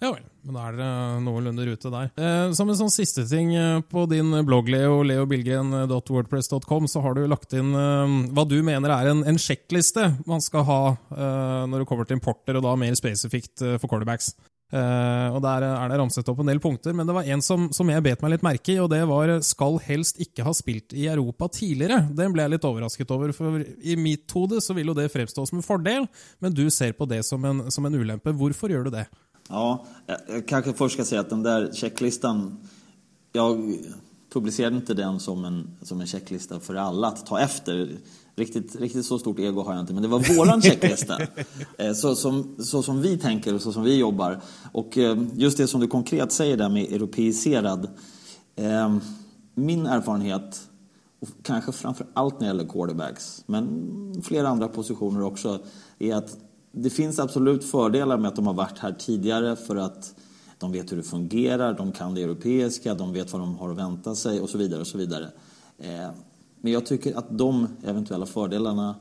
Ja 0.04 0.10
vel, 0.12 0.24
men 0.44 0.58
da 0.58 0.64
er 0.68 0.76
dere 0.76 1.20
noenlunde 1.24 1.66
rute 1.70 1.92
der. 1.94 2.10
Eh, 2.20 2.50
som 2.58 2.68
en 2.68 2.76
sånn 2.76 2.92
siste 2.92 3.24
ting 3.30 3.54
eh, 3.56 3.80
på 3.88 4.04
din 4.12 4.36
blogg, 4.44 4.68
Leo, 4.74 4.98
leobilgren.wordpress.com, 5.08 6.90
så 6.92 7.04
har 7.06 7.16
du 7.16 7.24
lagt 7.32 7.56
inn 7.56 7.72
eh, 7.72 8.18
hva 8.36 8.44
du 8.50 8.58
mener 8.68 8.92
er 8.92 9.14
en, 9.14 9.24
en 9.30 9.40
sjekkliste 9.40 10.10
man 10.28 10.44
skal 10.44 10.68
ha 10.68 10.82
eh, 10.92 11.62
når 11.72 11.84
det 11.84 11.88
kommer 11.88 12.10
til 12.10 12.20
importer, 12.20 12.60
og 12.60 12.68
da 12.68 12.76
mer 12.80 13.00
spesifikt 13.00 13.64
eh, 13.64 13.78
for 13.80 13.88
quarterbacks. 13.88 14.34
Uh, 14.74 15.36
og 15.36 15.42
Der 15.46 15.62
er 15.68 15.92
det 15.92 15.98
ramset 16.02 16.30
opp 16.32 16.40
en 16.42 16.48
del 16.50 16.62
punkter, 16.62 16.96
men 16.98 17.06
det 17.06 17.14
var 17.14 17.28
en 17.30 17.44
som, 17.46 17.68
som, 17.76 17.90
jeg 17.94 18.02
bet 18.08 18.24
meg 18.24 18.32
litt 18.34 18.46
merke 18.46 18.74
i, 18.74 18.80
og 18.82 18.90
det 18.90 19.04
var 19.06 19.36
'skal 19.46 19.78
helst 19.86 20.18
ikke 20.18 20.46
ha 20.48 20.54
spilt 20.54 20.96
i 20.98 21.06
Europa 21.06 21.46
tidligere'. 21.48 22.10
Den 22.10 22.34
ble 22.34 22.42
jeg 22.42 22.52
litt 22.56 22.66
overrasket 22.66 23.12
over, 23.12 23.32
for 23.32 23.62
i 23.62 23.96
mitt 23.96 24.32
hode 24.34 24.62
så 24.62 24.74
vil 24.74 24.90
jo 24.90 24.98
det 24.98 25.12
fremstå 25.14 25.46
som 25.46 25.60
en 25.60 25.68
fordel, 25.68 26.08
men 26.42 26.54
du 26.54 26.70
ser 26.70 26.94
på 26.94 27.06
det 27.06 27.24
som 27.26 27.46
en, 27.46 27.70
som 27.70 27.86
en 27.86 27.94
ulempe. 27.94 28.34
Hvorfor 28.34 28.70
gjør 28.70 28.86
du 28.86 28.90
det? 28.98 29.06
Ja, 29.50 29.78
jeg 30.08 30.46
kanskje 30.48 30.74
først 30.74 30.94
skal 30.98 31.06
si 31.06 31.16
at 31.20 31.30
den 31.30 31.44
der 31.44 31.70
sjekklisten 31.76 32.58
Jeg 33.34 33.84
publiserer 34.30 34.76
ikke 34.78 34.94
den 34.94 35.20
som 35.20 35.44
en, 35.46 35.64
som 35.84 36.02
en 36.02 36.08
alle, 36.08 36.58
å 36.58 36.78
alla 36.80 37.08
att 37.08 37.26
ta 37.26 37.40
efter. 37.40 37.98
Riktigt, 38.36 38.76
riktigt 38.76 39.06
så 39.06 39.20
stort 39.20 39.40
ego 39.40 39.62
har 39.62 39.74
jag 39.74 39.80
inte, 39.82 39.94
men 39.94 40.02
det 40.02 40.10
var 40.10 40.38
våran 40.38 40.62
checklista. 40.62 41.18
Eh, 41.78 41.94
så 41.94 42.16
som, 42.16 42.56
så 42.60 42.84
som 42.84 43.02
vi 43.02 43.18
tänker 43.18 43.54
och 43.56 43.62
så 43.62 43.74
som 43.74 43.84
vi 43.84 43.98
jobbar. 43.98 44.42
Och 44.72 44.98
eh, 44.98 45.18
just 45.34 45.58
det 45.58 45.68
som 45.68 45.82
du 45.82 45.88
konkret 45.88 46.32
säger 46.32 46.58
där 46.58 46.70
med 46.70 46.84
europeiserad. 46.94 47.90
Eh, 48.56 48.98
min 49.56 49.86
erfarenhet, 49.86 50.62
och 51.20 51.28
kanske 51.42 51.72
framför 51.72 52.08
allt 52.14 52.34
när 52.34 52.40
det 52.40 52.46
gäller 52.46 52.72
quarterbacks, 52.72 53.44
men 53.46 54.22
flera 54.24 54.48
andra 54.48 54.68
positioner 54.68 55.24
också, 55.24 55.60
är 56.00 56.16
att 56.16 56.38
det 56.72 56.90
finns 56.90 57.20
absolut 57.20 57.64
fördelar 57.64 58.18
med 58.18 58.28
att 58.28 58.36
de 58.36 58.48
har 58.48 58.54
varit 58.54 58.80
här 58.80 58.92
tidigare 58.92 59.56
för 59.56 59.76
att 59.76 60.16
de 60.58 60.72
vet 60.72 60.92
hur 60.92 60.98
det 60.98 61.04
fungerar, 61.04 61.74
de 61.74 61.92
kan 61.92 62.14
det 62.14 62.24
europeiska, 62.24 62.94
de 62.94 63.14
vet 63.14 63.32
vad 63.32 63.42
de 63.42 63.56
har 63.56 63.70
att 63.70 63.78
vänta 63.78 64.16
sig 64.16 64.42
och 64.42 64.50
så 64.50 64.58
vidare. 64.58 64.82
och 64.82 64.88
så 64.88 64.98
vidare. 64.98 65.32
Men 66.64 66.74
jag 66.74 66.86
tycker 66.86 67.16
att 67.18 67.38
de 67.38 67.68
eventuella 67.84 68.26
fördelarna 68.26 68.96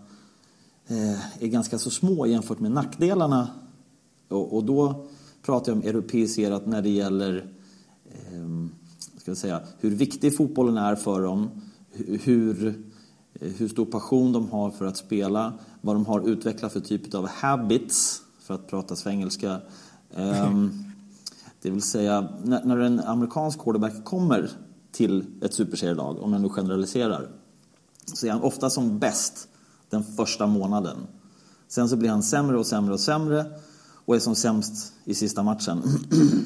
eh, 0.87 1.43
är 1.43 1.47
ganska 1.47 1.79
så 1.79 1.91
små 1.91 2.27
jämfört 2.27 2.61
med 2.61 2.71
nackdelarna. 2.71 3.49
Och, 4.29 4.65
då 4.65 5.07
pratar 5.43 5.73
jag 5.73 5.79
om 5.79 5.89
europeiserat 5.89 6.67
när 6.67 6.83
det 6.83 6.89
gäller 6.89 7.47
ehm, 8.33 8.71
ska 9.17 9.31
jag 9.31 9.39
säga, 9.39 9.61
hur 9.79 9.91
viktig 9.91 10.37
fotbollen 10.37 10.77
är 10.77 10.95
för 10.95 11.23
dem, 11.23 11.51
hur, 11.93 12.69
eh, 13.35 13.53
hur 13.53 13.69
stor 13.69 13.87
passion 13.87 14.33
de 14.33 14.51
har 14.51 14.71
för 14.71 14.85
att 14.85 14.97
spela, 14.97 15.53
vad 15.81 15.97
de 15.97 16.07
har 16.07 16.29
utvecklat 16.29 16.73
för 16.73 16.81
typ 16.81 17.15
av 17.15 17.29
habits, 17.29 18.23
för 18.41 18.55
att 18.55 18.69
prata 18.69 18.97
svengelska. 18.97 19.61
Ehm, 20.15 20.71
det 21.63 21.71
vill 21.71 21.83
säga, 21.83 22.29
när 22.45 22.79
en 22.79 23.01
amerikansk 23.01 23.59
quarterback 23.59 24.05
kommer 24.05 24.51
till 24.93 25.25
ett 25.43 25.55
superserielag, 25.55 26.23
om 26.23 26.33
jag 26.33 26.43
nu 26.43 26.49
generaliserar, 26.49 27.29
så 28.05 28.27
är 28.27 28.31
han 28.31 28.43
ofta 28.43 28.71
som 28.71 28.99
bäst 28.99 29.49
den 29.91 30.05
första 30.05 30.47
månaden. 30.47 30.97
Sen 31.69 31.89
så 31.89 31.97
blir 31.97 32.11
han 32.11 32.23
sämre 32.23 32.59
och 32.59 32.67
sämre 32.67 32.95
och 32.95 33.01
sämre 33.01 33.45
och 34.05 34.17
är 34.17 34.19
som 34.19 34.35
sämst 34.35 34.93
i 35.05 35.15
sista 35.15 35.43
matchen. 35.43 35.83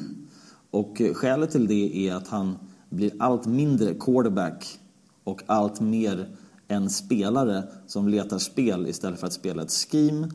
och 0.71 1.01
skälet 1.13 1.51
till 1.51 1.67
det 1.67 2.07
är 2.07 2.15
att 2.15 2.27
han 2.27 2.57
blir 2.89 3.11
allt 3.19 3.45
mindre 3.45 3.93
quarterback 3.93 4.79
och 5.23 5.43
allt 5.45 5.79
mer 5.79 6.37
en 6.67 6.89
spelare 6.89 7.63
som 7.87 8.07
letar 8.07 8.37
spel 8.37 8.87
istället 8.87 9.19
för 9.19 9.27
att 9.27 9.33
spela 9.33 9.61
ett 9.61 9.71
scheme. 9.71 10.29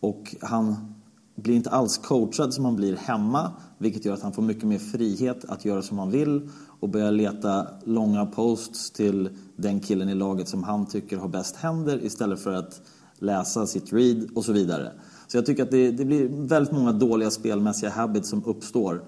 Och 0.00 0.36
han 0.40 0.94
blir 1.34 1.54
inte 1.54 1.70
alls 1.70 1.98
coachad 1.98 2.54
som 2.54 2.64
han 2.64 2.76
blir 2.76 2.96
hemma, 2.96 3.50
vilket 3.78 4.04
gör 4.04 4.14
att 4.14 4.22
han 4.22 4.32
får 4.32 4.42
mycket 4.42 4.64
mer 4.64 4.78
frihet 4.78 5.44
att 5.44 5.64
göra 5.64 5.82
som 5.82 5.98
han 5.98 6.10
vill 6.10 6.48
och 6.80 6.88
börjar 6.88 7.12
leta 7.12 7.66
långa 7.84 8.26
posts 8.26 8.90
till 8.90 9.30
den 9.62 9.80
killen 9.80 10.08
i 10.08 10.14
laget 10.14 10.48
som 10.48 10.62
han 10.62 10.86
tycker 10.86 11.16
har 11.16 11.28
bäst 11.28 11.56
händer 11.56 12.04
istället 12.04 12.42
för 12.42 12.52
att 12.52 12.80
läsa 13.18 13.66
sitt 13.66 13.92
read 13.92 14.28
och 14.34 14.44
så 14.44 14.52
vidare. 14.52 14.92
Så 15.28 15.36
jag 15.36 15.46
tycker 15.46 15.62
att 15.62 15.70
det, 15.70 15.90
det 15.90 16.04
blir 16.04 16.28
väldigt 16.48 16.72
många 16.72 16.92
dåliga 16.92 17.30
spelmässiga 17.30 17.90
habits 17.90 18.28
som 18.30 18.44
uppstår 18.44 19.02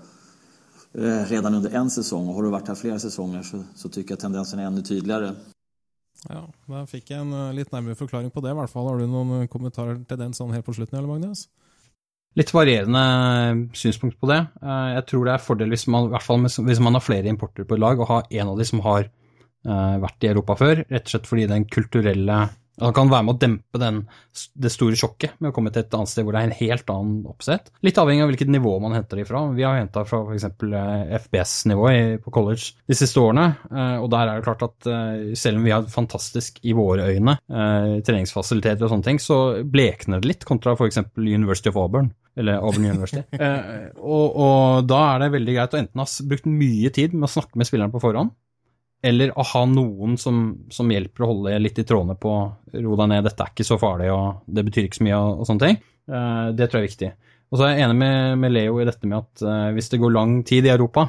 eh, 0.95 1.25
redan 1.27 1.55
under 1.55 1.71
en 1.71 1.91
säsong. 1.91 2.29
Och 2.29 2.35
har 2.35 2.43
du 2.43 2.51
varit 2.51 2.69
här 2.69 2.75
flera 2.75 2.99
säsonger 2.99 3.43
så, 3.43 3.65
så 3.75 3.89
tycker 3.89 4.13
jag 4.13 4.21
tendensen 4.21 4.59
är 4.59 4.67
ännu 4.67 4.83
tydligare. 4.83 5.35
Ja, 6.29 6.47
Da 6.67 6.87
fikk 6.89 7.11
jeg 7.11 7.21
en 7.21 7.33
uh, 7.37 7.53
litt 7.53 7.73
nærmere 7.73 7.99
forklaring 7.99 8.31
på 8.33 8.41
det. 8.41 8.55
i 8.55 8.57
hvert 8.57 8.71
fall. 8.73 8.87
Har 8.89 8.99
du 8.99 9.07
noen 9.07 9.43
uh, 9.43 9.49
kommentarer 9.53 9.99
til 10.09 10.21
den 10.21 10.33
sånn 10.33 10.55
helt 10.55 10.65
på 10.65 10.73
slutten? 10.73 10.97
eller 10.99 11.11
Magnus? 11.11 11.49
Litt 12.35 12.51
varierende 12.55 13.69
synspunkt 13.79 14.17
på 14.21 14.27
det. 14.27 14.41
Eh, 14.63 14.89
Jeg 14.97 15.05
tror 15.07 15.25
det 15.25 15.35
er 15.35 15.45
fordel 15.45 15.69
hvis 15.71 15.87
man, 15.87 16.09
i 16.09 16.15
hvert 16.15 16.25
fall 16.27 16.41
hvis 16.43 16.81
man 16.83 16.97
har 16.97 17.05
flere 17.05 17.31
importer 17.31 17.63
på 17.69 17.77
et 17.77 17.83
lag, 17.83 18.01
og 18.01 18.09
har 18.11 18.25
en 18.31 18.49
av 18.49 18.59
de 18.59 18.65
som 18.67 18.81
har 18.83 19.05
eh, 19.05 19.11
vært 19.65 20.27
i 20.27 20.29
Europa 20.33 20.59
før, 20.61 20.85
rett 20.85 21.09
og 21.09 21.15
slett 21.15 21.31
fordi 21.31 21.49
den 21.51 21.67
kulturelle 21.71 22.45
Han 22.83 22.95
kan 22.95 23.07
være 23.07 23.23
med 23.23 23.37
å 23.37 23.39
dempe 23.39 23.79
den, 23.79 24.01
det 24.59 24.71
store 24.75 24.97
sjokket 24.99 25.37
med 25.39 25.53
å 25.53 25.55
komme 25.55 25.71
til 25.71 25.85
et 25.85 25.95
annet 25.95 26.11
sted 26.11 26.27
hvor 26.27 26.35
det 26.35 26.41
er 26.41 26.49
en 26.49 26.57
helt 26.59 26.89
annen 26.91 27.21
oppsett. 27.31 27.71
Litt 27.87 28.01
avhengig 28.03 28.25
av 28.25 28.33
hvilket 28.33 28.51
nivå 28.51 28.73
man 28.83 28.97
henter 28.97 29.21
de 29.21 29.27
fra. 29.29 29.45
Vi 29.55 29.63
har 29.63 29.79
henta 29.79 30.03
fra 30.09 30.25
f.eks. 30.27 30.49
FBS-nivå 31.29 31.93
på 32.25 32.35
college 32.35 32.75
de 32.91 32.99
siste 32.99 33.23
årene, 33.23 33.47
eh, 33.71 33.95
og 34.03 34.09
der 34.11 34.27
er 34.27 34.41
det 34.41 34.49
klart 34.49 34.67
at 34.67 34.91
eh, 34.91 35.39
selv 35.39 35.63
om 35.63 35.69
vi 35.69 35.75
har 35.77 35.87
fantastisk 35.93 36.59
i 36.67 36.75
våre 36.75 37.07
øyne 37.15 37.37
eh, 37.47 37.95
treningsfasiliteter 38.11 38.89
og 38.89 38.97
sånne 38.97 39.07
ting, 39.13 39.23
så 39.23 39.39
blekner 39.63 40.19
det 40.19 40.33
litt 40.33 40.49
kontra 40.49 40.75
f.eks. 40.75 41.05
University 41.15 41.71
of 41.71 41.79
Auburn 41.79 42.11
eller 42.37 42.59
Auburn 42.59 42.85
University. 42.91 43.23
eh, 43.45 43.91
og, 43.99 44.35
og, 44.35 44.89
da 44.91 45.01
er 45.13 45.25
det 45.25 45.35
veldig 45.37 45.57
greit 45.57 45.77
å 45.77 45.81
enten 45.81 46.03
ha 46.03 46.09
brukt 46.31 46.49
mye 46.51 46.91
tid 46.95 47.15
med 47.15 47.29
å 47.29 47.35
snakke 47.37 47.61
med 47.61 47.69
spillerne 47.69 47.95
på 47.95 48.03
forhånd, 48.03 48.35
eller 49.05 49.33
å 49.37 49.45
ha 49.53 49.65
noen 49.69 50.17
som, 50.21 50.41
som 50.73 50.91
hjelper 50.91 51.25
å 51.25 51.31
holde 51.31 51.59
litt 51.61 51.79
i 51.81 51.85
trådene 51.87 52.17
på 52.21 52.33
ro 52.85 52.97
deg 53.01 53.11
ned, 53.11 53.27
dette 53.27 53.45
er 53.45 53.53
ikke 53.53 53.67
så 53.69 53.79
farlig, 53.81 54.09
og 54.15 54.47
det 54.47 54.65
betyr 54.67 54.89
ikke 54.89 55.01
så 55.01 55.07
mye, 55.09 55.21
og, 55.21 55.43
og 55.43 55.49
sånne 55.51 55.69
ting. 55.69 55.79
Uh, 56.11 56.49
det 56.57 56.69
tror 56.69 56.81
jeg 56.81 56.85
er 56.85 56.91
viktig. 56.91 57.11
Og 57.53 57.61
så 57.61 57.67
er 57.67 57.75
jeg 57.75 57.87
enig 57.87 57.99
med, 58.01 58.41
med 58.43 58.55
Leo 58.55 58.81
i 58.81 58.89
dette 58.89 59.11
med 59.11 59.21
at 59.21 59.45
uh, 59.45 59.69
hvis 59.77 59.93
det 59.93 60.01
går 60.03 60.15
lang 60.17 60.39
tid 60.49 60.67
i 60.67 60.73
Europa, 60.73 61.07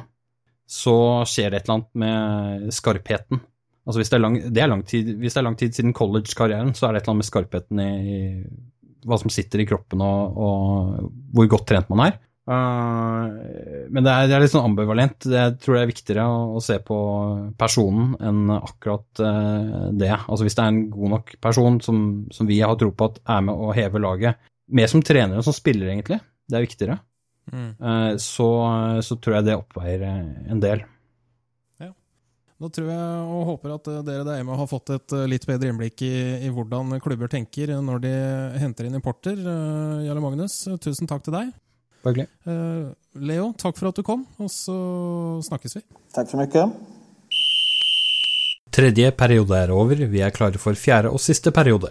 så 0.66 0.96
skjer 1.26 1.52
det 1.52 1.60
et 1.60 1.68
eller 1.68 1.78
annet 1.78 2.00
med 2.02 2.74
skarpheten. 2.74 3.42
Altså 3.86 4.02
hvis 4.02 4.10
det 4.10 4.16
er 4.18 4.24
lang, 4.24 4.38
det 4.42 4.62
er 4.62 4.70
lang 4.70 4.82
tid, 4.86 5.12
hvis 5.20 5.36
det 5.36 5.40
er 5.40 5.46
lang 5.46 5.58
tid 5.58 5.76
siden 5.76 5.94
college-karrieren, 5.94 6.72
så 6.74 6.88
er 6.88 6.94
det 6.94 7.00
et 7.00 7.06
eller 7.06 7.14
annet 7.14 7.24
med 7.24 7.30
skarpheten 7.30 7.82
i, 7.82 7.90
i 8.16 9.06
hva 9.06 9.18
som 9.22 9.30
sitter 9.30 9.62
i 9.62 9.66
kroppen 9.68 10.02
og, 10.02 10.40
og 10.42 11.10
hvor 11.36 11.50
godt 11.52 11.68
trent 11.70 11.92
man 11.92 12.08
er. 12.08 12.16
Uh, 12.46 13.26
men 13.90 14.04
det 14.06 14.12
er, 14.12 14.28
det 14.30 14.36
er, 14.36 14.42
litt 14.44 14.52
sånn 14.52 14.68
ambivalent. 14.68 15.26
Jeg 15.26 15.56
tror 15.62 15.76
det 15.76 15.80
er 15.82 15.90
viktigere 15.90 16.26
å, 16.30 16.36
å 16.54 16.62
se 16.62 16.78
på 16.78 16.98
personen 17.58 18.12
enn 18.22 18.52
akkurat 18.54 19.22
uh, 19.22 19.90
det. 19.90 20.12
Altså 20.14 20.46
Hvis 20.46 20.58
det 20.58 20.62
er 20.62 20.74
en 20.74 20.84
god 20.92 21.14
nok 21.16 21.34
person 21.42 21.80
som, 21.82 22.04
som, 22.34 22.46
vi 22.46 22.60
har 22.62 22.78
tro 22.78 22.92
på 22.94 23.10
at 23.10 23.18
er 23.38 23.42
med 23.48 23.66
å 23.66 23.74
heve 23.74 24.02
laget, 24.02 24.38
mer 24.70 24.90
som 24.90 25.02
trener 25.02 25.34
enn 25.34 25.46
som 25.46 25.56
spiller, 25.56 25.90
egentlig, 25.90 26.20
det 26.46 26.58
er 26.58 26.66
viktigere, 26.68 27.00
mm. 27.50 27.70
uh, 27.82 28.12
så, 28.22 28.50
så, 29.02 29.18
tror 29.18 29.40
jeg 29.40 29.48
det 29.50 29.58
oppveier 29.58 30.06
en 30.06 30.62
del. 30.62 30.86
Ja. 31.82 31.90
Da 32.62 32.74
tror 32.78 32.94
jeg 32.94 33.20
og 33.26 33.44
håper 33.50 33.74
at 33.80 33.94
dere 34.06 34.22
der 34.22 34.38
hjemme 34.38 34.62
har 34.62 34.70
fått 34.70 34.94
et 34.94 35.18
litt 35.26 35.50
bedre 35.50 35.74
innblikk 35.74 36.06
i, 36.06 36.14
i 36.46 36.54
hvordan 36.54 36.94
klubber 37.02 37.26
tenker 37.32 37.74
når 37.82 38.06
de 38.06 38.16
henter 38.62 38.86
inn 38.86 39.02
importer. 39.02 39.34
Jarle 40.06 40.22
Magnus, 40.22 40.62
tusen 40.78 41.10
takk 41.10 41.26
til 41.26 41.40
deg. 41.40 41.56
Hyggelig. 42.06 42.28
Uh, 42.46 42.94
Leo, 43.18 43.50
takk 43.58 43.78
for 43.78 43.90
at 43.90 43.98
du 43.98 44.04
kom, 44.06 44.22
og 44.38 44.50
så 44.52 44.76
snakkes 45.46 45.78
vi. 45.78 45.82
Takk 46.14 46.30
så 46.30 46.38
mye. 46.38 46.66
Tredje 48.76 49.10
periode 49.16 49.58
er 49.58 49.72
over, 49.74 50.04
vi 50.06 50.22
er 50.22 50.34
klare 50.34 50.60
for 50.62 50.78
fjerde 50.78 51.10
og 51.10 51.22
siste 51.22 51.50
periode. 51.54 51.90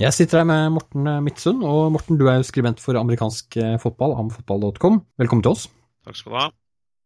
Jeg 0.00 0.12
sitter 0.16 0.42
her 0.42 0.48
med 0.48 0.74
Morten 0.74 1.06
Midtsund, 1.24 1.62
og 1.64 1.92
Morten, 1.94 2.18
du 2.20 2.26
er 2.28 2.40
jo 2.40 2.48
skribent 2.48 2.82
for 2.82 2.98
amerikansk 2.98 3.56
fotball, 3.82 4.16
amfotball.com. 4.24 5.00
Velkommen 5.18 5.46
til 5.46 5.54
oss. 5.54 5.68
Takk 6.04 6.18
skal 6.18 6.32
du 6.32 6.40
ha. 6.40 6.50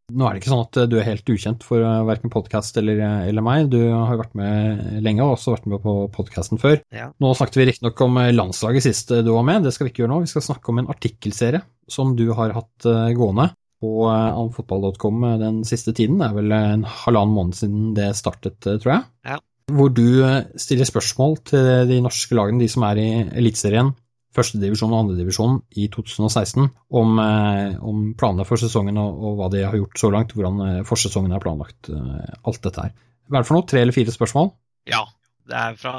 Nå 0.09 0.25
er 0.25 0.35
det 0.35 0.41
ikke 0.41 0.53
sånn 0.55 0.65
at 0.65 0.79
du 0.89 0.95
er 0.97 1.05
helt 1.05 1.29
ukjent 1.29 1.65
for 1.67 1.85
verken 2.09 2.33
podkast 2.33 2.79
eller, 2.81 3.01
eller, 3.29 3.45
meg. 3.45 3.67
Du 3.69 3.77
har 3.83 4.15
jo 4.15 4.21
vært 4.23 4.39
med 4.39 5.03
lenge 5.05 5.25
og 5.25 5.35
også 5.35 5.53
vært 5.53 5.69
med 5.69 5.83
på 5.85 5.95
podkasten 6.15 6.61
før. 6.63 6.79
Ja. 6.95 7.11
Nå 7.21 7.35
snakket 7.37 7.61
vi 7.61 7.67
riktignok 7.69 8.01
om 8.07 8.17
landslaget 8.33 8.87
sist 8.87 9.13
du 9.13 9.29
var 9.35 9.45
med, 9.45 9.67
det 9.69 9.75
skal 9.77 9.87
vi 9.89 9.93
ikke 9.93 10.07
gjøre 10.07 10.15
nå. 10.15 10.23
Vi 10.25 10.33
skal 10.33 10.47
snakke 10.49 10.73
om 10.73 10.81
en 10.81 10.89
artikkelserie 10.95 11.61
som 11.93 12.17
du 12.17 12.25
har 12.39 12.57
hatt 12.57 12.89
gående 13.19 13.51
på 13.85 14.09
amfotball.com 14.09 15.29
den 15.45 15.61
siste 15.69 15.93
tiden. 15.93 16.19
Det 16.23 16.31
er 16.31 16.41
vel 16.41 16.57
en 16.57 16.89
halvannen 17.05 17.37
måned 17.37 17.61
siden 17.61 17.93
det 17.99 18.11
startet, 18.19 18.59
tror 18.65 18.95
jeg. 18.95 19.07
Ja. 19.29 19.39
Hvor 19.77 19.93
du 19.93 20.25
stiller 20.57 20.89
spørsmål 20.89 21.37
til 21.53 21.73
de 21.91 22.01
norske 22.01 22.37
lagene, 22.37 22.65
de 22.65 22.73
som 22.73 22.87
er 22.89 23.01
i 23.03 23.09
Eliteserien, 23.37 23.93
førstedivisjon 24.37 24.93
og 24.93 25.05
andredivisjon 25.05 25.59
i 25.81 25.87
2016 25.93 26.67
om, 27.01 27.21
om, 27.21 28.03
planene 28.19 28.47
for 28.49 28.61
sesongen 28.61 29.01
og, 29.01 29.23
og, 29.23 29.37
hva 29.39 29.49
de 29.55 29.65
har 29.65 29.77
gjort 29.79 30.01
så 30.01 30.11
langt, 30.13 30.35
hvordan 30.37 30.85
forsesongen 30.89 31.33
er 31.35 31.43
planlagt, 31.43 31.91
alt 31.91 32.61
dette 32.67 32.85
her. 32.85 32.93
Hva 33.29 33.41
er 33.41 33.45
det 33.45 33.49
for 33.49 33.59
noe? 33.59 33.69
Tre 33.69 33.83
eller 33.83 33.97
fire 33.97 34.15
spørsmål? 34.15 34.53
Ja, 34.89 35.03
det 35.49 35.57
er 35.57 35.81
fra 35.81 35.95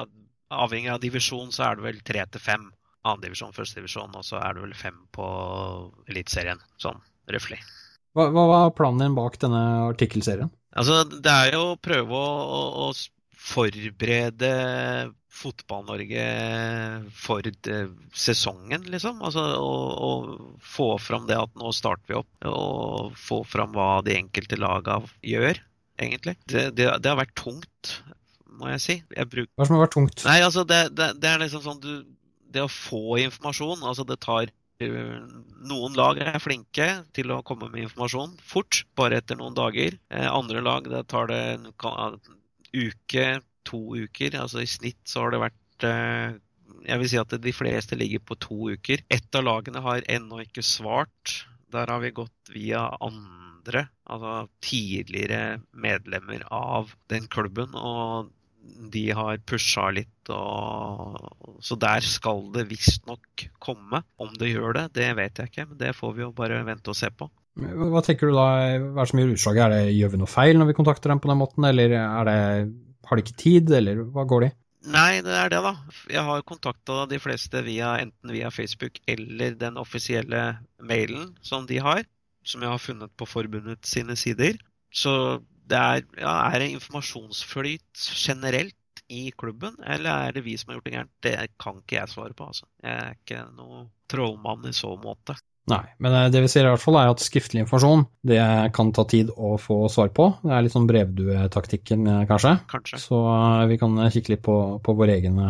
avhengig 0.50 0.92
av 0.94 1.02
divisjon 1.02 1.52
så 1.54 1.68
er 1.68 1.80
det 1.80 1.86
vel 1.86 2.00
tre 2.06 2.26
til 2.34 2.44
fem. 2.44 2.70
Andredivisjon, 3.08 3.54
førstedivisjon, 3.56 4.16
og 4.20 4.26
så 4.28 4.42
er 4.44 4.58
det 4.58 4.64
vel 4.66 4.74
fem 4.76 4.98
på 5.16 5.28
Eliteserien, 6.12 6.60
sånn 6.82 7.00
røftlig. 7.32 7.62
Hva, 8.18 8.26
hva 8.34 8.44
var 8.50 8.74
planen 8.76 9.06
din 9.06 9.16
bak 9.16 9.38
denne 9.40 9.62
artikkelserien? 9.88 10.52
Altså, 10.76 11.06
det 11.08 11.32
er 11.32 11.56
jo 11.56 11.62
å 11.72 11.80
prøve 11.82 12.18
å, 12.18 12.34
å, 12.58 12.90
å 12.90 13.40
forberede 13.40 14.52
Fotball-Norge 15.40 16.24
for 17.16 17.48
sesongen, 18.12 18.84
liksom. 18.92 19.22
Altså 19.26 19.46
å, 19.56 19.72
å, 20.10 20.12
få 20.60 20.92
fram 21.02 21.28
det 21.30 21.38
at 21.40 21.56
nå 21.60 21.72
starter 21.76 22.12
vi 22.12 22.18
opp, 22.20 22.30
og 22.50 23.18
få 23.20 23.42
fram 23.48 23.74
hva 23.78 24.00
de 24.06 24.18
enkelte 24.20 24.60
laga 24.60 25.00
gjør, 25.26 25.62
egentlig. 26.00 26.36
Det, 26.46 26.70
det, 26.76 26.90
det, 27.00 27.12
har 27.12 27.20
vært 27.22 27.38
tungt, 27.40 27.96
må 28.60 28.72
jeg 28.74 28.84
si. 28.84 28.98
Jeg 29.16 29.32
bruk... 29.32 29.52
Hva 29.56 29.68
som 29.70 29.78
har 29.78 29.86
vært 29.88 29.98
tungt? 29.98 30.24
Nei, 30.28 30.40
altså 30.44 30.66
det, 30.68 30.86
det, 30.98 31.14
det 31.24 31.32
er 31.32 31.44
liksom 31.46 31.64
sånn 31.66 31.84
du, 31.84 31.94
Det 32.50 32.66
å 32.66 32.72
få 32.72 33.20
informasjon, 33.24 33.86
altså 33.88 34.08
det 34.08 34.20
tar 34.26 34.52
noen 34.80 35.96
lag 35.98 36.22
er 36.24 36.38
flinke 36.40 36.86
til 37.12 37.34
å 37.36 37.42
komme 37.44 37.68
med 37.68 37.84
informasjon 37.84 38.38
fort, 38.48 38.86
bare 38.96 39.20
etter 39.20 39.36
noen 39.36 39.58
dager. 39.58 39.98
Andre 40.08 40.64
lag 40.64 40.88
det 40.88 41.02
tar 41.12 41.28
det 41.28 41.40
en 41.58 41.66
uke, 42.72 43.26
to 43.68 43.82
uker. 44.00 44.38
Altså 44.40 44.64
i 44.64 44.70
snitt 44.70 45.02
så 45.10 45.26
har 45.26 45.36
det 45.36 45.44
vært 45.48 45.86
Jeg 45.90 47.00
vil 47.02 47.10
si 47.12 47.20
at 47.20 47.36
de 47.44 47.54
fleste 47.56 47.98
ligger 48.00 48.24
på 48.24 48.38
to 48.40 48.72
uker. 48.76 49.04
Ett 49.10 49.36
av 49.36 49.46
lagene 49.48 49.84
har 49.84 50.06
ennå 50.08 50.42
ikke 50.44 50.66
svart. 50.66 51.46
Der 51.72 51.92
har 51.92 52.02
vi 52.02 52.16
gått 52.16 52.52
via 52.54 52.88
andre, 53.04 53.88
altså 54.10 54.48
tidligere 54.66 55.60
medlemmer 55.72 56.46
av 56.50 56.96
den 57.12 57.28
klubben. 57.30 57.76
Og 57.78 58.32
de 58.94 59.04
har 59.16 59.42
pusha 59.48 59.90
litt, 59.94 60.30
og 60.30 61.58
Så 61.64 61.76
der 61.76 62.06
skal 62.06 62.46
det 62.54 62.70
visstnok 62.70 63.50
komme. 63.60 64.04
Om 64.22 64.36
det 64.40 64.54
gjør 64.54 64.78
det, 64.78 64.86
det 64.96 65.10
vet 65.18 65.42
jeg 65.42 65.52
ikke, 65.52 65.66
men 65.72 65.80
det 65.82 65.96
får 65.98 66.14
vi 66.16 66.24
jo 66.24 66.32
bare 66.36 66.62
vente 66.68 66.92
og 66.92 66.98
se 66.98 67.10
på. 67.12 67.28
Hva 67.60 68.02
tenker 68.06 68.30
du 68.30 68.38
da, 68.38 68.46
hva 68.80 69.02
er 69.02 69.02
det 69.02 69.10
som 69.12 69.20
gjør 69.20 69.34
utslaget? 69.34 69.64
Er 69.66 69.74
det, 69.74 69.96
Gjør 69.98 70.14
vi 70.14 70.22
noe 70.22 70.32
feil 70.32 70.60
når 70.60 70.70
vi 70.70 70.78
kontakter 70.78 71.12
dem 71.12 71.20
på 71.20 71.32
den 71.32 71.42
måten, 71.42 71.66
eller 71.68 71.96
er 71.98 72.30
det 72.30 72.40
har 73.10 73.18
de 73.18 73.26
ikke 73.26 73.40
tid, 73.42 73.72
eller 73.74 74.04
hva 74.14 74.26
går 74.30 74.46
de? 74.46 74.50
Nei, 74.90 75.20
det 75.26 75.34
er 75.36 75.52
det, 75.52 75.60
da. 75.66 75.74
Jeg 76.08 76.24
har 76.24 76.46
kontakta 76.48 77.04
de 77.12 77.20
fleste 77.20 77.62
via, 77.66 77.98
enten 78.00 78.32
via 78.32 78.52
Facebook 78.54 79.02
eller 79.12 79.58
den 79.60 79.80
offisielle 79.82 80.44
mailen 80.80 81.34
som 81.44 81.68
de 81.68 81.82
har, 81.84 82.06
som 82.48 82.64
jeg 82.64 82.72
har 82.72 82.82
funnet 82.82 83.12
på 83.20 83.28
forbundet 83.28 83.84
sine 83.90 84.16
sider. 84.20 84.56
Så 84.96 85.42
det 85.70 85.80
er, 85.80 86.06
ja, 86.22 86.36
er 86.48 86.64
det 86.64 86.72
informasjonsflyt 86.78 88.06
generelt 88.14 89.04
i 89.10 89.30
klubben, 89.38 89.76
eller 89.84 90.30
er 90.30 90.38
det 90.38 90.46
vi 90.46 90.56
som 90.58 90.72
har 90.72 90.80
gjort 90.80 90.88
det 90.88 90.96
gærent? 90.96 91.14
Det 91.26 91.36
kan 91.62 91.82
ikke 91.82 91.98
jeg 91.98 92.14
svare 92.14 92.38
på, 92.38 92.48
altså. 92.54 92.70
Jeg 92.86 92.96
er 92.96 93.18
ikke 93.18 93.44
noe 93.58 93.84
trollmann 94.10 94.70
i 94.70 94.74
så 94.76 94.94
måte. 95.02 95.36
Nei, 95.70 95.84
men 96.02 96.16
det 96.34 96.42
vi 96.42 96.50
ser 96.50 96.66
i 96.66 96.72
hvert 96.72 96.82
fall 96.82 96.98
er 96.98 97.12
at 97.12 97.22
skriftlig 97.22 97.62
informasjon 97.64 98.08
det 98.26 98.42
kan 98.74 98.90
ta 98.96 99.06
tid 99.10 99.30
å 99.36 99.54
få 99.62 99.84
svar 99.94 100.10
på. 100.16 100.32
Det 100.42 100.54
er 100.56 100.66
litt 100.66 100.74
sånn 100.74 100.90
brevduetaktikken, 100.90 102.08
kanskje. 102.30 102.56
Kanskje. 102.72 103.02
Så 103.04 103.24
vi 103.70 103.78
kan 103.82 104.00
kikke 104.10 104.34
litt 104.34 104.46
på, 104.46 104.56
på 104.82 104.96
vår 104.98 105.14
egen 105.20 105.42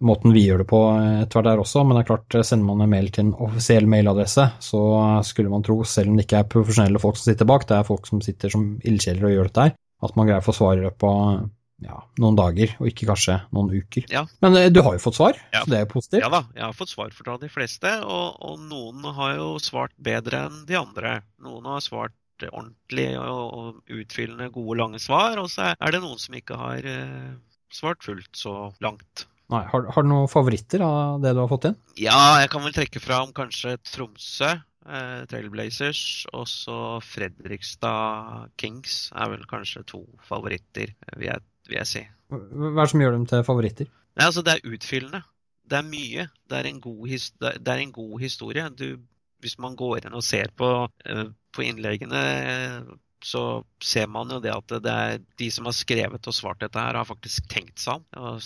måten 0.00 0.32
vi 0.32 0.46
gjør 0.46 0.62
det 0.62 0.68
på 0.70 0.80
etter 0.96 1.36
hvert 1.36 1.48
der 1.50 1.62
også, 1.62 1.84
men 1.84 1.96
det 1.96 2.02
er 2.02 2.08
klart, 2.08 2.36
sender 2.46 2.66
man 2.70 2.84
en 2.84 2.92
mail 2.92 3.10
til 3.12 3.26
en 3.26 3.34
offisiell 3.46 3.88
mailadresse, 3.90 4.46
så 4.64 4.82
skulle 5.26 5.52
man 5.52 5.64
tro, 5.66 5.80
selv 5.84 6.12
om 6.12 6.16
det 6.16 6.26
ikke 6.26 6.40
er 6.40 6.50
profesjonelle 6.54 7.02
folk 7.02 7.20
som 7.20 7.30
sitter 7.30 7.48
bak, 7.48 7.66
det 7.68 7.76
er 7.76 7.88
folk 7.88 8.08
som 8.08 8.22
sitter 8.24 8.52
som 8.52 8.70
ildsjeler 8.80 9.28
og 9.28 9.34
gjør 9.34 9.50
dette 9.50 9.66
her, 9.68 9.74
at 10.00 10.16
man 10.16 10.30
greier 10.30 10.42
å 10.42 10.46
få 10.46 10.56
svar 10.56 10.80
i 10.80 10.86
løpet 10.86 11.08
av 11.10 11.42
ja, 11.84 11.98
noen 12.20 12.36
dager, 12.38 12.74
og 12.80 12.88
ikke 12.90 13.08
kanskje 13.08 13.38
noen 13.56 13.70
uker. 13.80 14.06
Ja. 14.12 14.24
Men 14.44 14.56
eh, 14.60 14.68
du 14.72 14.82
har 14.84 14.96
jo 14.98 15.02
fått 15.02 15.16
svar, 15.18 15.38
Ja. 15.54 15.62
så 15.64 15.70
det 15.72 15.78
er 15.78 15.84
jo 15.86 15.92
positivt. 15.94 16.22
Ja 16.24 16.30
da, 16.32 16.42
jeg 16.56 16.64
har 16.66 16.76
fått 16.76 16.92
svar 16.92 17.10
fra 17.16 17.36
de 17.40 17.48
fleste, 17.52 17.92
og, 18.04 18.36
og 18.44 18.60
noen 18.70 19.04
har 19.16 19.36
jo 19.38 19.50
svart 19.62 19.94
bedre 19.98 20.46
enn 20.48 20.62
de 20.68 20.78
andre. 20.80 21.18
Noen 21.44 21.68
har 21.72 21.80
svart 21.84 22.16
ordentlig 22.40 23.10
og, 23.20 23.42
og 23.60 23.96
utfyllende, 24.00 24.46
gode, 24.54 24.78
lange 24.80 25.00
svar, 25.02 25.36
og 25.42 25.50
så 25.52 25.74
er 25.74 25.92
det 25.92 26.00
noen 26.00 26.20
som 26.20 26.36
ikke 26.38 26.56
har 26.56 26.86
eh, 26.88 27.34
svart 27.72 28.00
fullt 28.06 28.32
så 28.36 28.54
langt. 28.80 29.26
Nei, 29.50 29.64
har, 29.66 29.84
har 29.92 30.04
du 30.06 30.08
noen 30.08 30.28
favoritter 30.30 30.80
av 30.86 31.20
det 31.24 31.32
du 31.34 31.40
har 31.42 31.50
fått 31.50 31.66
inn? 31.68 31.76
Ja, 31.98 32.38
jeg 32.40 32.48
kan 32.52 32.62
vel 32.62 32.72
trekke 32.76 33.00
fram 33.02 33.32
kanskje 33.36 33.74
Tromsø, 33.90 34.52
eh, 34.86 35.20
Trailblazers, 35.28 36.02
og 36.32 36.46
så 36.48 36.76
Fredrikstad 37.04 38.50
Kings 38.60 39.10
er 39.12 39.30
vel 39.32 39.44
kanskje 39.50 39.82
to 39.90 40.04
favoritter, 40.28 40.92
vil 41.16 41.28
jeg, 41.32 41.42
vil 41.68 41.78
jeg 41.80 41.86
si. 41.86 42.02
Hva 42.30 42.70
er 42.70 42.80
det 42.84 42.90
som 42.92 43.00
gjør 43.02 43.16
dem 43.16 43.26
til 43.26 43.44
favoritter? 43.46 43.90
Nei, 44.16 44.26
altså 44.26 44.42
Det 44.46 44.54
er 44.56 44.70
utfyllende. 44.74 45.22
Det 45.70 45.78
er 45.78 45.86
mye. 45.86 46.28
Det 46.50 46.58
er 46.58 46.66
en 46.70 46.80
god, 46.80 47.08
his 47.08 47.30
det 47.40 47.68
er- 47.68 47.78
en 47.78 47.92
god 47.92 48.20
historie. 48.20 48.68
Du, 48.70 48.98
hvis 49.40 49.58
man 49.58 49.76
går 49.76 50.04
inn 50.06 50.14
og 50.14 50.22
ser 50.22 50.48
på, 50.56 50.88
eh, 51.06 51.24
på 51.52 51.62
innleggene, 51.62 52.16
eh, 52.16 52.80
så 53.22 53.64
ser 53.80 54.06
man 54.06 54.28
jo 54.30 54.40
det 54.40 54.50
at 54.54 54.66
det 54.82 54.86
er 54.92 55.18
de 55.38 55.50
som 55.50 55.64
har 55.66 55.72
skrevet 55.72 56.26
og 56.26 56.34
svart 56.34 56.58
dette 56.60 56.78
her, 56.78 56.94
har 56.94 57.04
faktisk 57.04 57.46
tenkt 57.48 57.78
seg 57.78 58.02
om. 58.16 58.40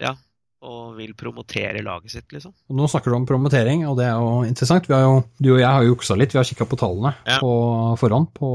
Ja, 0.00 0.14
og 0.62 0.96
vil 0.96 1.12
promotere 1.18 1.82
laget 1.82 2.10
sitt, 2.14 2.26
liksom. 2.32 2.52
Nå 2.70 2.86
snakker 2.90 3.10
du 3.10 3.16
om 3.16 3.26
promotering, 3.26 3.82
og 3.88 3.96
det 3.98 4.06
er 4.06 4.14
jo 4.14 4.42
interessant. 4.46 4.86
Vi 4.88 4.94
har 4.94 5.02
jo, 5.02 5.16
du 5.42 5.48
og 5.54 5.60
jeg 5.60 5.66
har 5.68 5.82
jo 5.82 5.94
juksa 5.94 6.16
litt, 6.18 6.32
vi 6.34 6.38
har 6.38 6.46
kikka 6.46 6.66
på 6.70 6.78
tallene 6.78 7.14
Ja. 7.26 7.38
på 7.42 7.52
forhånd 7.98 8.28
på 8.38 8.50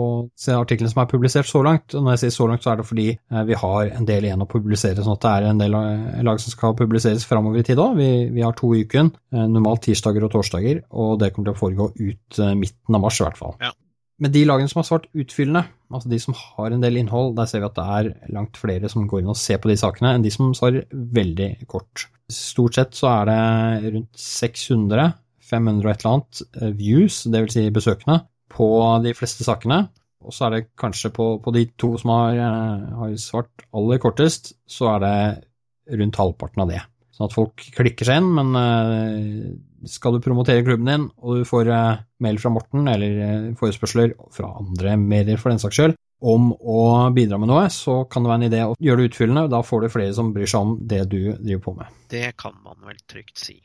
artiklene 0.55 0.89
som 0.91 1.01
er 1.03 1.09
publisert 1.11 1.49
så 1.49 1.63
langt. 1.65 1.93
Og 1.95 2.03
når 2.05 2.15
jeg 2.15 2.23
sier 2.25 2.35
så 2.37 2.47
langt, 2.49 2.63
så 2.63 2.71
er 2.73 2.77
det 2.81 2.87
fordi 2.87 3.07
eh, 3.17 3.43
vi 3.49 3.53
har 3.59 3.91
en 3.97 4.05
del 4.07 4.23
igjen 4.29 4.45
å 4.45 4.49
publisere, 4.49 5.03
sånn 5.03 5.17
at 5.17 5.25
det 5.27 5.33
er 5.35 5.49
en 5.51 5.61
del 5.63 5.75
lag 6.23 6.39
som 6.39 6.51
skal 6.55 6.77
publiseres 6.79 7.25
framover 7.27 7.59
i 7.59 7.63
tid 7.67 7.77
òg. 7.83 7.97
Vi, 7.99 8.11
vi 8.33 8.45
har 8.45 8.55
to 8.57 8.71
i 8.75 8.85
uken, 8.87 9.11
eh, 9.33 9.47
normalt 9.47 9.83
tirsdager 9.87 10.23
og 10.23 10.31
torsdager, 10.31 10.83
og 10.91 11.19
det 11.19 11.33
kommer 11.33 11.51
til 11.51 11.57
å 11.57 11.61
foregå 11.61 11.91
ut 11.97 12.39
eh, 12.39 12.55
midten 12.55 12.95
av 12.95 13.03
mars 13.03 13.19
i 13.21 13.25
hvert 13.27 13.37
fall. 13.39 13.57
Ja. 13.61 13.73
Med 14.17 14.33
de 14.33 14.41
lagene 14.49 14.69
som 14.71 14.79
har 14.81 14.87
svart 14.87 15.05
utfyllende, 15.13 15.61
altså 15.93 16.09
de 16.09 16.17
som 16.21 16.33
har 16.33 16.73
en 16.73 16.81
del 16.81 16.97
innhold, 16.97 17.35
der 17.37 17.49
ser 17.49 17.61
vi 17.61 17.67
at 17.67 17.75
det 17.77 17.83
er 17.97 18.31
langt 18.33 18.57
flere 18.57 18.89
som 18.89 19.05
går 19.09 19.21
inn 19.21 19.29
og 19.29 19.37
ser 19.37 19.59
på 19.61 19.69
de 19.69 19.77
sakene, 19.77 20.15
enn 20.15 20.25
de 20.25 20.31
som 20.33 20.55
svarer 20.57 20.87
veldig 20.89 21.51
kort. 21.69 22.07
Stort 22.33 22.79
sett 22.79 22.97
så 22.97 23.11
er 23.11 23.29
det 23.29 23.91
rundt 23.93 24.17
600, 24.17 25.11
500 25.51 25.85
og 25.85 25.91
et 25.91 26.01
eller 26.01 26.15
annet 26.15 26.41
eh, 26.47 26.73
views, 26.79 27.21
dvs. 27.29 27.53
Si 27.53 27.67
besøkende, 27.75 28.17
på 28.57 28.67
de 29.05 29.13
fleste 29.17 29.45
sakene. 29.45 29.83
Og 30.25 30.33
så 30.33 30.47
er 30.47 30.55
det 30.55 30.63
kanskje 30.81 31.13
på, 31.13 31.29
på 31.43 31.53
de 31.53 31.67
to 31.77 31.93
som 32.01 32.15
har, 32.15 32.41
eh, 32.41 32.87
har 33.03 33.15
svart 33.21 33.67
aller 33.69 34.01
kortest, 34.01 34.55
så 34.65 34.95
er 34.95 35.05
det 35.05 35.99
rundt 36.01 36.19
halvparten 36.19 36.65
av 36.65 36.73
det. 36.73 36.81
Sånn 37.17 37.31
at 37.31 37.33
folk 37.33 37.63
klikker 37.73 38.05
seg 38.05 38.19
inn, 38.21 38.27
men 38.37 38.57
eh, 38.59 39.87
skal 39.89 40.13
du 40.13 40.21
promotere 40.21 40.61
klubben 40.65 40.89
din, 40.89 41.07
og 41.17 41.39
du 41.39 41.47
får 41.49 41.71
eh, 41.73 42.03
mail 42.21 42.37
fra 42.41 42.51
Morten, 42.53 42.85
eller 42.91 43.21
eh, 43.25 43.47
forespørsler 43.57 44.13
fra 44.35 44.51
andre 44.59 44.93
medier 45.01 45.41
for 45.41 45.49
den 45.49 45.61
saks 45.63 45.79
skyld, 45.79 45.97
om 46.21 46.51
å 46.53 46.83
bidra 47.13 47.39
med 47.41 47.49
noe, 47.49 47.63
så 47.73 48.03
kan 48.09 48.21
det 48.21 48.29
være 48.29 48.41
en 48.43 48.47
idé 48.51 48.61
å 48.67 48.77
gjøre 48.81 49.01
det 49.01 49.09
utfyllende. 49.09 49.47
Da 49.53 49.63
får 49.65 49.83
du 49.83 49.89
flere 49.95 50.13
som 50.17 50.29
bryr 50.35 50.49
seg 50.49 50.67
om 50.67 50.77
det 50.93 51.03
du 51.09 51.19
driver 51.33 51.63
på 51.65 51.75
med. 51.79 51.97
Det 52.13 52.27
kan 52.37 52.53
man 52.61 52.77
vel 52.85 53.01
trygt 53.09 53.41
si. 53.41 53.57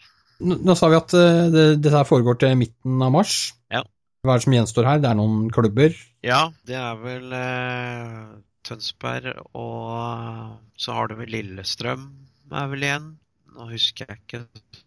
Nå, 0.43 0.57
nå 0.65 0.77
sa 0.77 0.89
vi 0.89 0.99
at 0.99 1.13
det, 1.53 1.67
dette 1.85 2.05
foregår 2.09 2.41
til 2.41 2.57
midten 2.61 3.05
av 3.05 3.13
mars. 3.15 3.37
Ja. 3.73 3.85
Hva 4.25 4.35
er 4.35 4.41
det 4.41 4.47
som 4.47 4.57
gjenstår 4.57 4.89
her? 4.89 5.05
Det 5.05 5.13
er 5.13 5.21
noen 5.21 5.47
klubber. 5.53 5.97
Ja, 6.25 6.43
det 6.69 6.81
er 6.81 6.99
vel 7.05 7.33
eh, 7.37 8.19
Tønsberg, 8.65 9.45
og 9.53 10.53
så 10.81 10.97
har 10.97 11.13
du 11.13 11.19
vel 11.21 11.33
Lillestrøm 11.37 12.11
er 12.53 12.71
vel 12.73 12.87
igjen. 12.87 13.09
Nå 13.53 13.67
husker 13.69 14.09
jeg 14.09 14.21
ikke 14.23 14.39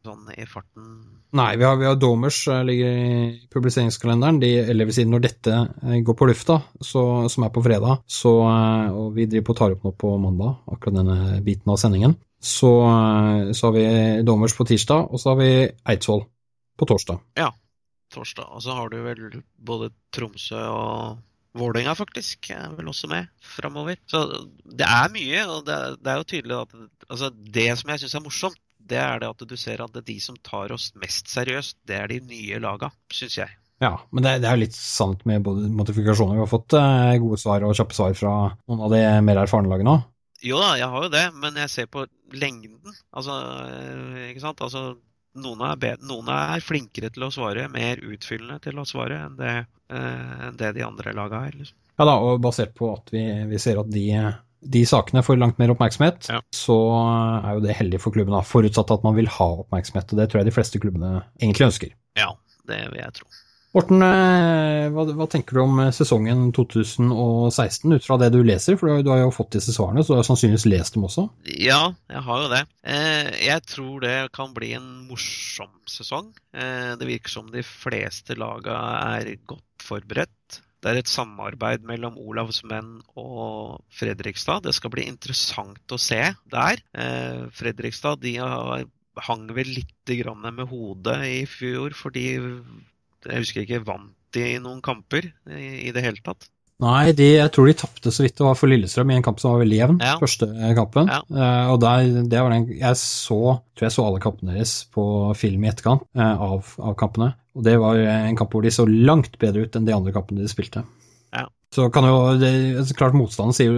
sånn 0.06 0.30
i 0.34 0.46
farten. 0.50 0.86
Nei, 1.38 1.52
vi 1.60 1.66
har, 1.68 1.76
vi 1.78 1.86
har 1.86 1.98
Domers, 2.02 2.40
eh, 2.50 2.64
ligger 2.66 2.96
i 2.98 3.18
publiseringskalenderen. 3.54 4.40
De, 4.42 4.50
eller 4.64 4.90
vil 4.90 4.98
si 4.98 5.06
når 5.06 5.26
dette 5.28 5.58
eh, 5.58 6.00
går 6.06 6.18
på 6.18 6.28
lufta, 6.30 6.58
så, 6.82 7.04
som 7.32 7.46
er 7.46 7.52
på 7.54 7.64
fredag, 7.66 8.02
så, 8.10 8.32
eh, 8.50 8.96
og 8.96 9.12
vi 9.18 9.28
driver 9.30 9.50
på 9.52 9.58
tar 9.60 9.76
opp 9.76 9.86
nå 9.86 9.94
på 10.02 10.16
mandag, 10.22 10.56
akkurat 10.72 10.98
denne 10.98 11.44
biten 11.46 11.74
av 11.74 11.78
sendingen, 11.82 12.18
så, 12.42 12.72
så 13.58 13.70
har 13.70 13.76
vi 13.78 13.86
Domers 14.26 14.58
på 14.58 14.68
tirsdag, 14.70 15.12
og 15.12 15.22
så 15.22 15.34
har 15.34 15.40
vi 15.42 15.52
Eidsvoll 15.94 16.26
på 16.78 16.90
torsdag. 16.90 17.22
Ja, 17.40 17.52
torsdag. 18.14 18.50
Og 18.50 18.66
så 18.66 18.76
har 18.78 18.90
du 18.92 19.00
vel 19.06 19.24
både 19.56 19.94
Tromsø 20.14 20.62
og 20.72 21.24
Vålerenga 21.56 21.96
faktisk 21.96 22.50
er 22.52 22.74
vel 22.76 22.90
også 22.92 23.10
med 23.12 23.32
framover. 23.40 24.00
Så 24.12 24.26
det 24.66 24.88
er 24.88 25.12
mye, 25.14 25.44
og 25.48 25.66
det, 25.68 25.78
det 26.04 26.12
er 26.12 26.22
jo 26.22 26.30
tydelig 26.32 26.58
at 26.60 26.78
altså 27.10 27.30
det 27.32 27.68
som 27.80 27.92
jeg 27.94 28.04
syns 28.04 28.18
er 28.20 28.26
morsomt, 28.26 28.62
det 28.86 29.00
er 29.02 29.22
det 29.22 29.30
at 29.32 29.46
du 29.50 29.56
ser 29.58 29.82
at 29.82 29.94
det 29.96 30.04
de 30.06 30.18
som 30.22 30.36
tar 30.46 30.74
oss 30.76 30.92
mest 31.02 31.32
seriøst, 31.32 31.80
det 31.90 31.96
er 31.98 32.12
de 32.12 32.20
nye 32.28 32.60
laga, 32.62 32.92
syns 33.14 33.40
jeg. 33.40 33.56
Ja, 33.84 33.96
men 34.16 34.24
det, 34.24 34.38
det 34.44 34.50
er 34.50 34.56
jo 34.56 34.64
litt 34.64 34.78
sant 34.78 35.26
med 35.28 35.44
både 35.44 35.68
modifikasjoner. 35.74 36.38
Vi 36.38 36.44
har 36.46 36.52
fått 36.52 36.76
eh, 36.80 37.16
gode 37.24 37.40
svar 37.42 37.66
og 37.68 37.74
kjappe 37.76 37.98
svar 37.98 38.14
fra 38.16 38.36
noen 38.54 38.86
av 38.86 38.94
de 38.94 39.02
mer 39.26 39.42
erfarne 39.42 39.72
lagene 39.72 39.98
òg. 39.98 40.06
Jo 40.46 40.60
da, 40.62 40.76
jeg 40.78 40.92
har 40.92 41.08
jo 41.08 41.12
det, 41.12 41.26
men 41.42 41.58
jeg 41.60 41.72
ser 41.74 41.90
på 41.92 42.06
lengden. 42.36 42.96
Altså, 43.16 43.36
eh, 43.66 44.30
ikke 44.30 44.44
sant. 44.44 44.62
Altså, 44.64 44.84
noen 45.36 45.62
er, 45.68 45.98
noen 46.06 46.30
er 46.32 46.64
flinkere 46.64 47.12
til 47.14 47.28
å 47.28 47.32
svare, 47.34 47.68
mer 47.72 48.02
utfyllende 48.04 48.60
til 48.64 48.80
å 48.82 48.86
svare 48.88 49.22
enn 49.28 49.36
det, 49.40 49.56
eh, 49.92 50.48
enn 50.48 50.58
det 50.60 50.74
de 50.78 50.84
andre 50.88 51.14
laga 51.18 51.44
er. 51.48 51.58
Liksom. 51.60 51.78
Ja 52.00 52.08
da, 52.10 52.18
og 52.20 52.42
basert 52.44 52.74
på 52.76 52.90
at 52.94 53.12
vi, 53.14 53.24
vi 53.50 53.60
ser 53.62 53.80
at 53.80 53.90
de, 53.92 54.06
de 54.76 54.82
sakene 54.90 55.24
får 55.24 55.38
langt 55.40 55.60
mer 55.62 55.72
oppmerksomhet, 55.76 56.28
Ja. 56.34 56.42
så 56.56 56.76
er 57.46 57.54
jo 57.56 57.64
det 57.68 57.78
heldig 57.80 58.02
for 58.04 58.16
klubben, 58.16 58.36
da, 58.36 58.42
forutsatt 58.44 58.92
at 58.98 59.04
man 59.08 59.16
vil 59.16 59.28
ha 59.32 59.48
oppmerksomhet. 59.64 60.12
og 60.12 60.20
Det 60.20 60.30
tror 60.32 60.42
jeg 60.42 60.50
de 60.52 60.56
fleste 60.58 60.82
klubbene 60.84 61.14
egentlig 61.40 61.70
ønsker. 61.70 61.96
Ja, 62.20 62.32
det 62.68 62.82
vil 62.92 63.00
jeg 63.04 63.14
tro. 63.20 63.28
Morten, 63.76 64.00
eh, 64.00 64.86
hva, 64.96 65.04
hva 65.18 65.26
tenker 65.28 65.58
du 65.58 65.60
om 65.66 65.80
eh, 65.84 65.90
sesongen 65.92 66.46
2016 66.56 67.92
ut 67.98 68.06
fra 68.06 68.16
det 68.22 68.30
du 68.32 68.38
leser? 68.48 68.78
For 68.80 68.88
du 69.04 69.10
har- 69.12 69.20
jo 69.20 69.34
fått 69.36 69.58
disse 69.58 69.74
svarene, 69.76 70.00
så 70.00 70.14
du 70.14 70.20
har 70.22 70.28
sannsynligvis 70.28 70.68
lest 70.72 70.96
dem 70.96 71.04
også. 71.04 71.26
Ja, 71.44 71.92
jeg 72.08 72.24
har 72.24 72.44
jo 72.44 72.48
det. 72.54 72.62
Eh, 72.88 73.32
jeg 73.44 73.66
tror 73.68 74.00
det 74.00 74.32
kan 74.32 74.54
bli 74.56 74.72
en 74.78 75.08
morsom 75.10 75.74
sesong. 75.92 76.32
Det 76.54 77.04
virker 77.04 77.30
som 77.30 77.52
de 77.52 77.64
fleste 77.68 78.38
laga 78.40 78.78
er 79.20 79.36
godt 79.46 79.84
forberedt. 79.84 80.62
Det 80.82 80.92
er 80.94 80.98
et 81.02 81.12
samarbeid 81.12 81.84
mellom 81.84 82.16
Olavs 82.16 82.64
menn 82.64 83.02
og 83.18 83.82
Fredrikstad. 83.92 84.64
Det 84.64 84.74
skal 84.74 84.92
bli 84.94 85.04
interessant 85.10 85.84
å 85.92 86.00
se 86.00 86.22
der. 86.48 86.80
Fredrikstad 87.52 88.22
de 88.22 88.38
hang 88.40 89.48
vel 89.48 89.68
litt 89.68 89.92
med 90.08 90.68
hodet 90.70 91.20
i 91.28 91.46
fjor 91.46 91.92
fordi 91.92 92.40
jeg 93.30 93.44
husker 93.46 93.64
ikke 93.66 93.84
vant 93.88 94.12
de 94.36 94.60
noen 94.60 94.82
kamper 94.84 95.30
i, 95.48 95.88
i 95.88 95.92
det 95.96 96.04
hele 96.04 96.20
tatt. 96.26 96.50
Nei, 96.84 97.14
de, 97.16 97.24
jeg 97.38 97.52
tror 97.56 97.70
de 97.70 97.74
tapte 97.80 98.12
så 98.12 98.26
vidt 98.26 98.36
det 98.36 98.44
var 98.44 98.58
for 98.60 98.68
Lillestrøm 98.68 99.14
i 99.14 99.16
en 99.16 99.24
kamp 99.24 99.40
som 99.40 99.54
var 99.54 99.62
veldig 99.62 99.78
jevn, 99.78 100.00
Ja. 100.04 100.18
første 100.20 100.50
kampen. 100.76 101.08
Ja. 101.08 101.22
Uh, 101.32 101.70
og 101.72 101.78
der, 101.80 102.10
det 102.28 102.42
var 102.44 102.52
den, 102.52 102.66
jeg 102.82 102.98
så, 103.00 103.38
tror 103.78 103.86
jeg 103.88 103.94
så 103.96 104.04
alle 104.10 104.20
kampene 104.26 104.58
deres 104.58 104.74
på 104.92 105.06
film 105.40 105.64
i 105.64 105.70
etterkant 105.72 106.04
uh, 106.20 106.34
av, 106.50 106.74
av 106.84 106.98
kampene. 107.00 107.30
Og 107.56 107.64
det 107.64 107.78
var 107.80 107.96
en 108.04 108.36
kamp 108.36 108.52
hvor 108.52 108.66
de 108.68 108.74
så 108.76 108.84
langt 108.92 109.40
bedre 109.40 109.64
ut 109.64 109.80
enn 109.80 109.88
de 109.88 109.96
andre 109.96 110.12
kampene 110.18 110.44
de 110.44 110.52
spilte. 110.52 110.84
Ja. 111.32 111.46
Så 111.76 111.88
kan 111.96 112.04
jo, 112.08 112.20
det, 112.44 112.52
altså 112.82 112.96
klart 113.00 113.16
Motstanden 113.16 113.56
sier, 113.56 113.72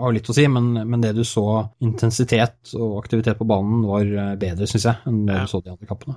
har 0.00 0.16
litt 0.16 0.28
å 0.32 0.34
si, 0.36 0.46
men, 0.52 0.72
men 0.88 1.04
det 1.04 1.12
du 1.16 1.22
så 1.28 1.44
intensitet 1.84 2.72
og 2.76 2.96
aktivitet 3.04 3.38
på 3.38 3.46
banen 3.48 3.84
var 3.88 4.08
eh, 4.08 4.32
bedre, 4.40 4.66
syns 4.68 4.88
jeg, 4.88 4.98
enn 5.08 5.22
det 5.28 5.36
Ja. 5.36 5.44
du 5.46 5.52
så 5.52 5.60
de 5.64 5.72
andre 5.72 5.88
kampene. 5.88 6.16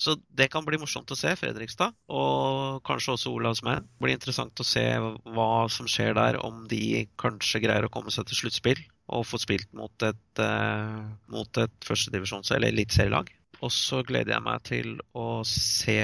Så 0.00 0.14
det 0.32 0.48
kan 0.48 0.64
bli 0.64 0.78
morsomt 0.80 1.10
å 1.12 1.18
se, 1.18 1.34
Fredrikstad. 1.36 1.92
Og 2.08 2.80
kanskje 2.88 3.14
også 3.14 3.34
Olavs 3.34 3.60
menn. 3.66 3.84
Det 3.84 4.06
blir 4.06 4.16
interessant 4.16 4.62
å 4.62 4.64
se 4.64 4.84
hva 4.96 5.50
som 5.72 5.88
skjer 5.90 6.14
der, 6.16 6.38
om 6.40 6.64
de 6.70 7.04
kanskje 7.20 7.60
greier 7.66 7.84
å 7.84 7.92
komme 7.92 8.12
seg 8.14 8.28
til 8.30 8.40
sluttspill 8.40 8.80
og 9.10 9.26
få 9.26 9.40
spilt 9.42 9.68
mot 9.76 10.06
et, 10.06 10.40
uh, 10.40 11.02
mot 11.34 11.60
et 11.60 11.76
førstedivisjons- 11.84 12.52
eller 12.54 12.72
eliteserielag. 12.72 13.28
Og 13.60 13.72
så 13.74 14.00
gleder 14.06 14.36
jeg 14.36 14.46
meg 14.46 14.64
til 14.64 14.94
å 15.12 15.42
se 15.44 16.00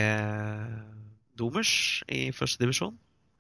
Domers 1.36 2.02
i 2.12 2.28
førstedivisjon. 2.36 2.96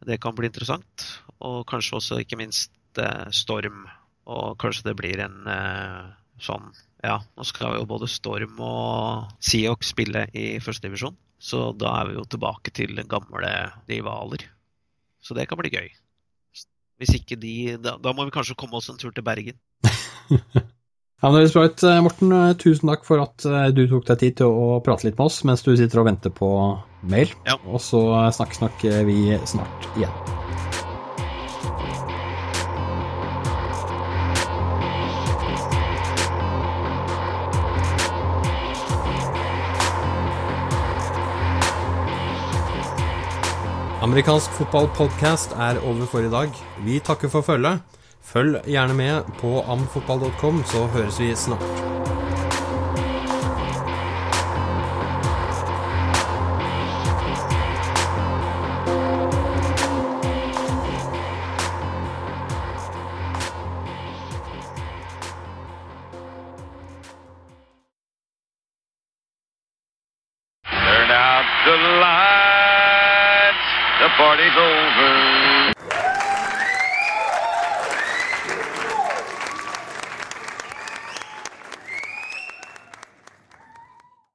Det 0.06 0.20
kan 0.22 0.36
bli 0.36 0.48
interessant. 0.48 1.04
Og 1.44 1.66
kanskje 1.68 1.98
også, 1.98 2.20
ikke 2.22 2.38
minst, 2.40 2.72
eh, 2.96 3.28
Storm. 3.32 3.84
Og 4.26 4.56
kanskje 4.60 4.88
det 4.88 4.96
blir 4.96 5.20
en 5.20 5.36
uh, 5.48 6.12
sånn 6.40 6.72
ja, 7.04 7.20
nå 7.36 7.44
skal 7.46 7.76
jo 7.76 7.86
både 7.88 8.08
Storm 8.10 8.60
og 8.64 9.32
Seahawk 9.44 9.84
spille 9.84 10.26
i 10.36 10.56
førstedivisjon. 10.64 11.16
Så 11.38 11.70
da 11.76 11.98
er 12.00 12.10
vi 12.10 12.16
jo 12.16 12.24
tilbake 12.24 12.72
til 12.74 12.96
gamle 13.08 13.52
rivaler. 13.90 14.46
Så 15.20 15.36
det 15.36 15.48
kan 15.50 15.60
bli 15.60 15.72
gøy. 15.74 15.90
Hvis 16.96 17.12
ikke 17.18 17.36
de 17.36 17.76
Da, 17.82 17.96
da 18.00 18.14
må 18.16 18.24
vi 18.24 18.32
kanskje 18.32 18.56
komme 18.56 18.78
oss 18.78 18.88
en 18.88 18.96
tur 19.00 19.12
til 19.12 19.24
Bergen. 19.26 19.58
ja, 20.32 21.28
men 21.28 21.42
det 21.42 21.52
bra 21.52 21.66
eh, 21.68 22.00
Morten, 22.02 22.32
eh, 22.32 22.56
tusen 22.56 22.88
takk 22.88 23.04
for 23.04 23.22
at 23.26 23.44
eh, 23.44 23.68
du 23.76 23.84
tok 23.90 24.08
deg 24.08 24.22
tid 24.22 24.40
til 24.40 24.56
å 24.56 24.80
prate 24.84 25.08
litt 25.08 25.20
med 25.20 25.28
oss 25.28 25.42
mens 25.44 25.66
du 25.66 25.74
sitter 25.76 26.02
og 26.02 26.08
venter 26.08 26.32
på 26.32 26.50
mail. 27.04 27.36
Ja. 27.46 27.60
Og 27.68 27.82
så 27.84 28.02
snakkes 28.38 28.64
nok 28.64 28.88
vi 29.06 29.36
snart 29.44 29.90
igjen. 29.94 30.45
Amerikansk 44.04 44.52
fotballpodkast 44.58 45.54
er 45.56 45.78
over 45.80 46.04
for 46.10 46.20
i 46.20 46.28
dag. 46.28 46.52
Vi 46.84 46.98
takker 47.00 47.32
for 47.32 47.40
følget. 47.40 47.80
Følg 48.20 48.60
gjerne 48.68 48.94
med 48.94 49.30
på 49.40 49.62
amfotball.com, 49.62 50.64
så 50.68 50.84
høres 50.92 51.20
vi 51.20 51.32
snart. 51.34 52.15